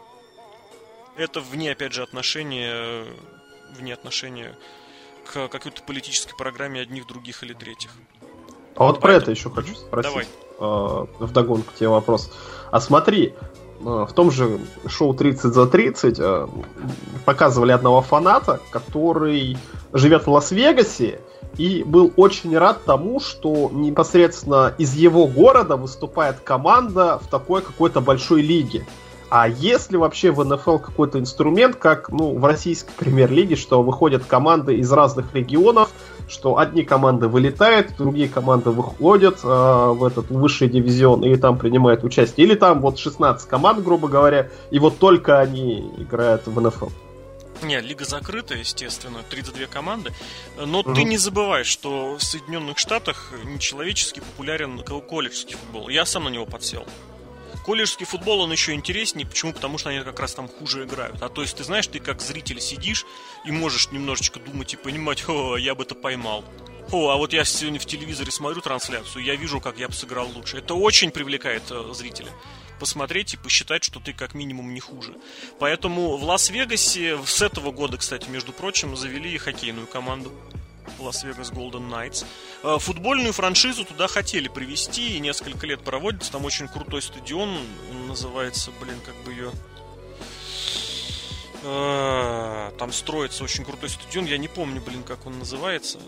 Это 1.16 1.41
вне, 1.41 1.72
опять 1.72 1.93
же, 1.93 2.03
отношения, 2.03 3.05
вне 3.77 3.93
отношения 3.93 4.57
к 5.25 5.49
какой-то 5.49 5.83
политической 5.83 6.37
программе 6.37 6.81
одних, 6.81 7.07
других 7.07 7.43
или 7.43 7.55
третьих. 7.55 7.91
А 8.77 8.85
вот 8.85 9.01
Поэтому... 9.01 9.01
про 9.01 9.12
это 9.12 9.31
еще 9.31 9.51
хочу 9.51 9.75
спросить. 9.75 10.11
Давай. 10.11 10.27
Э, 10.61 11.07
вдогонку 11.18 11.72
тебе 11.75 11.89
вопрос. 11.89 12.33
А 12.70 12.81
смотри, 12.81 13.35
в 13.81 14.12
том 14.14 14.31
же 14.31 14.61
шоу 14.87 15.14
30 15.14 15.53
за 15.53 15.66
30 15.66 16.18
показывали 17.25 17.72
одного 17.72 18.01
фаната, 18.01 18.61
который 18.70 19.57
живет 19.93 20.27
в 20.27 20.31
Лас-Вегасе 20.31 21.20
и 21.59 21.82
был 21.84 22.12
очень 22.16 22.57
рад 22.57 22.84
тому, 22.84 23.20
что 23.20 23.70
непосредственно 23.72 24.74
из 24.78 24.94
его 24.94 25.26
города 25.26 25.76
выступает 25.76 26.40
команда 26.40 27.18
в 27.22 27.28
такой 27.28 27.62
какой-то 27.62 28.00
большой 28.00 28.42
лиге. 28.42 28.86
А 29.30 29.48
если 29.48 29.96
вообще 29.96 30.30
в 30.30 30.44
НФЛ 30.44 30.78
какой-то 30.78 31.18
инструмент, 31.18 31.76
как 31.76 32.09
ну, 32.11 32.38
в 32.38 32.44
российской 32.44 32.92
премьер-лиге, 32.92 33.57
что 33.57 33.82
выходят 33.82 34.24
команды 34.24 34.76
из 34.76 34.92
разных 34.92 35.34
регионов, 35.34 35.90
что 36.28 36.59
одни 36.59 36.84
команды 36.84 37.26
вылетают, 37.26 37.96
другие 37.98 38.28
команды 38.28 38.70
выходят 38.70 39.40
э, 39.42 39.46
в 39.46 40.05
этот 40.05 40.30
высший 40.30 40.68
дивизион 40.68 41.24
и 41.24 41.34
там 41.36 41.59
принимают 41.59 42.05
участие. 42.05 42.46
Или 42.46 42.55
там 42.55 42.80
вот 42.80 42.98
16 42.98 43.48
команд, 43.48 43.82
грубо 43.82 44.07
говоря, 44.07 44.50
и 44.70 44.78
вот 44.78 44.98
только 44.98 45.40
они 45.40 45.90
играют 45.98 46.46
в 46.46 46.61
НФЛ. 46.61 46.90
Не, 47.64 47.80
лига 47.80 48.04
закрыта, 48.04 48.54
естественно, 48.54 49.22
32 49.30 49.66
команды. 49.66 50.12
Но 50.56 50.80
угу. 50.80 50.94
ты 50.94 51.04
не 51.04 51.16
забывай, 51.16 51.64
что 51.64 52.14
в 52.16 52.22
Соединенных 52.22 52.78
Штатах 52.78 53.32
нечеловечески 53.44 54.20
популярен 54.20 54.82
колледжский 54.82 55.56
футбол. 55.56 55.88
Я 55.88 56.04
сам 56.04 56.24
на 56.24 56.28
него 56.28 56.46
подсел. 56.46 56.86
Колледжский 57.64 58.04
футбол, 58.04 58.40
он 58.40 58.52
еще 58.52 58.74
интереснее. 58.74 59.26
Почему? 59.26 59.54
Потому 59.54 59.78
что 59.78 59.88
они 59.88 60.00
как 60.00 60.20
раз 60.20 60.34
там 60.34 60.48
хуже 60.48 60.84
играют. 60.84 61.22
А 61.22 61.30
то 61.30 61.40
есть, 61.40 61.56
ты 61.56 61.64
знаешь, 61.64 61.86
ты 61.86 61.98
как 61.98 62.20
зритель 62.20 62.60
сидишь 62.60 63.06
и 63.46 63.50
можешь 63.50 63.90
немножечко 63.90 64.38
думать 64.38 64.74
и 64.74 64.76
понимать, 64.76 65.26
о, 65.26 65.56
я 65.56 65.74
бы 65.74 65.84
это 65.84 65.94
поймал. 65.94 66.44
О, 66.92 67.08
а 67.08 67.16
вот 67.16 67.32
я 67.32 67.44
сегодня 67.44 67.80
в 67.80 67.86
телевизоре 67.86 68.30
смотрю 68.30 68.60
трансляцию, 68.60 69.24
я 69.24 69.36
вижу, 69.36 69.58
как 69.58 69.78
я 69.78 69.88
бы 69.88 69.94
сыграл 69.94 70.28
лучше. 70.34 70.58
Это 70.58 70.74
очень 70.74 71.10
привлекает 71.10 71.62
э, 71.70 71.92
зрителя 71.94 72.30
посмотреть 72.79 73.35
и 73.35 73.37
посчитать, 73.37 73.85
что 73.85 74.01
ты 74.01 74.12
как 74.12 74.35
минимум 74.35 74.75
не 74.75 74.81
хуже. 74.81 75.14
Поэтому 75.59 76.16
в 76.16 76.25
Лас-Вегасе 76.25 77.18
с 77.25 77.43
этого 77.43 77.70
года, 77.70 77.97
кстати, 77.97 78.29
между 78.29 78.53
прочим, 78.53 78.97
завели 78.97 79.37
хоккейную 79.39 79.87
команду. 79.87 80.33
Лас-Вегас 80.99 81.51
Golden 81.51 81.89
Knights. 81.89 82.25
Э, 82.62 82.79
футбольную 82.79 83.33
франшизу 83.33 83.85
туда 83.85 84.07
хотели 84.07 84.49
привести 84.49 85.16
и 85.16 85.20
несколько 85.20 85.66
лет 85.66 85.83
проводится. 85.83 86.33
Там 86.33 86.45
очень 86.45 86.68
крутой 86.68 87.03
стадион. 87.03 87.57
Он 87.91 88.07
называется, 88.09 88.70
блин, 88.81 89.01
как 89.05 89.14
бы 89.25 89.33
ее... 89.33 89.49
Э, 89.51 89.74
там 91.64 92.92
строится 92.92 93.44
очень 93.44 93.64
крутой 93.64 93.88
стадион. 93.88 94.26
Я 94.26 94.38
не 94.38 94.48
помню, 94.48 94.80
блин, 94.80 95.02
как 95.02 95.26
он 95.26 95.38
называется. 95.38 95.98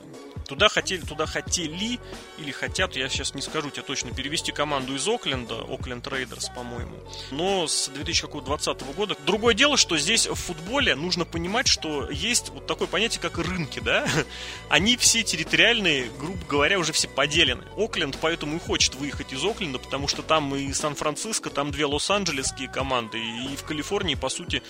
Туда 0.46 0.68
хотели, 0.68 1.00
туда 1.00 1.26
хотели 1.26 1.98
или 2.38 2.50
хотят, 2.52 2.94
я 2.94 3.09
сейчас 3.09 3.34
не 3.34 3.42
скажу 3.42 3.70
тебе 3.70 3.82
точно, 3.82 4.12
перевести 4.12 4.52
команду 4.52 4.94
из 4.94 5.07
Окленда, 5.09 5.62
Окленд 5.62 6.07
Рейдерс, 6.07 6.50
по-моему. 6.50 6.96
Но 7.32 7.66
с 7.66 7.88
2020 7.88 8.94
года. 8.94 9.16
Другое 9.26 9.54
дело, 9.54 9.76
что 9.76 9.98
здесь 9.98 10.28
в 10.28 10.34
футболе 10.34 10.94
нужно 10.94 11.24
понимать, 11.24 11.66
что 11.66 12.09
есть 12.11 12.50
вот 12.50 12.66
такое 12.66 12.86
понятие, 12.86 13.20
как 13.20 13.38
рынки, 13.38 13.80
да? 13.80 14.07
Они 14.68 14.96
все 14.96 15.24
территориальные, 15.24 16.11
грубо 16.16 16.44
говоря, 16.48 16.78
уже 16.78 16.92
все 16.92 17.09
поделены. 17.09 17.64
Окленд 17.76 18.16
поэтому 18.20 18.57
и 18.57 18.61
хочет 18.61 18.94
выехать 18.94 19.32
из 19.32 19.42
Окленда, 19.44 19.80
потому 19.80 20.07
что 20.07 20.22
там 20.22 20.54
и 20.54 20.72
Сан-Франциско, 20.72 21.50
там 21.50 21.72
две 21.72 21.86
Лос-Анджелесские 21.86 22.68
команды, 22.68 23.18
и 23.18 23.57
в 23.57 23.64
Калифорнии, 23.64 24.14
по 24.14 24.28
сути, 24.28 24.62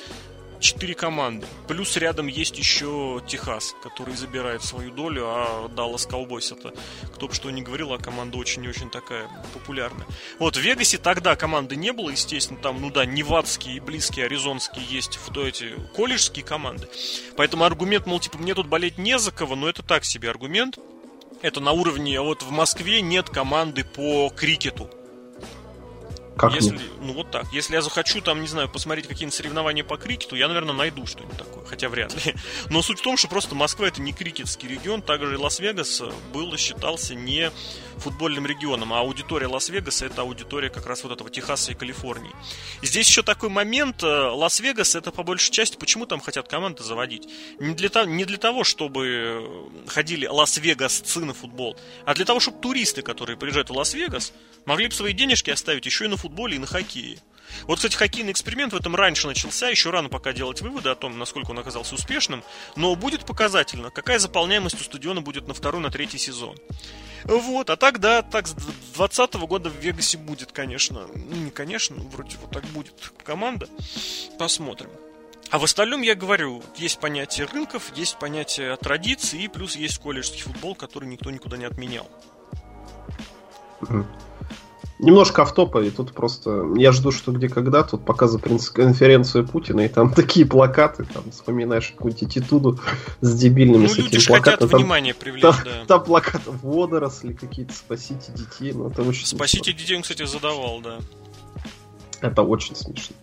четыре 0.60 0.94
команды. 0.94 1.46
Плюс 1.68 1.96
рядом 1.96 2.26
есть 2.26 2.58
еще 2.58 3.22
Техас, 3.26 3.74
который 3.82 4.14
забирает 4.16 4.62
свою 4.62 4.90
долю, 4.90 5.24
а 5.26 5.68
Даллас 5.68 6.06
Cowboys 6.06 6.56
это, 6.56 6.74
кто 7.14 7.28
бы 7.28 7.34
что 7.34 7.50
ни 7.50 7.60
говорил, 7.60 7.92
а 7.92 7.98
команда 7.98 8.38
очень 8.38 8.64
и 8.64 8.68
очень 8.68 8.90
такая 8.90 9.28
популярная. 9.52 10.06
Вот 10.38 10.56
в 10.56 10.60
Вегасе 10.60 10.98
тогда 10.98 11.36
команды 11.36 11.76
не 11.76 11.92
было, 11.92 12.10
естественно, 12.10 12.60
там, 12.60 12.80
ну 12.80 12.90
да, 12.90 13.04
невадские 13.04 13.76
и 13.76 13.80
близкие, 13.80 14.26
аризонские 14.26 14.84
есть 14.84 15.16
в 15.16 15.38
эти 15.38 15.74
колледжские 15.94 16.44
команды. 16.44 16.88
Поэтому 17.36 17.64
аргумент, 17.64 18.06
мол, 18.06 18.20
типа, 18.20 18.38
мне 18.38 18.54
тут 18.54 18.66
болеть 18.66 18.98
не 18.98 19.18
за 19.18 19.30
кого, 19.32 19.56
но 19.56 19.68
это 19.68 19.82
так 19.82 20.04
себе 20.04 20.30
аргумент. 20.30 20.78
Это 21.42 21.60
на 21.60 21.72
уровне, 21.72 22.20
вот 22.20 22.42
в 22.42 22.50
Москве 22.50 23.02
нет 23.02 23.28
команды 23.28 23.84
по 23.84 24.30
крикету. 24.30 24.90
Как 26.36 26.52
если, 26.52 26.72
нет? 26.72 26.82
ну 27.00 27.14
вот 27.14 27.30
так. 27.30 27.46
Если 27.52 27.74
я 27.74 27.82
захочу 27.82 28.20
там, 28.20 28.42
не 28.42 28.46
знаю, 28.46 28.68
посмотреть 28.68 29.06
какие-нибудь 29.06 29.34
соревнования 29.34 29.84
по 29.84 29.96
крикету, 29.96 30.36
я, 30.36 30.48
наверное, 30.48 30.74
найду 30.74 31.06
что-нибудь 31.06 31.38
такое, 31.38 31.64
хотя 31.64 31.88
вряд 31.88 32.14
ли. 32.26 32.34
Но 32.70 32.82
суть 32.82 33.00
в 33.00 33.02
том, 33.02 33.16
что 33.16 33.28
просто 33.28 33.54
Москва 33.54 33.88
это 33.88 34.02
не 34.02 34.12
крикетский 34.12 34.68
регион, 34.68 35.00
также 35.00 35.34
и 35.34 35.36
Лас-Вегас 35.36 36.02
был, 36.32 36.54
считался 36.56 37.14
не 37.14 37.50
футбольным 37.98 38.46
регионом, 38.46 38.92
а 38.92 39.00
аудитория 39.00 39.46
Лас-Вегаса 39.46 40.06
это 40.06 40.22
аудитория 40.22 40.70
как 40.70 40.86
раз 40.86 41.02
вот 41.02 41.12
этого 41.12 41.30
Техаса 41.30 41.72
и 41.72 41.74
Калифорнии. 41.74 42.32
И 42.82 42.86
здесь 42.86 43.08
еще 43.08 43.22
такой 43.22 43.48
момент, 43.48 44.02
э, 44.02 44.06
Лас-Вегас 44.06 44.94
это 44.94 45.10
по 45.10 45.22
большей 45.22 45.50
части, 45.52 45.76
почему 45.76 46.06
там 46.06 46.20
хотят 46.20 46.48
команды 46.48 46.82
заводить? 46.82 47.28
Не 47.58 47.74
для, 47.74 47.88
того, 47.88 48.06
не 48.06 48.24
для 48.24 48.38
того, 48.38 48.64
чтобы 48.64 49.68
ходили 49.86 50.26
Лас-Вегасцы 50.26 51.20
на 51.20 51.34
футбол, 51.34 51.76
а 52.04 52.14
для 52.14 52.24
того, 52.24 52.40
чтобы 52.40 52.60
туристы, 52.60 53.02
которые 53.02 53.36
приезжают 53.36 53.70
в 53.70 53.72
Лас-Вегас, 53.72 54.32
могли 54.64 54.88
бы 54.88 54.94
свои 54.94 55.12
денежки 55.12 55.50
оставить 55.50 55.86
еще 55.86 56.04
и 56.04 56.08
на 56.08 56.16
футболе, 56.16 56.56
и 56.56 56.58
на 56.58 56.66
хоккее. 56.66 57.18
Вот, 57.64 57.76
кстати, 57.76 57.96
хоккейный 57.96 58.32
эксперимент 58.32 58.72
в 58.72 58.76
этом 58.76 58.94
раньше 58.96 59.26
начался, 59.26 59.68
еще 59.68 59.90
рано 59.90 60.08
пока 60.08 60.32
делать 60.32 60.60
выводы 60.60 60.88
о 60.88 60.94
том, 60.94 61.18
насколько 61.18 61.50
он 61.50 61.58
оказался 61.58 61.94
успешным, 61.94 62.42
но 62.76 62.94
будет 62.96 63.24
показательно, 63.24 63.90
какая 63.90 64.18
заполняемость 64.18 64.80
у 64.80 64.84
стадиона 64.84 65.20
будет 65.20 65.48
на 65.48 65.54
второй, 65.54 65.80
на 65.80 65.90
третий 65.90 66.18
сезон. 66.18 66.56
Вот, 67.24 67.70
а 67.70 67.76
так, 67.76 67.98
да, 67.98 68.22
так 68.22 68.46
с 68.46 68.52
2020 68.52 69.34
года 69.34 69.68
в 69.68 69.76
Вегасе 69.76 70.16
будет, 70.16 70.52
конечно. 70.52 71.06
Ну, 71.14 71.36
не 71.36 71.50
конечно, 71.50 71.96
вроде 71.96 72.36
вот 72.36 72.52
так 72.52 72.64
будет 72.66 73.12
команда. 73.24 73.68
Посмотрим. 74.38 74.90
А 75.50 75.58
в 75.58 75.64
остальном, 75.64 76.02
я 76.02 76.14
говорю, 76.14 76.62
есть 76.76 76.98
понятие 76.98 77.46
рынков, 77.46 77.92
есть 77.94 78.18
понятие 78.18 78.76
традиций, 78.76 79.42
и 79.42 79.48
плюс 79.48 79.76
есть 79.76 79.98
колледжский 79.98 80.42
футбол, 80.42 80.74
который 80.74 81.08
никто 81.08 81.30
никуда 81.30 81.56
не 81.56 81.64
отменял. 81.64 82.08
Немножко 84.98 85.42
автопа, 85.42 85.82
и 85.82 85.90
тут 85.90 86.12
просто... 86.12 86.72
Я 86.76 86.90
жду, 86.90 87.10
что 87.10 87.30
где 87.32 87.50
когда, 87.50 87.82
тут 87.82 88.04
показывают 88.04 88.46
конференцию 88.72 89.46
Путина, 89.46 89.80
и 89.82 89.88
там 89.88 90.12
такие 90.14 90.46
плакаты, 90.46 91.04
там 91.04 91.30
вспоминаешь 91.30 91.92
какую-нибудь 91.92 92.22
аттитуду 92.22 92.80
с 93.20 93.34
дебильными 93.34 93.82
ну, 93.82 93.88
с 93.88 93.94
этим 93.94 94.04
люди 94.04 94.26
плакатом. 94.26 94.68
там, 94.68 94.78
внимание 94.78 95.12
привлечь, 95.12 95.42
там, 95.42 95.56
да. 95.64 95.84
Там 95.86 96.04
плакат 96.04 96.42
водоросли 96.46 97.34
какие-то, 97.34 97.74
спасите 97.74 98.32
детей, 98.32 98.72
ну 98.72 98.88
это 98.88 99.02
очень 99.02 99.26
Спасите 99.26 99.64
смешно. 99.64 99.80
детей 99.80 99.96
он, 99.96 100.02
кстати, 100.02 100.24
задавал, 100.24 100.80
да. 100.80 100.98
Это 102.22 102.42
очень 102.42 102.74
смешно. 102.74 103.14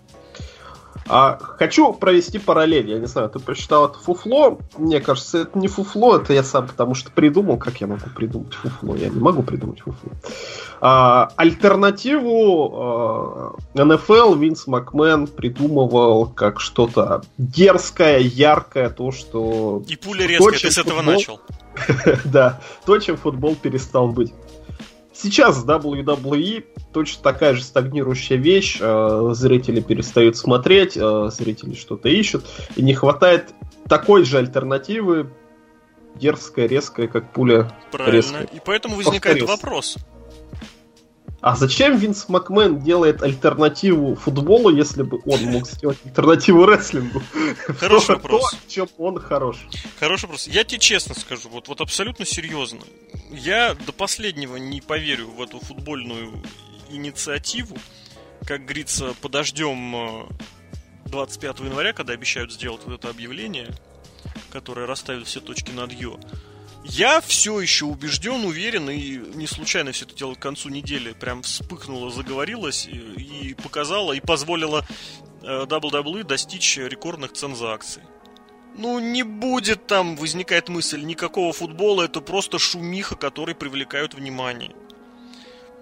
А, 1.07 1.37
хочу 1.37 1.93
провести 1.93 2.39
параллель. 2.39 2.89
Я 2.89 2.99
не 2.99 3.07
знаю, 3.07 3.29
ты 3.29 3.39
прочитал 3.39 3.87
это 3.87 3.99
фуфло. 3.99 4.59
Мне 4.77 5.01
кажется, 5.01 5.39
это 5.39 5.57
не 5.57 5.67
фуфло, 5.67 6.17
это 6.17 6.33
я 6.33 6.43
сам 6.43 6.67
потому 6.67 6.95
что 6.95 7.11
придумал. 7.11 7.57
Как 7.57 7.81
я 7.81 7.87
могу 7.87 8.09
придумать 8.15 8.53
фуфло? 8.53 8.95
Я 8.95 9.09
не 9.09 9.19
могу 9.19 9.43
придумать 9.43 9.81
фуфло. 9.81 10.11
А, 10.81 11.31
альтернативу 11.35 12.73
а, 12.75 13.83
НФЛ 13.83 14.35
Винс 14.35 14.67
Макмен 14.67 15.27
придумывал 15.27 16.27
как 16.27 16.59
что-то 16.59 17.21
дерзкое, 17.37 18.19
яркое, 18.19 18.89
то, 18.89 19.11
что... 19.11 19.83
И 19.87 19.95
пуля 19.95 20.25
резкая, 20.25 20.59
ты 20.59 20.71
с 20.71 20.77
этого 20.77 20.97
футбол... 20.97 21.13
начал. 21.13 21.39
да, 22.25 22.61
то, 22.85 22.97
чем 22.99 23.17
футбол 23.17 23.55
перестал 23.55 24.07
быть. 24.07 24.33
Сейчас 25.13 25.63
WWE 25.63 26.65
точно 26.91 27.23
такая 27.23 27.53
же 27.53 27.63
стагнирующая 27.63 28.37
вещь. 28.37 28.77
Э, 28.81 29.29
зрители 29.33 29.79
перестают 29.79 30.37
смотреть, 30.37 30.97
э, 30.97 31.29
зрители 31.31 31.75
что-то 31.75 32.09
ищут. 32.09 32.45
И 32.75 32.81
не 32.81 32.95
хватает 32.95 33.53
такой 33.87 34.23
же 34.25 34.39
альтернативы 34.39 35.31
дерзкая, 36.15 36.67
резкая, 36.67 37.07
как 37.07 37.31
пуля 37.31 37.71
Правильно. 37.91 38.15
Резкая. 38.15 38.43
И 38.43 38.59
поэтому 38.63 38.95
возникает 38.95 39.39
Повторюсь. 39.39 39.49
вопрос. 39.49 39.97
А 41.43 41.57
зачем 41.57 41.97
Винс 41.97 42.29
Макмен 42.29 42.79
делает 42.79 43.21
альтернативу 43.21 44.15
футболу, 44.15 44.69
если 44.69 45.03
бы 45.03 45.19
он 45.25 45.41
мог 45.41 45.67
сделать 45.67 45.97
альтернативу 46.05 46.65
рестлингу? 46.65 47.21
Хороший 47.79 48.15
вопрос. 48.15 48.51
То, 48.51 48.57
чем 48.69 48.87
он 48.97 49.19
хорош. 49.19 49.57
Хороший 49.99 50.23
вопрос. 50.23 50.47
Я 50.47 50.63
тебе 50.63 50.79
честно 50.79 51.13
скажу, 51.15 51.49
вот, 51.49 51.67
вот 51.67 51.81
абсолютно 51.81 52.25
серьезно. 52.25 52.79
Я 53.29 53.75
до 53.75 53.91
последнего 53.91 54.55
не 54.55 54.79
поверю 54.79 55.31
в 55.31 55.41
эту 55.41 55.59
футбольную 55.59 56.31
инициативу. 56.89 57.77
Как 58.47 58.63
говорится, 58.63 59.13
подождем 59.21 60.29
25 61.07 61.59
э, 61.59 61.65
января, 61.65 61.91
когда 61.91 62.13
обещают 62.13 62.53
сделать 62.53 62.83
вот 62.85 62.95
это 62.99 63.09
объявление, 63.09 63.67
которое 64.49 64.87
расставит 64.87 65.27
все 65.27 65.41
точки 65.41 65.71
над 65.71 65.91
«ё». 65.91 66.17
Я 66.83 67.21
все 67.21 67.59
еще 67.61 67.85
убежден, 67.85 68.43
уверен, 68.45 68.89
и 68.89 69.17
не 69.35 69.47
случайно 69.47 69.93
все 69.93 70.05
это 70.05 70.15
дело 70.15 70.35
к 70.35 70.39
концу 70.39 70.69
недели 70.69 71.13
прям 71.13 71.41
вспыхнуло, 71.41 72.11
заговорилось 72.11 72.87
и, 72.87 72.97
и 72.97 73.53
показало, 73.53 74.11
и 74.13 74.19
позволило 74.19 74.85
э, 75.41 75.45
WWE 75.45 76.23
достичь 76.23 76.77
рекордных 76.77 77.33
цен 77.33 77.55
за 77.55 77.71
акции. 77.71 78.03
Ну, 78.75 78.99
не 78.99 79.23
будет 79.23 79.87
там, 79.87 80.17
возникает 80.17 80.67
мысль, 80.67 81.03
никакого 81.03 81.53
футбола, 81.53 82.03
это 82.03 82.21
просто 82.21 82.59
шумиха, 82.59 83.15
который 83.15 83.55
привлекают 83.55 84.15
внимание. 84.15 84.75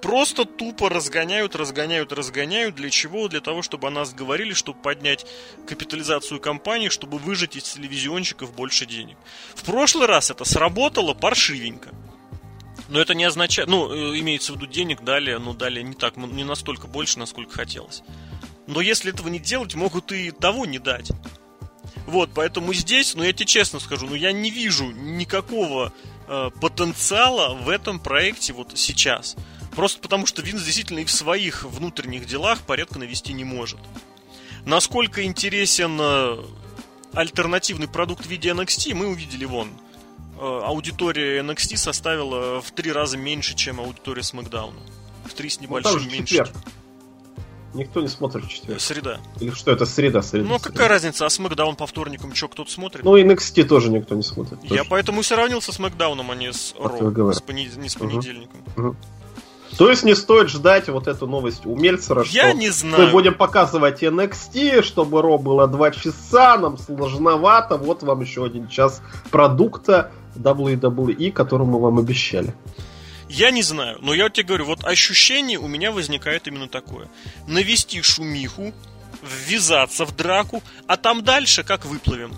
Просто 0.01 0.45
тупо 0.45 0.89
разгоняют, 0.89 1.55
разгоняют, 1.55 2.11
разгоняют. 2.11 2.75
Для 2.75 2.89
чего? 2.89 3.27
Для 3.27 3.39
того, 3.39 3.61
чтобы 3.61 3.87
о 3.87 3.91
нас 3.91 4.13
говорили, 4.13 4.53
чтобы 4.53 4.79
поднять 4.81 5.25
капитализацию 5.67 6.39
компании, 6.39 6.89
чтобы 6.89 7.19
выжать 7.19 7.55
из 7.55 7.63
телевизионщиков 7.63 8.53
больше 8.53 8.85
денег. 8.85 9.17
В 9.53 9.63
прошлый 9.63 10.07
раз 10.07 10.31
это 10.31 10.43
сработало 10.43 11.13
паршивенько. 11.13 11.89
Но 12.89 12.99
это 12.99 13.13
не 13.13 13.23
означает, 13.23 13.69
ну, 13.69 13.93
э, 13.93 14.19
имеется 14.19 14.51
в 14.51 14.55
виду 14.55 14.65
денег 14.65 15.01
дали, 15.03 15.35
ну, 15.35 15.53
дали 15.53 15.81
не 15.81 15.93
так, 15.93 16.17
не 16.17 16.43
настолько 16.43 16.87
больше, 16.87 17.19
насколько 17.19 17.53
хотелось. 17.53 18.03
Но 18.67 18.81
если 18.81 19.13
этого 19.13 19.29
не 19.29 19.39
делать, 19.39 19.75
могут 19.75 20.11
и 20.11 20.31
того 20.31 20.65
не 20.65 20.79
дать. 20.79 21.11
Вот, 22.05 22.31
поэтому 22.33 22.73
здесь, 22.73 23.15
ну, 23.15 23.23
я 23.23 23.31
тебе 23.31 23.45
честно 23.45 23.79
скажу, 23.79 24.07
ну, 24.07 24.15
я 24.15 24.31
не 24.31 24.49
вижу 24.49 24.91
никакого 24.91 25.93
э, 26.27 26.49
потенциала 26.59 27.53
в 27.53 27.69
этом 27.69 27.99
проекте 27.99 28.51
вот 28.51 28.71
сейчас. 28.75 29.37
Просто 29.75 29.99
потому, 30.01 30.25
что 30.25 30.41
Винс 30.41 30.63
действительно 30.63 30.99
и 30.99 31.05
в 31.05 31.11
своих 31.11 31.63
внутренних 31.63 32.25
делах 32.25 32.59
порядка 32.61 32.99
навести 32.99 33.33
не 33.33 33.43
может. 33.43 33.79
Насколько 34.65 35.23
интересен 35.23 35.97
э, 35.99 36.37
альтернативный 37.13 37.87
продукт 37.87 38.25
в 38.25 38.29
виде 38.29 38.49
NXT, 38.49 38.93
мы 38.93 39.07
увидели 39.07 39.45
вон. 39.45 39.69
Э, 40.39 40.61
аудитория 40.65 41.41
NXT 41.41 41.77
составила 41.77 42.61
в 42.61 42.71
три 42.71 42.91
раза 42.91 43.17
меньше, 43.17 43.55
чем 43.55 43.79
аудитория 43.79 44.21
SmackDown. 44.21 44.73
В 45.25 45.33
три 45.33 45.49
с 45.49 45.59
ну, 45.59 45.67
небольшим 45.67 46.03
ну, 46.03 46.11
меньше. 46.11 46.35
Четверг. 46.35 46.51
Никто 47.73 48.01
не 48.01 48.09
смотрит 48.09 48.43
в 48.43 48.49
четверг. 48.49 48.81
Среда. 48.81 49.21
Или 49.39 49.51
что 49.51 49.71
это, 49.71 49.85
среда, 49.85 50.21
среда. 50.21 50.47
Ну, 50.47 50.59
какая 50.59 50.89
разница, 50.89 51.25
а 51.25 51.29
SmackDown 51.29 51.75
по 51.75 51.87
вторникам 51.87 52.35
что, 52.35 52.49
кто-то 52.49 52.69
смотрит? 52.69 53.05
Ну, 53.05 53.17
NXT 53.17 53.63
тоже 53.63 53.89
никто 53.89 54.13
не 54.15 54.23
смотрит. 54.23 54.59
Я 54.63 54.69
тоже. 54.69 54.85
поэтому 54.89 55.21
и 55.21 55.23
сравнил 55.23 55.61
со 55.61 55.71
SmackDown, 55.71 56.29
а 56.29 56.35
не 56.35 56.51
с 56.51 56.75
Raw, 56.77 57.33
с 57.33 57.41
понед... 57.41 57.77
не 57.77 57.87
с 57.87 57.95
понедельником. 57.95 58.59
Угу. 58.75 58.87
Угу. 58.89 58.95
То 59.77 59.89
есть 59.89 60.03
не 60.03 60.15
стоит 60.15 60.49
ждать 60.49 60.89
вот 60.89 61.07
эту 61.07 61.27
новость 61.27 61.65
у 61.65 61.75
Мельцера, 61.75 62.23
что 62.23 62.35
Я 62.35 62.53
не 62.53 62.69
знаю. 62.69 63.05
мы 63.05 63.11
будем 63.11 63.33
показывать 63.33 64.03
NXT, 64.03 64.83
чтобы 64.83 65.21
Ро 65.21 65.37
было 65.37 65.67
2 65.67 65.91
часа, 65.91 66.57
нам 66.57 66.77
сложновато, 66.77 67.77
вот 67.77 68.03
вам 68.03 68.21
еще 68.21 68.45
один 68.45 68.67
час 68.67 69.01
продукта 69.31 70.11
WWE, 70.35 71.31
который 71.31 71.65
мы 71.65 71.79
вам 71.79 71.99
обещали. 71.99 72.53
Я 73.29 73.51
не 73.51 73.61
знаю, 73.61 73.97
но 74.01 74.13
я 74.13 74.29
тебе 74.29 74.47
говорю, 74.47 74.65
вот 74.65 74.83
ощущение 74.83 75.57
у 75.57 75.67
меня 75.67 75.91
возникает 75.91 76.47
именно 76.47 76.67
такое. 76.67 77.07
Навести 77.47 78.01
шумиху, 78.01 78.73
ввязаться 79.21 80.05
в 80.05 80.15
драку, 80.15 80.61
а 80.87 80.97
там 80.97 81.23
дальше 81.23 81.63
как 81.63 81.85
выплывем. 81.85 82.33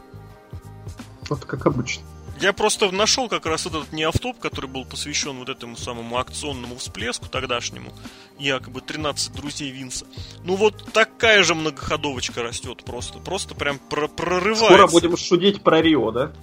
Вот 1.29 1.45
как 1.45 1.65
обычно. 1.65 2.03
Я 2.43 2.51
просто 2.51 2.91
нашел 2.91 3.29
как 3.29 3.45
раз 3.45 3.65
этот 3.65 3.93
не 3.93 4.03
автоп, 4.03 4.37
который 4.37 4.69
был 4.69 4.83
посвящен 4.83 5.39
вот 5.39 5.47
этому 5.47 5.77
самому 5.77 6.17
акционному 6.17 6.75
всплеску 6.75 7.29
тогдашнему, 7.29 7.93
якобы 8.37 8.81
13 8.81 9.33
друзей 9.33 9.71
Винса. 9.71 10.05
Ну 10.43 10.55
вот 10.55 10.91
такая 10.91 11.43
же 11.43 11.55
многоходовочка 11.55 12.43
растет 12.43 12.83
просто, 12.83 13.19
просто 13.19 13.55
прям 13.55 13.79
прорывается. 13.79 14.65
Скоро 14.65 14.87
будем 14.87 15.15
шудить 15.15 15.63
про 15.63 15.81
Рио, 15.81 16.11
да? 16.11 16.33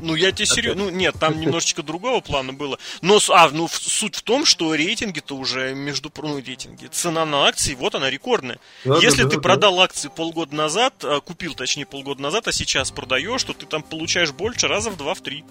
Ну, 0.00 0.14
я 0.14 0.32
тебе 0.32 0.46
серьезно... 0.46 0.84
Ну, 0.84 0.90
нет, 0.90 1.16
там 1.18 1.40
немножечко 1.40 1.82
другого 1.82 2.20
плана 2.20 2.52
было. 2.52 2.78
Но, 3.02 3.18
а, 3.30 3.48
ну, 3.50 3.68
суть 3.68 4.16
в 4.16 4.22
том, 4.22 4.44
что 4.44 4.74
рейтинги-то 4.74 5.36
уже 5.36 5.74
между... 5.74 6.12
Ну, 6.22 6.36
рейтинги. 6.36 6.86
Цена 6.86 7.24
на 7.24 7.46
акции, 7.46 7.74
вот 7.74 7.94
она, 7.94 8.10
рекордная. 8.10 8.58
Да, 8.84 8.98
Если 8.98 9.22
да, 9.22 9.30
ты 9.30 9.36
да, 9.36 9.42
продал 9.42 9.76
да. 9.76 9.84
акции 9.84 10.10
полгода 10.14 10.54
назад, 10.54 10.94
а, 11.02 11.20
купил, 11.20 11.54
точнее, 11.54 11.86
полгода 11.86 12.22
назад, 12.22 12.48
а 12.48 12.52
сейчас 12.52 12.90
продаешь, 12.90 13.42
то 13.44 13.52
ты 13.52 13.66
там 13.66 13.82
получаешь 13.82 14.32
больше 14.32 14.68
раза 14.68 14.90
в 14.90 14.96
два, 14.96 15.14
в 15.14 15.20
три. 15.20 15.44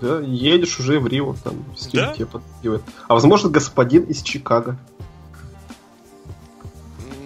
Да, 0.00 0.20
едешь 0.20 0.80
уже 0.80 0.98
в 0.98 1.06
Рио, 1.06 1.34
там, 1.44 1.64
с 1.76 1.86
да? 1.86 2.12
тебе 2.12 2.26
подпивает. 2.26 2.82
А 3.06 3.14
возможно, 3.14 3.48
господин 3.48 4.02
из 4.04 4.22
Чикаго. 4.22 4.76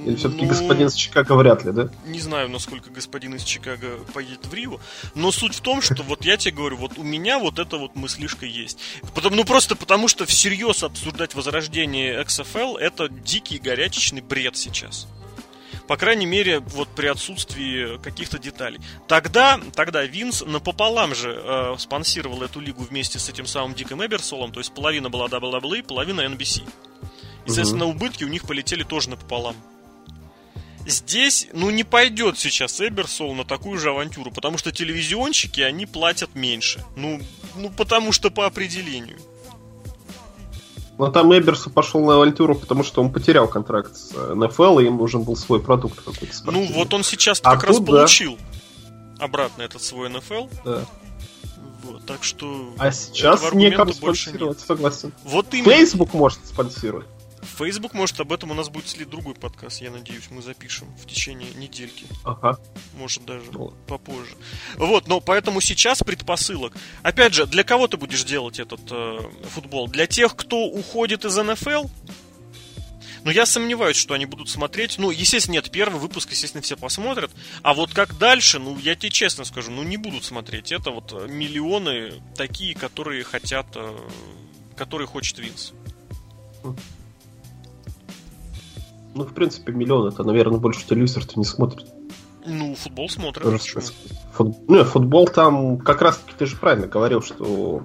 Или 0.06 0.14
все-таки 0.14 0.42
ну, 0.42 0.48
господин 0.48 0.86
из 0.86 0.94
Чикаго 0.94 1.32
вряд 1.32 1.64
ли, 1.64 1.72
да? 1.72 1.90
Не 2.06 2.20
знаю, 2.20 2.48
насколько 2.48 2.90
господин 2.90 3.34
из 3.34 3.42
Чикаго 3.42 3.98
поедет 4.14 4.46
в 4.46 4.54
Рио. 4.54 4.78
Но 5.16 5.32
суть 5.32 5.56
в 5.56 5.60
том, 5.60 5.82
что 5.82 6.04
вот 6.04 6.24
я 6.24 6.36
тебе 6.36 6.54
говорю, 6.54 6.76
вот 6.76 6.96
у 6.96 7.02
меня 7.02 7.40
вот 7.40 7.58
эта 7.58 7.76
вот 7.76 7.96
мыслишка 7.96 8.46
есть. 8.46 8.78
Потому, 9.16 9.34
ну 9.34 9.44
просто 9.44 9.74
потому, 9.74 10.06
что 10.06 10.24
всерьез 10.24 10.84
обсуждать 10.84 11.34
возрождение 11.34 12.22
XFL 12.22 12.78
это 12.78 13.08
дикий 13.08 13.58
горячечный 13.58 14.20
бред 14.20 14.56
сейчас. 14.56 15.08
По 15.88 15.96
крайней 15.96 16.26
мере, 16.26 16.60
вот 16.60 16.88
при 16.88 17.08
отсутствии 17.08 17.98
каких-то 17.98 18.38
деталей. 18.38 18.78
Тогда, 19.08 19.60
тогда 19.74 20.04
Винс 20.04 20.44
напополам 20.46 21.16
же 21.16 21.36
э, 21.36 21.74
спонсировал 21.78 22.42
эту 22.42 22.60
лигу 22.60 22.82
вместе 22.82 23.18
с 23.18 23.28
этим 23.28 23.46
самым 23.46 23.74
Диком 23.74 24.04
Эберсолом, 24.04 24.52
то 24.52 24.60
есть 24.60 24.72
половина 24.72 25.10
была 25.10 25.26
WWE, 25.26 25.82
половина 25.82 26.20
NBC. 26.20 26.62
Естественно, 27.46 27.86
угу. 27.86 27.96
убытки 27.96 28.22
у 28.22 28.28
них 28.28 28.42
полетели 28.46 28.84
тоже 28.84 29.10
напополам. 29.10 29.56
Здесь, 30.86 31.48
ну, 31.52 31.70
не 31.70 31.82
пойдет 31.82 32.38
сейчас 32.38 32.80
Эберсол 32.80 33.34
на 33.34 33.44
такую 33.44 33.76
же 33.78 33.90
авантюру, 33.90 34.30
потому 34.30 34.56
что 34.56 34.70
телевизионщики, 34.70 35.60
они 35.60 35.84
платят 35.84 36.36
меньше. 36.36 36.84
Ну, 36.94 37.20
ну 37.56 37.70
потому 37.70 38.12
что 38.12 38.30
по 38.30 38.46
определению. 38.46 39.18
Но 40.96 41.10
там 41.10 41.36
Эберсу 41.36 41.70
пошел 41.70 42.04
на 42.06 42.14
авантюру, 42.14 42.54
потому 42.54 42.84
что 42.84 43.02
он 43.02 43.12
потерял 43.12 43.48
контракт 43.48 43.96
с 43.96 44.12
НФЛ, 44.12 44.78
и 44.78 44.86
им 44.86 44.96
нужен 44.96 45.24
был 45.24 45.36
свой 45.36 45.60
продукт 45.60 45.98
какой-то. 45.98 46.50
Ну, 46.52 46.64
вот 46.72 46.94
он 46.94 47.02
сейчас 47.02 47.40
а 47.42 47.54
как 47.54 47.64
раз 47.64 47.80
да. 47.80 47.84
получил 47.84 48.38
обратно 49.18 49.62
этот 49.62 49.82
свой 49.82 50.08
НФЛ. 50.08 50.46
Да. 50.64 50.84
Вот, 51.82 52.06
так 52.06 52.22
что... 52.22 52.72
А 52.78 52.92
сейчас 52.92 53.52
некому 53.52 53.92
спонсировать, 53.92 54.60
согласен. 54.60 55.12
Вот 55.24 55.52
именно. 55.52 55.72
Facebook 55.72 56.14
может 56.14 56.38
спонсировать. 56.46 57.06
Facebook, 57.46 57.94
может, 57.94 58.18
об 58.20 58.32
этом 58.32 58.50
у 58.50 58.54
нас 58.54 58.68
будет 58.68 58.88
слить 58.88 59.08
другой 59.08 59.34
подкаст, 59.34 59.80
я 59.80 59.90
надеюсь, 59.90 60.30
мы 60.30 60.42
запишем 60.42 60.88
в 60.96 61.06
течение 61.06 61.50
недельки. 61.54 62.06
Ага. 62.24 62.58
Может, 62.94 63.24
даже 63.24 63.50
вот. 63.52 63.74
попозже. 63.86 64.34
Вот, 64.76 65.08
но 65.08 65.20
поэтому 65.20 65.60
сейчас 65.60 66.02
предпосылок. 66.02 66.74
Опять 67.02 67.34
же, 67.34 67.46
для 67.46 67.64
кого 67.64 67.88
ты 67.88 67.96
будешь 67.96 68.24
делать 68.24 68.58
этот 68.58 68.80
э, 68.90 69.18
футбол? 69.50 69.88
Для 69.88 70.06
тех, 70.06 70.36
кто 70.36 70.64
уходит 70.64 71.24
из 71.24 71.36
НФЛ? 71.36 71.86
Но 73.26 73.32
я 73.32 73.44
сомневаюсь, 73.44 73.96
что 73.96 74.14
они 74.14 74.24
будут 74.24 74.48
смотреть. 74.48 74.98
Ну, 74.98 75.10
естественно, 75.10 75.54
нет, 75.54 75.72
первый 75.72 75.98
выпуск, 75.98 76.30
естественно, 76.30 76.62
все 76.62 76.76
посмотрят. 76.76 77.32
А 77.62 77.74
вот 77.74 77.92
как 77.92 78.16
дальше, 78.18 78.60
ну, 78.60 78.78
я 78.78 78.94
тебе 78.94 79.10
честно 79.10 79.44
скажу, 79.44 79.72
ну, 79.72 79.82
не 79.82 79.96
будут 79.96 80.24
смотреть. 80.24 80.70
Это 80.70 80.92
вот 80.92 81.12
миллионы 81.28 82.22
такие, 82.36 82.76
которые 82.76 83.24
хотят, 83.24 83.66
э, 83.74 83.96
которые 84.76 85.08
хочет 85.08 85.38
Винс. 85.38 85.72
Ну, 89.16 89.24
в 89.24 89.32
принципе, 89.32 89.72
миллион 89.72 90.08
это, 90.08 90.22
наверное, 90.24 90.58
больше 90.58 90.84
телевизор-то 90.86 91.38
не 91.38 91.46
смотрит. 91.46 91.86
Ну, 92.44 92.74
футбол 92.74 93.08
смотрит. 93.08 93.62
Фут... 94.34 94.56
Ну, 94.68 94.84
футбол 94.84 95.26
там, 95.26 95.78
как 95.78 96.02
раз 96.02 96.18
таки 96.18 96.34
ты 96.36 96.44
же 96.44 96.56
правильно 96.56 96.86
говорил, 96.86 97.22
что 97.22 97.82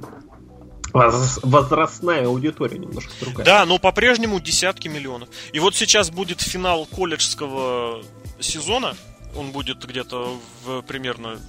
возрастная 0.93 2.25
аудитория 2.25 2.77
немножко 2.77 3.13
другая. 3.21 3.45
Да, 3.45 3.65
но 3.65 3.79
по-прежнему 3.79 4.41
десятки 4.41 4.89
миллионов. 4.89 5.29
И 5.53 5.59
вот 5.59 5.73
сейчас 5.73 6.11
будет 6.11 6.41
финал 6.41 6.86
колледжского 6.86 8.03
сезона. 8.41 8.97
Он 9.38 9.53
будет 9.53 9.86
где-то 9.86 10.38
в 10.65 10.82
примерно 10.82 11.39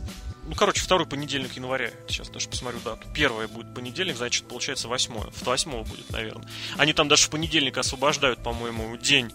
ну, 0.46 0.54
короче, 0.56 0.80
второй 0.80 1.06
понедельник 1.06 1.54
января. 1.54 1.90
Сейчас 2.08 2.28
даже 2.28 2.48
посмотрю 2.48 2.78
дату. 2.84 3.06
Первое 3.14 3.46
будет 3.48 3.74
понедельник, 3.74 4.16
значит, 4.16 4.44
получается 4.44 4.88
восьмое. 4.88 5.30
В 5.30 5.46
восьмого 5.46 5.84
будет, 5.84 6.10
наверное. 6.10 6.48
Они 6.76 6.92
там 6.92 7.08
даже 7.08 7.26
в 7.26 7.30
понедельник 7.30 7.78
освобождают, 7.78 8.42
по-моему, 8.42 8.96
день 8.96 9.32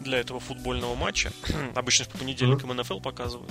для 0.00 0.18
этого 0.18 0.40
футбольного 0.40 0.94
матча. 0.94 1.32
Обычно 1.74 2.06
по 2.06 2.18
понедельникам 2.18 2.70
mm-hmm. 2.70 2.82
НФЛ 2.82 3.00
показывают. 3.00 3.50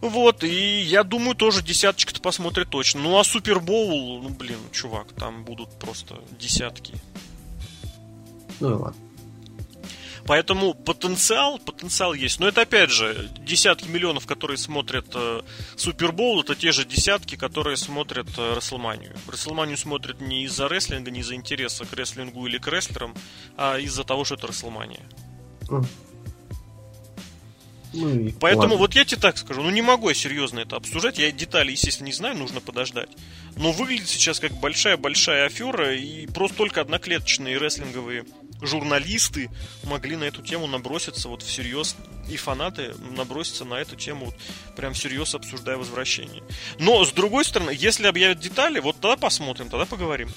Вот, 0.00 0.44
и 0.44 0.82
я 0.82 1.04
думаю, 1.04 1.34
тоже 1.34 1.62
десяточка-то 1.62 2.20
посмотрит 2.20 2.68
точно. 2.68 3.00
Ну, 3.00 3.18
а 3.18 3.24
Супербоул, 3.24 4.22
ну, 4.22 4.28
блин, 4.28 4.58
чувак, 4.72 5.12
там 5.12 5.44
будут 5.44 5.70
просто 5.78 6.20
десятки. 6.38 6.94
Ну, 8.60 8.78
ладно. 8.78 9.06
Поэтому 10.26 10.74
потенциал, 10.74 11.58
потенциал 11.58 12.12
есть. 12.12 12.40
Но 12.40 12.48
это 12.48 12.62
опять 12.62 12.90
же 12.90 13.30
десятки 13.38 13.88
миллионов, 13.88 14.26
которые 14.26 14.58
смотрят 14.58 15.06
э, 15.14 15.42
это 15.76 16.54
те 16.56 16.72
же 16.72 16.84
десятки, 16.84 17.36
которые 17.36 17.76
смотрят 17.76 18.26
э, 18.36 18.54
Расселманию. 18.54 19.16
Расселманию 19.28 19.76
смотрят 19.76 20.20
не 20.20 20.44
из-за 20.44 20.68
рестлинга, 20.68 21.10
не 21.10 21.20
из-за 21.20 21.36
интереса 21.36 21.84
к 21.84 21.92
рестлингу 21.92 22.46
или 22.46 22.58
к 22.58 22.66
рестлерам, 22.66 23.14
а 23.56 23.78
из-за 23.78 24.02
того, 24.02 24.24
что 24.24 24.34
это 24.34 24.48
Расселмания. 24.48 25.02
Ну, 27.96 28.10
и 28.10 28.32
Поэтому 28.40 28.62
ладно. 28.62 28.76
вот 28.78 28.94
я 28.94 29.04
тебе 29.04 29.20
так 29.20 29.38
скажу, 29.38 29.62
ну 29.62 29.70
не 29.70 29.82
могу 29.82 30.08
я 30.08 30.14
серьезно 30.14 30.60
это 30.60 30.76
обсуждать, 30.76 31.18
я 31.18 31.30
детали, 31.32 31.70
естественно, 31.70 32.06
не 32.06 32.12
знаю, 32.12 32.36
нужно 32.36 32.60
подождать. 32.60 33.08
Но 33.56 33.72
выглядит 33.72 34.08
сейчас 34.08 34.38
как 34.38 34.52
большая-большая 34.52 35.46
афера, 35.46 35.94
и 35.94 36.26
просто 36.26 36.58
только 36.58 36.82
одноклеточные 36.82 37.56
рестлинговые 37.56 38.26
журналисты 38.60 39.50
могли 39.84 40.16
на 40.16 40.24
эту 40.24 40.42
тему 40.42 40.66
наброситься 40.66 41.28
вот 41.28 41.42
всерьез, 41.42 41.96
и 42.28 42.36
фанаты 42.36 42.94
наброситься 43.16 43.64
на 43.64 43.74
эту 43.74 43.96
тему 43.96 44.26
вот 44.26 44.34
прям 44.76 44.92
всерьез 44.92 45.34
обсуждая 45.34 45.76
возвращение. 45.76 46.42
Но, 46.78 47.04
с 47.04 47.12
другой 47.12 47.44
стороны, 47.44 47.70
если 47.74 48.06
объявят 48.06 48.40
детали, 48.40 48.78
вот 48.80 48.96
тогда 49.00 49.16
посмотрим, 49.16 49.68
тогда 49.68 49.86
поговорим. 49.86 50.28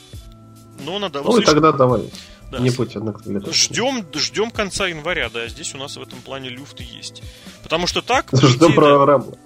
Но 0.80 0.97
надо... 0.99 1.21
Ну, 1.21 1.38
и 1.39 1.43
тогда 1.43 1.73
давай. 1.73 2.09
Да. 2.52 2.60
Не 2.60 2.72
будь 2.72 2.95
однако 2.95 3.22
Ждем, 3.52 4.06
ждем 4.16 4.52
конца 4.52 4.88
января, 4.88 5.30
да. 5.30 5.47
Здесь 5.47 5.76
у 5.76 5.78
нас 5.78 5.97
в 5.97 6.02
этом 6.02 6.20
плане 6.22 6.50
люфт 6.50 6.80
есть. 6.80 7.22
Потому 7.64 7.88
что 7.88 8.02
так... 8.02 8.30
Ждем 8.34 8.74
про 8.74 9.06
Рамбла. 9.06 9.38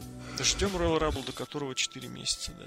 Ждем 0.42 0.70
Royal 0.70 1.00
Rumble, 1.00 1.26
до 1.26 1.32
которого 1.32 1.76
4 1.76 2.08
месяца, 2.08 2.52
да. 2.58 2.66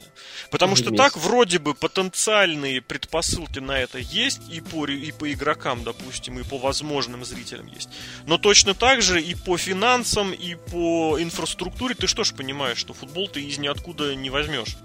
Потому 0.50 0.76
что 0.76 0.90
месяца. 0.90 1.04
так 1.04 1.16
вроде 1.16 1.58
бы 1.58 1.74
потенциальные 1.74 2.80
предпосылки 2.80 3.58
на 3.58 3.78
это 3.78 3.98
есть 3.98 4.40
и 4.50 4.60
по, 4.60 4.86
и 4.86 5.10
по 5.12 5.32
игрокам, 5.32 5.82
допустим, 5.82 6.38
и 6.38 6.44
по 6.44 6.58
возможным 6.58 7.24
зрителям 7.24 7.66
есть. 7.66 7.88
Но 8.26 8.38
точно 8.38 8.74
так 8.74 9.02
же 9.02 9.20
и 9.20 9.34
по 9.34 9.56
финансам, 9.56 10.32
и 10.32 10.54
по 10.54 11.16
инфраструктуре 11.20 11.94
ты 11.94 12.06
что 12.06 12.24
ж 12.24 12.32
понимаешь, 12.34 12.78
что 12.78 12.94
футбол 12.94 13.28
ты 13.28 13.42
из 13.42 13.58
ниоткуда 13.58 14.14
не 14.14 14.30
возьмешь. 14.30 14.76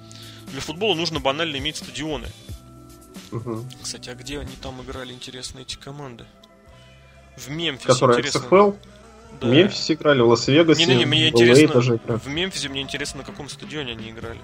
Для 0.47 0.61
футбола 0.61 0.95
нужно 0.95 1.19
банально 1.19 1.57
иметь 1.57 1.77
стадионы. 1.77 2.27
Угу. 3.31 3.65
Кстати, 3.81 4.09
а 4.09 4.15
где 4.15 4.39
они 4.39 4.55
там 4.61 4.81
играли, 4.81 5.13
интересно, 5.13 5.59
эти 5.59 5.77
команды? 5.77 6.25
В 7.37 7.49
Мемфисе, 7.49 7.87
Которые 7.87 8.19
интересно. 8.19 8.39
XFL? 8.39 8.77
Да. 9.39 9.47
В 9.47 9.51
Мемфисе 9.51 9.93
играли, 9.93 10.21
в 10.21 10.27
Лас-Вегасе, 10.27 10.85
не, 10.85 10.93
не, 10.93 10.99
не, 10.99 11.05
мне 11.05 11.29
интересно, 11.29 11.73
даже 11.73 11.95
играли. 11.95 12.19
В 12.19 12.27
Мемфисе 12.27 12.69
мне 12.69 12.81
интересно, 12.81 13.19
на 13.19 13.23
каком 13.23 13.49
стадионе 13.49 13.93
они 13.93 14.09
играли. 14.11 14.39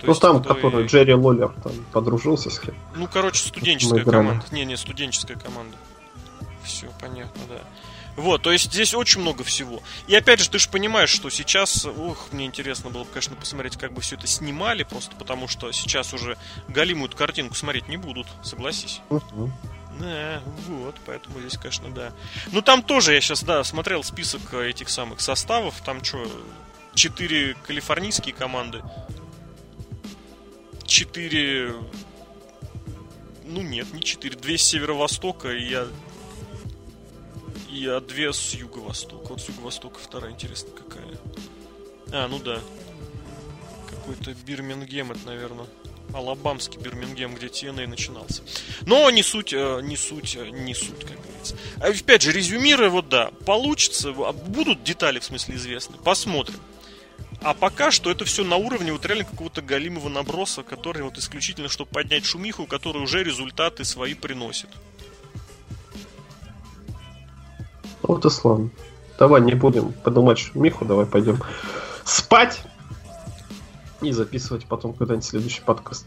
То 0.00 0.06
ну 0.06 0.08
есть, 0.08 0.20
там, 0.20 0.42
который 0.42 0.84
и... 0.84 0.86
Джерри 0.86 1.14
Лоллер 1.14 1.54
там 1.62 1.72
подружился 1.92 2.50
с 2.50 2.58
кем. 2.58 2.74
Ну, 2.94 3.08
короче, 3.10 3.46
студенческая 3.48 4.04
команда. 4.04 4.44
Не, 4.50 4.64
не, 4.64 4.76
студенческая 4.76 5.36
команда. 5.36 5.76
Все, 6.62 6.88
понятно, 7.00 7.42
да. 7.48 7.60
Вот, 8.16 8.42
то 8.42 8.52
есть 8.52 8.72
здесь 8.72 8.94
очень 8.94 9.20
много 9.20 9.42
всего. 9.44 9.82
И 10.06 10.14
опять 10.14 10.40
же, 10.40 10.48
ты 10.48 10.58
же 10.58 10.68
понимаешь, 10.68 11.10
что 11.10 11.30
сейчас, 11.30 11.84
ух, 11.84 12.28
мне 12.32 12.46
интересно 12.46 12.90
было 12.90 13.04
бы, 13.04 13.10
конечно, 13.10 13.34
посмотреть, 13.36 13.76
как 13.76 13.92
бы 13.92 14.00
все 14.00 14.16
это 14.16 14.26
снимали, 14.26 14.84
просто 14.84 15.16
потому 15.16 15.48
что 15.48 15.72
сейчас 15.72 16.14
уже 16.14 16.38
галимую 16.68 17.10
картинку 17.10 17.54
смотреть 17.54 17.88
не 17.88 17.96
будут, 17.96 18.26
согласись. 18.42 19.00
Uh-huh. 19.10 19.50
Да, 19.98 20.42
вот, 20.66 20.96
поэтому 21.06 21.40
здесь, 21.40 21.56
конечно, 21.56 21.90
да. 21.90 22.12
Ну, 22.52 22.62
там 22.62 22.82
тоже 22.82 23.14
я 23.14 23.20
сейчас, 23.20 23.42
да, 23.42 23.62
смотрел 23.64 24.02
список 24.02 24.54
этих 24.54 24.88
самых 24.88 25.20
составов. 25.20 25.80
Там 25.84 26.02
что, 26.02 26.26
четыре 26.94 27.54
калифорнийские 27.66 28.34
команды, 28.34 28.82
четыре... 30.84 31.74
Ну, 33.44 33.60
нет, 33.60 33.92
не 33.92 34.02
четыре. 34.02 34.36
Две 34.36 34.58
с 34.58 34.62
северо-востока 34.62 35.52
и 35.52 35.68
я... 35.68 35.86
И 37.74 37.86
а 37.86 38.00
две 38.00 38.32
с 38.32 38.54
юго-востока. 38.54 39.30
Вот 39.30 39.42
с 39.42 39.48
юго-востока 39.48 39.98
вторая, 39.98 40.32
интересно, 40.32 40.70
какая. 40.70 41.18
А, 42.12 42.28
ну 42.28 42.38
да. 42.38 42.60
Какой-то 43.90 44.32
Бирмингем, 44.46 45.10
это, 45.12 45.26
наверное 45.26 45.66
алабамский 46.12 46.78
Бирмингем, 46.80 47.34
где 47.34 47.46
TNA 47.46 47.86
начинался. 47.86 48.42
Но 48.86 49.10
не 49.10 49.22
суть, 49.22 49.52
э, 49.52 49.80
не 49.82 49.96
суть, 49.96 50.36
э, 50.36 50.48
не 50.50 50.74
суть, 50.74 51.00
как 51.00 51.20
говорится. 51.20 51.56
А 51.80 51.88
опять 51.88 52.22
же, 52.22 52.30
резюмируя, 52.32 52.88
вот 52.88 53.08
да, 53.08 53.30
получится, 53.44 54.10
а 54.10 54.32
будут 54.32 54.84
детали, 54.84 55.18
в 55.18 55.24
смысле, 55.24 55.56
известны. 55.56 55.96
Посмотрим. 56.04 56.60
А 57.40 57.52
пока 57.52 57.90
что 57.90 58.10
это 58.10 58.24
все 58.24 58.44
на 58.44 58.56
уровне 58.56 58.92
вот 58.92 59.04
реально 59.04 59.24
какого-то 59.24 59.60
галимого 59.60 60.08
наброса, 60.08 60.62
который 60.62 61.02
вот 61.02 61.18
исключительно, 61.18 61.68
чтобы 61.68 61.90
поднять 61.90 62.24
шумиху, 62.24 62.66
который 62.66 63.02
уже 63.02 63.22
результаты 63.22 63.84
свои 63.84 64.14
приносит. 64.14 64.70
Вот 68.06 68.24
и 68.24 68.30
славно. 68.30 68.70
Давай 69.18 69.40
не 69.40 69.54
будем 69.54 69.92
подумать 69.92 70.38
шумиху, 70.38 70.84
давай 70.84 71.06
пойдем 71.06 71.40
спать 72.04 72.60
и 74.02 74.12
записывать 74.12 74.66
потом 74.66 74.92
когда-нибудь 74.92 75.24
следующий 75.24 75.62
подкаст. 75.62 76.06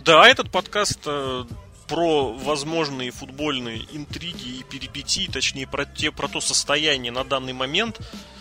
Да, 0.00 0.28
этот 0.28 0.50
подкаст 0.50 1.00
э, 1.06 1.44
про 1.88 2.32
возможные 2.32 3.10
футбольные 3.10 3.86
интриги 3.92 4.58
и 4.58 4.64
перипетии, 4.64 5.30
точнее 5.30 5.66
про, 5.66 5.84
те, 5.86 6.10
про 6.10 6.28
то 6.28 6.40
состояние 6.40 7.12
на 7.12 7.24
данный 7.24 7.52
момент 7.52 8.00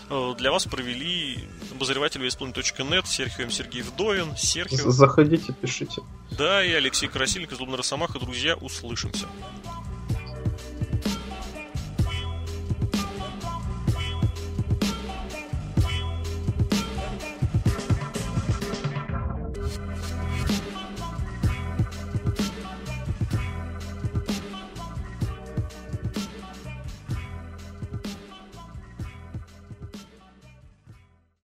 э, 0.10 0.34
для 0.38 0.52
вас 0.52 0.66
провели 0.66 1.48
обозреватель 1.72 2.22
весплан.нет, 2.22 3.08
Серхио 3.08 3.46
М. 3.46 3.52
Сергей 3.52 3.84
Вдовин, 3.84 4.36
Серхио. 4.36 4.92
Заходите, 4.92 5.54
пишите. 5.54 6.02
Да, 6.32 6.64
и 6.66 6.72
Алексей 6.74 7.08
Красильник 7.08 7.54
из 7.54 7.60
Лунна 7.60 7.78
Росомаха. 7.78 8.20
Друзья, 8.20 8.56
услышимся. 8.56 9.28